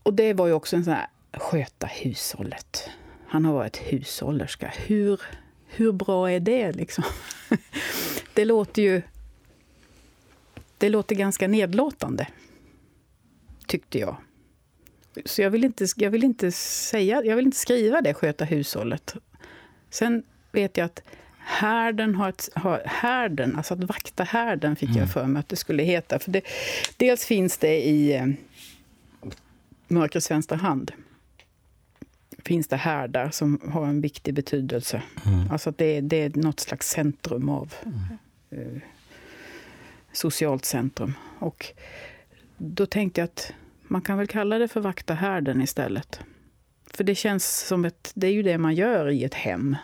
Och 0.04 0.14
det 0.14 0.34
var 0.34 0.48
ju 0.48 0.54
också 0.54 0.76
en 0.76 0.84
sån 0.84 0.94
här, 0.94 1.08
sköta 1.34 1.88
hushållet. 1.88 2.90
Han 3.28 3.46
har 3.46 3.54
varit 3.54 3.78
hushållerska. 3.78 4.74
Hur, 4.78 5.22
hur 5.66 5.92
bra 5.92 6.32
är 6.32 6.40
det 6.40 6.72
liksom? 6.72 7.04
det 8.34 8.46
låter 8.46 8.82
ju... 8.82 9.02
Det 10.78 10.90
låter 10.90 11.16
ganska 11.16 11.48
nedlåtande, 11.48 12.28
tyckte 13.68 14.00
jag. 14.00 14.16
Så 15.26 15.42
jag 15.42 15.50
vill 15.50 15.64
inte, 15.64 15.88
jag 15.96 16.10
vill 16.10 16.24
inte, 16.24 16.52
säga, 16.52 17.22
jag 17.24 17.36
vill 17.36 17.46
inte 17.46 17.58
skriva 17.58 18.02
det, 18.02 18.14
sköta 18.14 18.46
hushållet. 18.46 19.16
Sen 19.90 20.24
vet 20.52 20.78
jag 20.78 20.86
att 20.86 21.02
härden 21.38 22.16
har, 22.16 22.30
ett, 22.30 22.50
har 22.56 22.82
härden, 22.86 23.56
alltså 23.56 23.74
att 23.74 23.84
vakta 23.84 24.24
härden 24.24 24.76
fick 24.76 24.90
mm. 24.90 25.02
jag 25.02 25.12
för 25.12 25.26
mig 25.26 25.40
att 25.40 25.50
det 25.50 25.56
skulle 25.56 25.84
heta. 25.84 26.20
För 26.20 26.32
det, 26.32 26.42
dels 26.98 27.26
finns 27.26 27.58
det 27.58 27.86
i 27.86 28.14
eh, 28.16 28.28
Mörkrets 29.88 30.32
vänstra 30.32 30.58
hand 30.58 30.92
finns 32.46 32.68
det 32.68 32.76
härdar 32.76 33.30
som 33.30 33.62
har 33.72 33.86
en 33.86 34.02
viktig 34.02 34.34
betydelse. 34.34 35.04
Mm. 35.26 35.52
Alltså 35.52 35.70
att 35.70 35.78
det, 35.78 36.02
det 36.02 36.18
är 36.18 36.32
något 36.36 36.60
slags 36.60 36.90
centrum 36.90 37.50
av 37.50 37.74
mm. 37.86 37.98
eh, 38.50 38.82
socialt 40.12 40.66
centrum. 40.66 41.14
Och 41.40 41.66
då 42.58 42.86
tänkte 42.86 43.22
jag 43.22 43.26
att 43.26 43.54
man 43.84 44.02
kan 44.02 44.18
väl 44.18 44.28
kalla 44.28 44.58
det 44.58 44.68
för 44.68 44.82
vakta 44.82 45.14
härden 45.14 45.62
istället. 45.62 46.20
För 46.86 47.04
det 47.04 47.16
känns 47.16 47.68
som 47.68 47.86
ett, 47.86 48.12
det 48.16 48.28
är 48.28 48.32
ju 48.32 48.44
det 48.44 48.58
man 48.58 48.76
gör 48.76 49.10
i 49.10 49.24
ett 49.24 49.34
hem. 49.34 49.76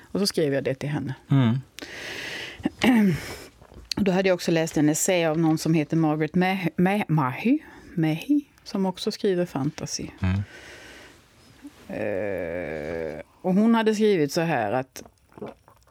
Och 0.00 0.20
så 0.20 0.26
skrev 0.26 0.54
jag 0.54 0.64
det 0.64 0.74
till 0.74 0.88
henne. 0.88 1.14
Mm. 1.30 1.58
Då 3.96 4.12
hade 4.12 4.28
jag 4.28 4.34
också 4.34 4.50
läst 4.50 4.76
en 4.76 4.88
essä 4.88 5.30
av 5.30 5.38
någon 5.38 5.58
som 5.58 5.74
heter 5.74 5.96
Margaret 5.96 6.34
Mahy, 6.34 7.04
Mahy, 7.08 7.58
Mahy 7.94 8.44
som 8.64 8.86
också 8.86 9.10
skriver 9.10 9.46
fantasy. 9.46 10.08
Mm. 10.22 10.40
Uh, 11.90 13.20
och 13.42 13.54
hon 13.54 13.74
hade 13.74 13.94
skrivit 13.94 14.32
så 14.32 14.40
här 14.40 14.72
att 14.72 15.02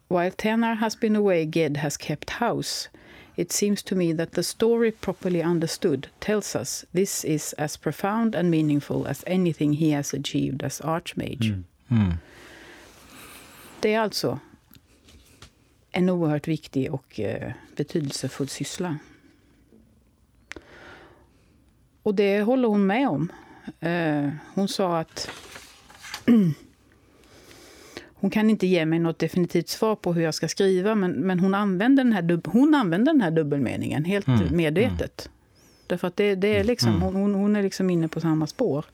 While 0.09 0.31
Tenar 0.31 0.73
has 0.75 0.99
been 0.99 1.15
away, 1.15 1.45
Ged 1.45 1.77
has 1.77 1.97
kept 1.97 2.29
house. 2.29 2.89
It 3.35 3.51
seems 3.51 3.83
to 3.83 3.95
me 3.95 4.13
that 4.13 4.31
the 4.31 4.43
story 4.43 4.91
properly 4.91 5.43
understood 5.43 6.07
tells 6.19 6.55
us 6.55 6.85
this 6.91 7.25
is 7.25 7.53
as 7.57 7.77
profound 7.77 8.35
and 8.35 8.49
meaningful 8.49 9.07
as 9.07 9.23
anything 9.27 9.73
he 9.73 9.95
has 9.95 10.13
achieved 10.13 10.63
as 10.63 10.81
Archmage. 10.81 11.49
Mm. 11.49 11.63
Mm. 11.91 12.13
Det 13.79 13.93
är 13.93 13.99
alltså 13.99 14.39
en 15.91 16.09
oerhört 16.09 16.47
viktig 16.47 16.93
och 16.93 17.19
eh, 17.19 17.51
betydelsefull 17.75 18.47
syssla. 18.47 18.97
Och 22.03 22.15
det 22.15 22.41
håller 22.41 22.67
hon 22.67 22.87
med 22.87 23.09
om. 23.09 23.31
Eh, 23.79 24.29
hon 24.53 24.67
sa 24.67 24.99
att 24.99 25.29
hon 28.23 28.29
kan 28.29 28.49
inte 28.49 28.67
ge 28.67 28.85
mig 28.85 28.99
något 28.99 29.19
definitivt 29.19 29.69
svar 29.69 29.95
på 29.95 30.13
hur 30.13 30.21
jag 30.21 30.33
ska 30.33 30.47
skriva, 30.47 30.95
men, 30.95 31.11
men 31.11 31.39
hon, 31.39 31.53
använder 31.53 32.03
den 32.03 32.13
här 32.13 32.41
hon 32.45 32.75
använder 32.75 33.13
den 33.13 33.21
här 33.21 33.31
dubbelmeningen 33.31 34.05
helt 34.05 34.27
mm. 34.27 34.57
medvetet. 34.57 35.25
Mm. 35.25 35.33
Därför 35.87 36.07
att 36.07 36.15
det, 36.15 36.35
det 36.35 36.47
är 36.47 36.63
liksom, 36.63 36.89
mm. 36.89 37.01
hon, 37.01 37.35
hon, 37.35 37.55
är 37.55 37.63
liksom 37.63 37.89
inne 37.89 38.07
på 38.07 38.19
samma 38.19 38.47
spår. 38.47 38.85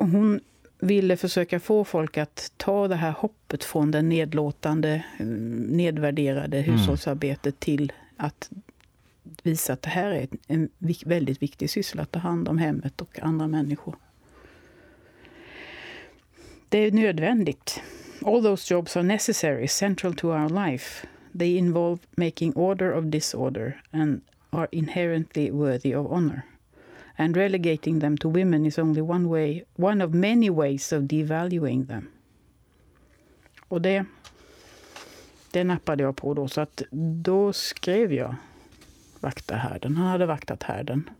Och 0.00 0.08
hon 0.08 0.40
ville 0.78 1.16
försöka 1.16 1.60
få 1.60 1.84
folk 1.84 2.18
att 2.18 2.52
ta 2.56 2.88
det 2.88 2.96
här 2.96 3.12
hoppet 3.12 3.64
från 3.64 3.90
det 3.90 4.02
nedlåtande, 4.02 5.04
nedvärderade 5.68 6.58
mm. 6.58 6.70
hushållsarbetet 6.70 7.60
till 7.60 7.92
att 8.16 8.50
visa 9.42 9.72
att 9.72 9.82
det 9.82 9.90
här 9.90 10.10
är 10.10 10.28
en 10.46 10.68
väldigt 11.04 11.42
viktig 11.42 11.70
syssla, 11.70 12.02
att 12.02 12.12
ta 12.12 12.18
hand 12.18 12.48
om 12.48 12.58
hemmet 12.58 13.00
och 13.00 13.18
andra 13.22 13.46
människor. 13.46 13.96
Det 16.72 16.78
är 16.78 16.92
nödvändigt. 16.92 17.82
All 18.24 18.42
those 18.42 18.74
jobs 18.74 18.96
are 18.96 19.02
necessary, 19.02 19.68
central 19.68 20.14
to 20.14 20.28
our 20.28 20.48
life. 20.48 21.06
They 21.38 21.58
involve 21.58 21.98
making 22.16 22.52
order 22.52 22.92
of 22.92 23.04
disorder 23.04 23.82
and 23.90 24.20
are 24.50 24.68
inherently 24.72 25.50
worthy 25.50 25.94
of 25.94 26.06
honor. 26.12 26.42
And 27.16 27.36
relegating 27.36 28.00
them 28.00 28.16
to 28.18 28.28
women 28.28 28.66
is 28.66 28.78
only 28.78 29.02
one 29.02 29.28
way, 29.28 29.64
one 29.76 30.04
of 30.04 30.14
many 30.14 30.50
ways 30.50 30.92
of 30.92 31.02
devaluing 31.02 31.86
them. 31.86 32.08
Och 33.68 33.82
det, 33.82 34.04
det 35.50 35.64
nappade 35.64 36.02
jag 36.02 36.16
på 36.16 36.34
då, 36.34 36.48
så 36.48 36.60
att 36.60 36.82
då 37.22 37.52
skrev 37.52 38.12
jag 38.12 38.34
vakta 39.20 39.54
härden. 39.54 39.96
Han 39.96 40.06
hade 40.06 40.26
vaktat 40.26 40.62
härden. 40.62 41.10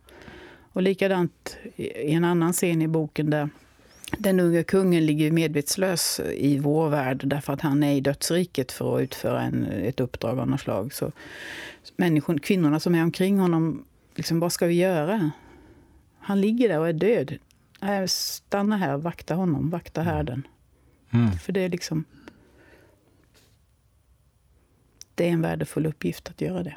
Och 0.71 0.81
likadant 0.81 1.57
i 1.75 2.13
en 2.13 2.23
annan 2.23 2.53
scen 2.53 2.81
i 2.81 2.87
boken 2.87 3.29
där 3.29 3.49
den 4.17 4.39
unge 4.39 4.63
kungen 4.63 5.05
ligger 5.05 5.31
medvetslös 5.31 6.19
i 6.19 6.59
vår 6.59 6.89
värld 6.89 7.21
därför 7.25 7.53
att 7.53 7.61
han 7.61 7.83
är 7.83 7.93
i 7.93 8.01
dödsriket 8.01 8.71
för 8.71 8.97
att 8.97 9.01
utföra 9.01 9.41
en, 9.41 9.63
ett 9.63 9.99
uppdrag 9.99 10.39
av 10.39 10.49
något 10.49 10.61
slag. 10.61 10.93
Så 10.93 11.11
människor, 11.95 12.37
kvinnorna 12.37 12.79
som 12.79 12.95
är 12.95 13.03
omkring 13.03 13.39
honom, 13.39 13.85
liksom, 14.15 14.39
vad 14.39 14.53
ska 14.53 14.65
vi 14.65 14.73
göra? 14.73 15.31
Han 16.19 16.41
ligger 16.41 16.69
där 16.69 16.79
och 16.79 16.89
är 16.89 16.93
död. 16.93 17.37
Stanna 18.07 18.77
här, 18.77 18.97
vakta 18.97 19.35
honom, 19.35 19.69
vakta 19.69 20.01
mm. 20.01 20.13
härden. 20.13 20.47
Mm. 21.09 21.31
För 21.31 21.53
det 21.53 21.61
är 21.61 21.69
liksom... 21.69 22.05
Det 25.15 25.27
är 25.27 25.31
en 25.31 25.41
värdefull 25.41 25.85
uppgift 25.85 26.29
att 26.29 26.41
göra 26.41 26.63
det. 26.63 26.75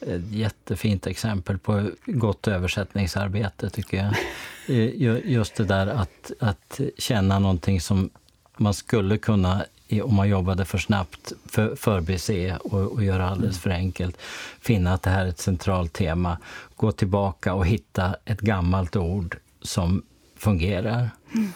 Ett 0.00 0.32
jättefint 0.32 1.06
exempel 1.06 1.58
på 1.58 1.90
gott 2.06 2.48
översättningsarbete, 2.48 3.70
tycker 3.70 3.96
jag. 3.96 4.14
Eh, 4.68 5.30
just 5.30 5.54
det 5.54 5.64
där 5.64 5.86
att, 5.86 6.32
att 6.40 6.80
känna 6.98 7.38
någonting 7.38 7.80
som 7.80 8.10
man 8.56 8.74
skulle 8.74 9.18
kunna, 9.18 9.64
om 10.02 10.14
man 10.14 10.28
jobbade 10.28 10.64
för 10.64 10.78
snabbt, 10.78 11.32
för, 11.46 11.76
förbise 11.76 12.56
och, 12.56 12.92
och 12.92 13.04
göra 13.04 13.28
alldeles 13.28 13.56
mm. 13.56 13.60
för 13.62 13.70
enkelt. 13.70 14.16
Finna 14.60 14.92
att 14.94 15.02
det 15.02 15.10
här 15.10 15.24
är 15.24 15.28
ett 15.28 15.38
centralt 15.38 15.92
tema. 15.92 16.38
Gå 16.76 16.92
tillbaka 16.92 17.54
och 17.54 17.66
hitta 17.66 18.16
ett 18.24 18.40
gammalt 18.40 18.96
ord 18.96 19.36
som 19.62 20.02
fungerar. 20.36 21.10
Mm. 21.34 21.52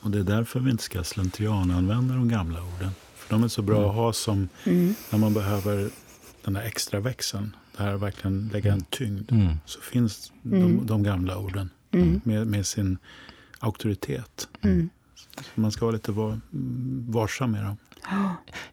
Och 0.00 0.10
Det 0.10 0.18
är 0.18 0.22
därför 0.22 0.60
vi 0.60 0.70
inte 0.70 0.82
ska 0.82 1.04
slentriananvända 1.04 2.14
de 2.14 2.28
gamla 2.28 2.62
orden. 2.62 2.90
För 3.16 3.34
De 3.34 3.44
är 3.44 3.48
så 3.48 3.62
bra 3.62 3.76
mm. 3.76 3.90
att 3.90 3.96
ha 3.96 4.12
som 4.12 4.48
mm. 4.64 4.94
när 5.10 5.18
man 5.18 5.34
behöver 5.34 5.90
den 6.44 6.54
där 6.54 6.62
extra 6.62 7.00
växeln. 7.00 7.56
Det 7.76 7.82
här 7.82 7.96
verkligen 7.96 8.50
lägga 8.52 8.72
en 8.72 8.84
tyngd. 8.90 9.32
Mm. 9.32 9.54
Så 9.66 9.80
finns 9.80 10.32
de, 10.42 10.56
mm. 10.56 10.86
de 10.86 11.02
gamla 11.02 11.38
orden 11.38 11.70
mm. 12.02 12.20
med, 12.24 12.46
med, 12.46 12.66
sin 12.66 12.98
auktoritet. 13.58 14.48
Mm. 14.62 14.88
Man 15.54 15.72
ska 15.72 15.84
vara 15.84 15.92
lite 15.92 16.12
var, 16.12 16.40
varsam 17.08 17.52
med 17.52 17.64
dem. 17.64 17.76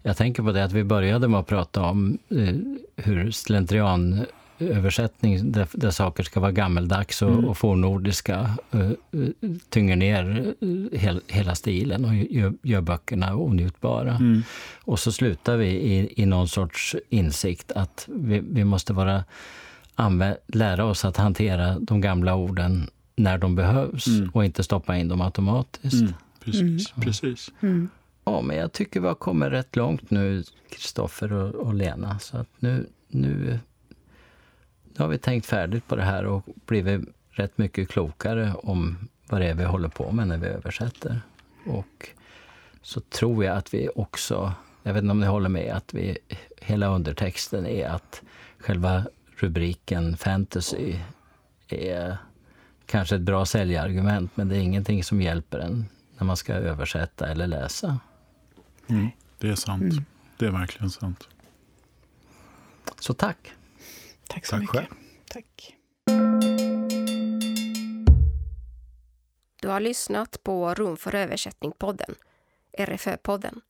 Jag 0.01 0.17
tänker 0.17 0.43
på 0.43 0.51
det 0.51 0.63
att 0.63 0.71
vi 0.71 0.84
började 0.84 1.28
med 1.28 1.39
att 1.39 1.47
prata 1.47 1.82
om 1.82 2.17
eh, 2.30 2.55
hur 2.95 3.32
slentrian 3.32 4.26
översättning 4.59 5.51
där, 5.51 5.67
där, 5.71 5.91
saker 5.91 6.24
ska 6.24 6.39
vara 6.39 6.51
gammeldags 6.51 7.21
och, 7.21 7.32
mm. 7.32 7.45
och 7.45 7.57
fornnordiska 7.57 8.57
uh, 8.76 8.91
tynger 9.69 9.95
ner 9.95 10.53
hel, 10.97 11.21
hela 11.28 11.55
stilen 11.55 12.05
och 12.05 12.15
gör, 12.15 12.53
gör 12.61 12.82
böckerna 12.82 13.36
onjutbara. 13.36 14.15
Mm. 14.15 14.43
Och 14.84 14.99
så 14.99 15.11
slutar 15.11 15.57
vi 15.57 15.67
i, 15.67 16.21
i 16.21 16.26
någon 16.26 16.47
sorts 16.47 16.95
insikt 17.09 17.71
att 17.71 18.07
vi, 18.11 18.39
vi 18.39 18.63
måste 18.63 18.93
vara, 18.93 19.24
lära 20.47 20.86
oss 20.86 21.05
att 21.05 21.17
hantera 21.17 21.80
de 21.80 22.01
gamla 22.01 22.36
orden 22.36 22.89
när 23.16 23.38
de 23.38 23.55
behövs 23.55 24.07
mm. 24.07 24.30
och 24.34 24.45
inte 24.45 24.64
stoppa 24.64 24.97
in 24.97 25.07
dem 25.07 25.22
automatiskt. 25.22 26.01
Mm. 26.01 26.14
Precis. 26.39 26.61
Mm. 26.95 27.05
Precis. 27.05 27.51
Mm. 27.61 27.89
Ja, 28.26 28.41
men 28.41 28.57
jag 28.57 28.72
tycker 28.72 29.01
vi 29.01 29.07
har 29.07 29.16
kommit 29.16 29.51
rätt 29.51 29.76
långt 29.76 30.11
nu, 30.11 30.43
Kristoffer 30.70 31.34
och, 31.34 31.55
och, 31.55 31.74
Lena. 31.74 32.20
Så 32.20 32.38
att 32.38 32.47
nu, 32.59 32.88
nu, 33.07 33.59
nu 34.84 34.97
har 34.97 35.07
vi 35.07 35.18
tänkt 35.18 35.45
färdigt 35.45 35.88
på 35.88 35.95
det 35.95 36.03
här 36.03 36.26
och 36.26 36.43
blivit 36.66 37.01
rätt 37.30 37.57
mycket 37.57 37.89
klokare 37.89 38.53
om 38.53 38.97
vad 39.30 39.41
det 39.41 39.47
är 39.47 39.53
vi 39.53 39.64
håller 39.64 39.89
på 39.89 40.11
med 40.11 40.28
när 40.28 40.38
vi 40.38 40.47
översätter. 40.47 41.22
Och 41.66 42.09
så 42.82 42.99
tror 42.99 43.45
jag 43.45 43.57
att 43.57 43.74
vi 43.74 43.89
också, 43.95 44.53
jag 44.84 44.93
vet 44.93 45.03
inte 45.03 45.11
om 45.11 45.20
ni 45.20 45.28
håller 45.28 45.49
med, 45.49 45.76
att 45.76 45.93
vi, 45.93 46.18
hela 46.61 46.88
undertexten 46.88 47.66
är 47.66 47.89
att 47.89 48.22
själva 48.57 49.03
rubriken 49.38 50.18
fantasy 50.18 50.95
är 51.68 52.18
kanske 52.86 53.16
ett 53.16 53.22
bra 53.22 53.46
säljargument, 53.46 54.38
men 54.38 54.50
det 54.50 54.58
är 54.58 54.62
ingenting 54.62 55.04
som 55.04 55.22
hjälper 55.22 55.60
en 55.60 55.86
när 56.18 56.26
man 56.26 56.38
ska 56.38 56.54
översätta 56.54 57.28
eller 57.28 57.48
läsa. 57.48 58.00
Mm, 58.88 59.10
det 59.38 59.50
är 59.50 59.56
sant. 59.56 59.82
Mm. 59.82 60.06
Det 60.38 60.46
är 60.46 60.52
verkligen 60.52 60.90
sant. 60.90 61.28
Så 63.00 63.14
tack. 63.14 63.52
Tack 64.28 64.46
så 64.46 64.52
tack 64.52 64.62
mycket. 64.62 64.76
Själv. 64.76 64.88
Tack. 65.30 65.76
Du 69.62 69.68
har 69.70 69.80
lyssnat 69.80 70.44
på 70.44 70.74
Rum 70.74 70.98
för 70.98 71.16
översättning-podden, 71.16 72.16
RFÖ-podden. 72.78 73.62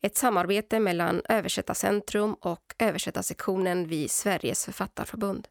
Ett 0.00 0.16
samarbete 0.16 0.80
mellan 0.80 1.22
Översättarcentrum 1.28 2.34
och 2.34 2.74
Översättarsektionen 2.78 3.86
vid 3.86 4.10
Sveriges 4.10 4.64
författarförbund. 4.64 5.48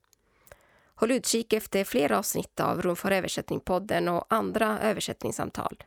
Håll 1.02 1.12
utkik 1.12 1.54
efter 1.54 1.84
fler 1.84 2.12
avsnitt 2.12 2.60
av 2.60 2.82
Rum 2.82 2.96
för 2.96 3.12
översättning-podden 3.12 4.08
och 4.10 4.26
andra 4.30 4.80
översättningssamtal. 4.80 5.84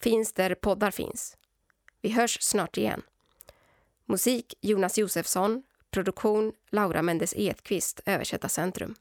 Finns 0.00 0.32
där 0.32 0.54
poddar 0.54 0.90
finns. 0.90 1.36
Vi 2.00 2.10
hörs 2.10 2.38
snart 2.42 2.76
igen. 2.76 3.02
Musik 4.04 4.54
Jonas 4.60 4.98
Josefsson, 4.98 5.62
produktion 5.90 6.52
Laura 6.70 7.02
Mendes 7.02 7.34
Edqvist, 7.36 8.00
Översättarcentrum. 8.06 8.94